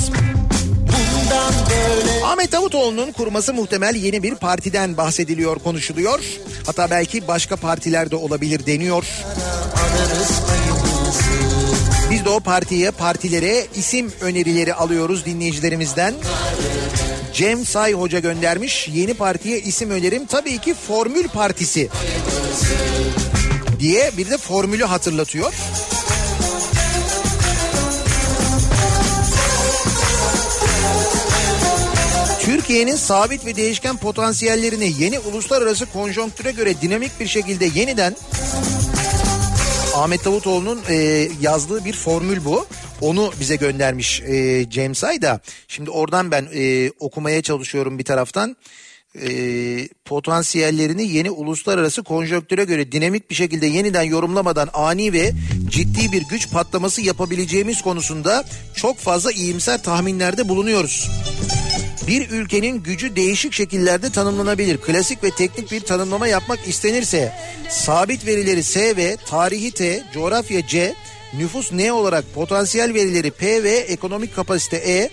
Ahmet 2.24 2.53
Davutoğlu'nun 2.53 3.12
kurması 3.12 3.55
muhtemel 3.55 3.95
yeni 3.95 4.23
bir 4.23 4.35
partiden 4.35 4.97
bahsediliyor, 4.97 5.59
konuşuluyor. 5.59 6.20
Hatta 6.66 6.91
belki 6.91 7.28
başka 7.28 7.57
partiler 7.57 8.11
de 8.11 8.16
olabilir 8.16 8.66
deniyor. 8.66 9.05
Biz 10.20 10.65
de 12.27 12.31
o 12.31 12.40
partiye, 12.40 12.90
partilere 12.90 13.66
isim 13.77 14.12
önerileri 14.20 14.74
alıyoruz 14.74 15.24
dinleyicilerimizden. 15.24 16.15
Cem 17.32 17.65
Say 17.65 17.93
Hoca 17.93 18.19
göndermiş. 18.19 18.89
Yeni 18.89 19.15
partiye 19.15 19.61
isim 19.61 19.90
önerim 19.90 20.27
tabii 20.27 20.59
ki 20.59 20.74
Formül 20.74 21.28
Partisi 21.28 21.89
diye 23.78 24.11
bir 24.16 24.31
de 24.31 24.39
formülü 24.39 24.85
hatırlatıyor. 24.85 25.53
Türkiye'nin 32.40 32.97
sabit 32.97 33.47
ve 33.47 33.57
değişken 33.57 33.97
potansiyellerini 33.97 34.93
yeni 34.98 35.19
uluslararası 35.19 35.86
konjonktüre 35.86 36.51
göre 36.51 36.81
dinamik 36.82 37.20
bir 37.20 37.27
şekilde 37.27 37.65
yeniden 37.74 38.16
Ahmet 39.97 40.24
Davutoğlu'nun 40.24 40.81
e, 40.89 41.28
yazdığı 41.40 41.85
bir 41.85 41.93
formül 41.93 42.44
bu. 42.44 42.66
Onu 43.01 43.32
bize 43.40 43.56
göndermiş 43.56 44.20
e, 44.20 44.66
Cem 44.70 44.94
Say 44.94 45.23
da. 45.23 45.40
Şimdi 45.68 45.90
oradan 45.90 46.31
ben 46.31 46.48
e, 46.55 46.90
okumaya 46.98 47.43
çalışıyorum 47.43 47.98
bir 47.98 48.05
taraftan. 48.05 48.56
E, 49.23 49.28
potansiyellerini 50.05 51.09
yeni 51.09 51.31
uluslararası 51.31 52.02
konjonktüre 52.02 52.64
göre 52.64 52.93
dinamik 52.93 53.31
bir 53.31 53.35
şekilde 53.35 53.66
yeniden 53.66 54.02
yorumlamadan 54.02 54.68
ani 54.73 55.12
ve 55.12 55.32
ciddi 55.68 56.12
bir 56.12 56.23
güç 56.31 56.51
patlaması 56.51 57.02
yapabileceğimiz 57.02 57.82
konusunda 57.82 58.44
çok 58.74 58.98
fazla 58.98 59.32
iyimser 59.32 59.82
tahminlerde 59.82 60.48
bulunuyoruz. 60.48 61.10
Bir 62.07 62.31
ülkenin 62.31 62.83
gücü 62.83 63.16
değişik 63.16 63.53
şekillerde 63.53 64.11
tanımlanabilir. 64.11 64.78
Klasik 64.81 65.24
ve 65.24 65.31
teknik 65.31 65.73
bir 65.73 65.81
tanımlama 65.81 66.27
yapmak 66.27 66.69
istenirse 66.69 67.33
sabit 67.70 68.27
verileri 68.27 68.62
S 68.62 68.97
ve 68.97 69.16
tarihi 69.27 69.70
T, 69.70 70.03
coğrafya 70.15 70.66
C, 70.66 70.95
nüfus 71.35 71.73
N 71.73 71.93
olarak 71.93 72.35
potansiyel 72.35 72.95
verileri 72.95 73.31
P 73.31 73.62
ve 73.62 73.70
ekonomik 73.70 74.37
kapasite 74.37 74.77
E, 74.77 75.11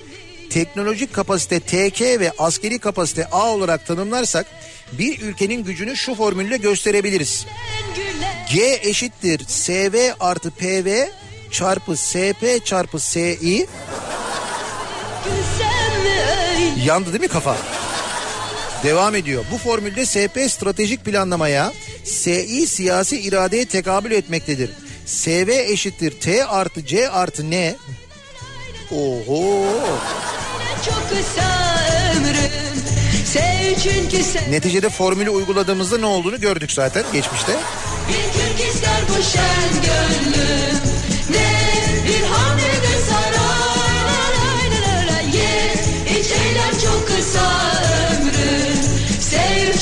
teknolojik 0.50 1.14
kapasite 1.14 1.60
TK 1.60 2.02
ve 2.02 2.32
askeri 2.38 2.80
kapasite 2.80 3.26
A 3.26 3.52
olarak 3.52 3.88
tanımlarsak 3.88 4.46
bir 4.92 5.22
ülkenin 5.22 5.64
gücünü 5.64 5.96
şu 5.96 6.16
formülle 6.16 6.58
gösterebiliriz. 6.58 7.46
G 8.54 8.80
eşittir 8.84 9.42
SV 9.48 10.12
artı 10.20 10.52
PV 10.52 11.08
çarpı 11.52 11.98
SP 11.98 12.44
çarpı 12.66 13.00
SI 13.00 13.68
Yandı 16.78 17.10
değil 17.10 17.22
mi 17.22 17.28
kafa? 17.28 17.58
Devam 18.84 19.16
ediyor. 19.16 19.46
Bu 19.52 19.58
formülde 19.58 20.06
SP 20.12 20.38
stratejik 20.50 21.06
planlamaya, 21.06 21.74
SI 22.04 22.68
siyasi 22.68 23.20
iradeye 23.20 23.66
tekabül 23.66 24.12
etmektedir. 24.12 24.70
SV 25.06 25.50
eşittir 25.50 26.12
T 26.20 26.46
artı 26.46 26.86
C 26.86 27.10
artı 27.10 27.52
N. 27.52 27.76
Oho. 28.92 29.66
Çok 30.86 31.10
kısa 31.10 31.80
ömrüm 32.12 32.52
Sev 33.26 33.76
çünkü 33.84 34.24
sev 34.24 34.52
Neticede 34.52 34.90
formülü 34.90 35.30
uyguladığımızda 35.30 35.98
ne 35.98 36.06
olduğunu 36.06 36.40
gördük 36.40 36.72
zaten 36.72 37.04
geçmişte. 37.14 37.52
Bir 38.10 38.14
kürk 38.14 38.68
ister 38.74 39.02
bu 39.10 39.24
şen 39.24 39.82
gönlüm 39.82 40.83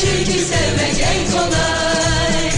çünkü 0.02 0.40
sevmek 0.40 1.00
en 1.00 1.32
kolay 1.32 2.52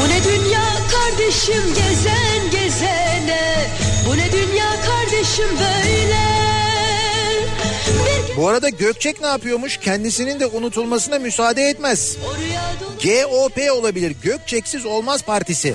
Bu 0.00 0.08
ne 0.08 0.24
dünya 0.24 0.64
kardeşim 0.92 1.74
gezen 1.74 2.50
gezene 2.50 3.66
Bu 4.08 4.16
ne 4.16 4.32
dünya 4.32 4.70
kardeşim 4.86 5.48
böyle 5.58 6.24
Bu 8.36 8.48
arada 8.48 8.68
Gökçek 8.68 9.20
ne 9.20 9.26
yapıyormuş? 9.26 9.76
Kendisinin 9.76 10.40
de 10.40 10.46
unutulmasına 10.46 11.18
müsaade 11.18 11.62
etmez. 11.62 12.16
GOP 13.04 13.58
olabilir. 13.72 14.16
Gökçeksiz 14.22 14.86
Olmaz 14.86 15.22
Partisi. 15.22 15.74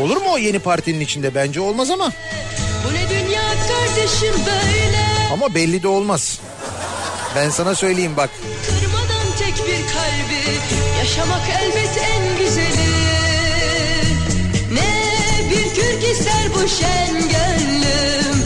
Olur 0.00 0.16
mu 0.16 0.32
o 0.32 0.38
yeni 0.38 0.58
partinin 0.58 1.00
içinde? 1.00 1.34
Bence 1.34 1.60
olmaz 1.60 1.90
ama. 1.90 2.12
Bu 2.84 2.94
ne 2.94 3.08
dünya 3.10 3.42
kardeşim 3.42 4.34
böyle 4.46 5.06
Ama 5.32 5.54
belli 5.54 5.82
de 5.82 5.88
olmaz. 5.88 6.40
Ben 7.36 7.50
sana 7.50 7.74
söyleyeyim 7.74 8.16
bak. 8.16 8.30
Kırmadan 8.66 9.36
tek 9.38 9.54
bir 9.66 9.82
kalbi 9.92 10.42
Yaşamak 10.98 11.42
elbet 11.62 11.98
en 11.98 12.38
güzeli 12.38 12.90
Ne 14.72 14.90
bir 15.50 15.74
kürk 15.74 16.10
ister 16.12 16.54
bu 16.54 16.68
şen 16.68 17.12
gönlüm 17.14 18.44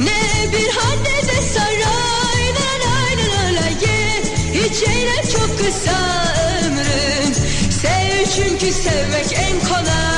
Ne 0.00 0.52
bir 0.52 0.68
hanede 0.68 1.42
saray 1.54 2.44
La 2.58 2.70
la 2.84 2.94
la 3.18 3.34
la 3.34 3.60
la 3.60 3.68
ye 3.68 4.22
Hiç 4.52 4.82
eğlen 4.82 5.22
çok 5.22 5.58
kısa 5.58 6.24
ömrüm 6.64 7.34
Sev 7.82 8.26
çünkü 8.36 8.72
sevmek 8.72 9.32
en 9.32 9.68
kolay 9.68 10.17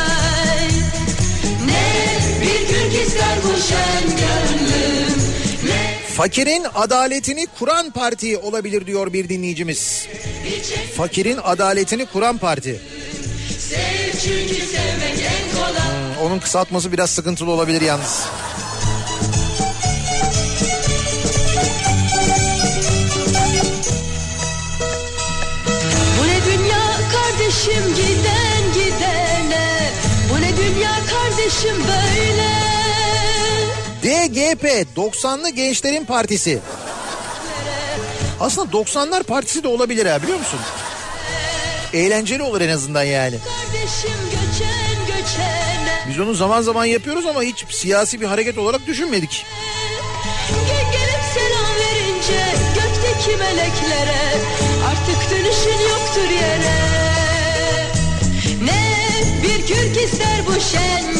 Fakirin 6.20 6.66
adaletini 6.74 7.46
kuran 7.58 7.90
parti 7.90 8.38
olabilir 8.38 8.86
diyor 8.86 9.12
bir 9.12 9.28
dinleyicimiz. 9.28 10.06
Fakirin 10.96 11.38
adaletini 11.44 12.06
kuran 12.06 12.38
parti. 12.38 12.80
kolay 15.54 16.26
Onun 16.26 16.38
kısaltması 16.38 16.92
biraz 16.92 17.10
sıkıntılı 17.10 17.50
olabilir 17.50 17.80
yalnız. 17.82 18.24
Bu 26.18 26.26
ne 26.26 26.44
dünya 26.44 26.86
kardeşim 27.12 27.94
giden 27.94 28.72
gidene 28.74 29.92
Bu 30.32 30.40
ne 30.40 30.56
dünya 30.56 30.92
kardeşim 30.92 31.76
böyle 31.88 32.49
DGP 34.20 34.86
90'lı 34.96 35.50
Gençlerin 35.50 36.04
Partisi. 36.04 36.58
Aslında 38.40 38.76
90'lar 38.76 39.22
partisi 39.22 39.62
de 39.62 39.68
olabilir 39.68 40.06
ha 40.06 40.22
biliyor 40.22 40.38
musun? 40.38 40.60
Eğlenceli 41.92 42.42
olur 42.42 42.60
en 42.60 42.68
azından 42.68 43.02
yani. 43.02 43.38
Biz 46.08 46.20
onu 46.20 46.34
zaman 46.34 46.62
zaman 46.62 46.84
yapıyoruz 46.84 47.26
ama 47.26 47.42
hiç 47.42 47.64
siyasi 47.70 48.20
bir 48.20 48.26
hareket 48.26 48.58
olarak 48.58 48.86
düşünmedik. 48.86 49.46
Gel 50.68 50.92
gelip 50.92 51.22
selam 51.34 51.74
verince 51.80 52.44
gökteki 52.74 53.36
meleklere 53.36 54.36
Artık 54.90 55.30
dönüşün 55.30 55.84
yoktur 55.88 56.30
yere 56.30 56.78
Ne 58.62 59.00
bir 59.42 59.66
kürk 59.66 60.04
ister 60.04 60.46
bu 60.46 60.60
şen 60.60 61.19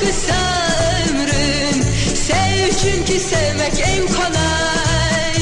kısa 0.00 0.40
ömrüm. 1.10 1.84
Sev 2.14 2.70
çünkü 2.82 3.20
sevmek 3.20 3.80
en 3.80 4.06
kolay. 4.06 5.34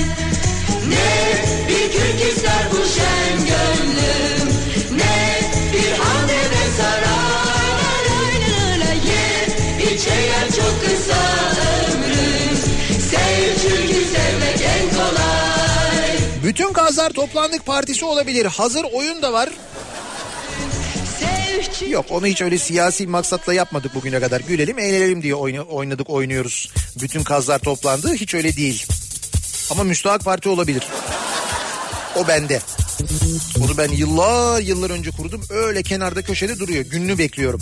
Ne 0.88 1.42
bir 1.68 1.92
kürk 1.92 2.32
ister 2.32 2.64
bu 2.72 2.76
şen 2.76 3.36
gönlüm. 3.38 4.48
Ne 4.96 5.40
bir 5.72 5.90
la 7.04 8.84
la 8.84 8.92
ye 8.92 9.48
eğlen 10.06 10.48
çok 10.50 10.80
kısa 10.84 11.22
ömrüm. 11.92 12.56
Sev 13.10 13.54
çünkü 13.62 14.04
sevmek 14.04 14.60
en 14.60 14.90
kolay. 14.90 16.18
Bütün 16.44 16.72
Gazlar 16.72 17.10
Toplandık 17.10 17.66
Partisi 17.66 18.04
olabilir. 18.04 18.46
Hazır 18.46 18.84
oyun 18.92 19.22
da 19.22 19.32
var. 19.32 19.48
Yok 21.90 22.06
onu 22.10 22.26
hiç 22.26 22.42
öyle 22.42 22.58
siyasi 22.58 23.06
maksatla 23.06 23.54
yapmadık 23.54 23.94
bugüne 23.94 24.20
kadar. 24.20 24.40
Gülelim 24.40 24.78
eğlenelim 24.78 25.22
diye 25.22 25.34
oyna- 25.34 25.62
oynadık 25.62 26.10
oynuyoruz. 26.10 26.72
Bütün 27.02 27.22
kazlar 27.22 27.58
toplandı 27.58 28.14
hiç 28.14 28.34
öyle 28.34 28.56
değil. 28.56 28.86
Ama 29.70 29.84
müstahak 29.84 30.24
parti 30.24 30.48
olabilir. 30.48 30.82
O 32.16 32.28
bende. 32.28 32.60
Onu 33.64 33.78
ben 33.78 33.88
yıllar 33.88 34.60
yıllar 34.60 34.90
önce 34.90 35.10
kurdum. 35.10 35.42
Öyle 35.50 35.82
kenarda 35.82 36.22
köşede 36.22 36.58
duruyor. 36.58 36.84
Gününü 36.84 37.18
bekliyorum. 37.18 37.60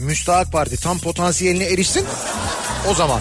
Müstahak 0.00 0.52
parti 0.52 0.76
tam 0.76 0.98
potansiyeline 0.98 1.64
erişsin. 1.64 2.04
O 2.88 2.94
zaman. 2.94 3.20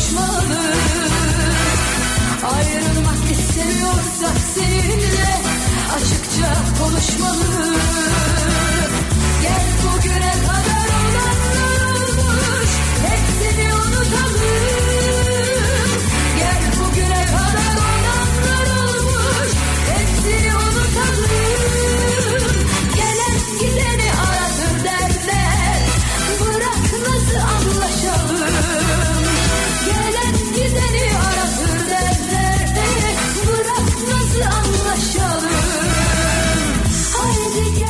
Konuşmalı. 0.00 0.74
Ayrılmak 2.42 3.30
istemiyorsak 3.30 4.36
seninle 4.54 5.40
Açıkça 5.96 6.54
konuşmalı 6.78 8.09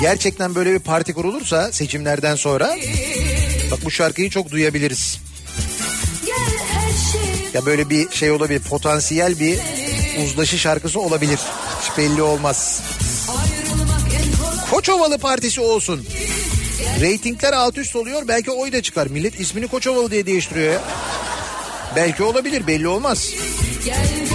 Gerçekten 0.01 0.55
böyle 0.55 0.73
bir 0.73 0.79
parti 0.79 1.13
kurulursa 1.13 1.73
seçimlerden 1.73 2.37
sonra 2.37 2.77
bak 3.71 3.79
bu 3.85 3.91
şarkıyı 3.91 4.31
çok 4.31 4.51
duyabiliriz. 4.51 5.19
şey 7.13 7.21
Ya 7.55 7.67
böyle 7.67 7.91
bir 7.91 8.11
şey 8.11 8.31
olabilir 8.31 8.61
potansiyel 8.61 9.41
bir 9.41 9.59
uzlaşı 10.25 10.59
şarkısı 10.59 11.01
olabilir. 11.01 11.39
Hiç 11.83 11.99
belli 11.99 12.23
olmaz. 12.23 12.83
Koçovalı 14.71 15.19
Partisi 15.19 15.61
olsun. 15.61 16.07
Reytingler 17.01 17.53
alt 17.53 17.79
üst 17.79 17.97
oluyor 17.97 18.29
belki 18.29 18.51
oy 18.51 18.73
da 18.73 18.83
çıkar. 18.83 19.07
Millet 19.07 19.41
ismini 19.41 19.69
Koçovalı 19.69 20.11
diye 20.11 20.27
değiştiriyor 20.27 20.73
ya. 20.73 20.83
Belki 21.97 22.23
olabilir 22.23 22.67
belli 22.67 22.89
olmaz. 22.89 23.31
Gel 23.85 24.30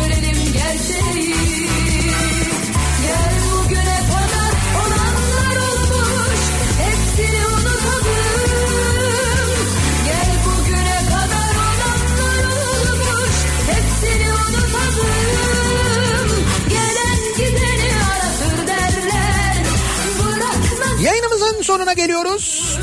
sonuna 21.66 21.94
geliyoruz. 21.94 22.78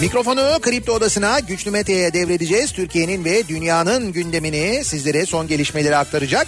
Mikrofonu 0.00 0.58
Kripto 0.62 0.92
Odası'na 0.92 1.40
Güçlü 1.40 1.70
Mete'ye 1.70 2.12
devredeceğiz. 2.12 2.72
Türkiye'nin 2.72 3.24
ve 3.24 3.48
dünyanın 3.48 4.12
gündemini 4.12 4.84
sizlere 4.84 5.26
son 5.26 5.48
gelişmeleri 5.48 5.96
aktaracak. 5.96 6.46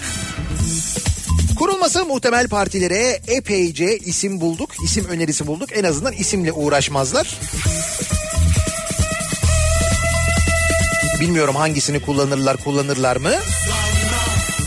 Kurulması 1.58 2.04
muhtemel 2.04 2.48
partilere 2.48 3.20
epeyce 3.26 3.98
isim 3.98 4.40
bulduk, 4.40 4.70
isim 4.84 5.04
önerisi 5.04 5.46
bulduk. 5.46 5.76
En 5.76 5.84
azından 5.84 6.12
isimle 6.12 6.52
uğraşmazlar. 6.52 7.38
Bilmiyorum 11.20 11.56
hangisini 11.56 12.02
kullanırlar, 12.02 12.56
kullanırlar 12.56 13.16
mı? 13.16 13.32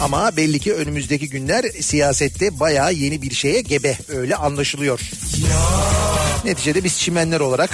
Ama 0.01 0.37
belli 0.37 0.59
ki 0.59 0.73
önümüzdeki 0.73 1.29
günler 1.29 1.65
siyasette 1.81 2.59
bayağı 2.59 2.93
yeni 2.93 3.21
bir 3.21 3.33
şeye 3.33 3.61
gebe 3.61 3.97
öyle 4.07 4.35
anlaşılıyor. 4.35 4.99
Neticede 6.45 6.83
biz 6.83 6.99
çimenler 6.99 7.39
olarak 7.39 7.69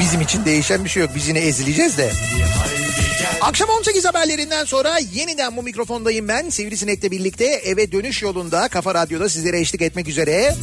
bizim 0.00 0.20
için 0.20 0.44
değişen 0.44 0.84
bir 0.84 0.88
şey 0.88 1.02
yok. 1.02 1.10
Biz 1.14 1.28
yine 1.28 1.38
ezileceğiz 1.38 1.98
de. 1.98 2.12
Akşam 3.40 3.68
18 3.68 4.04
haberlerinden 4.04 4.64
sonra 4.64 4.98
yeniden 5.14 5.56
bu 5.56 5.62
mikrofondayım 5.62 6.28
ben. 6.28 6.50
Sivrisinek'le 6.50 7.10
birlikte 7.10 7.44
eve 7.44 7.92
dönüş 7.92 8.22
yolunda 8.22 8.68
Kafa 8.68 8.94
Radyo'da 8.94 9.28
sizlere 9.28 9.60
eşlik 9.60 9.82
etmek 9.82 10.08
üzere. 10.08 10.54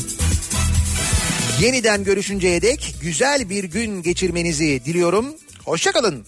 Yeniden 1.62 2.04
görüşünceye 2.04 2.62
dek 2.62 2.96
güzel 3.02 3.50
bir 3.50 3.64
gün 3.64 4.04
geçirmenizi 4.04 4.86
diliyorum. 4.86 5.26
Hoşçakalın. 5.66 6.26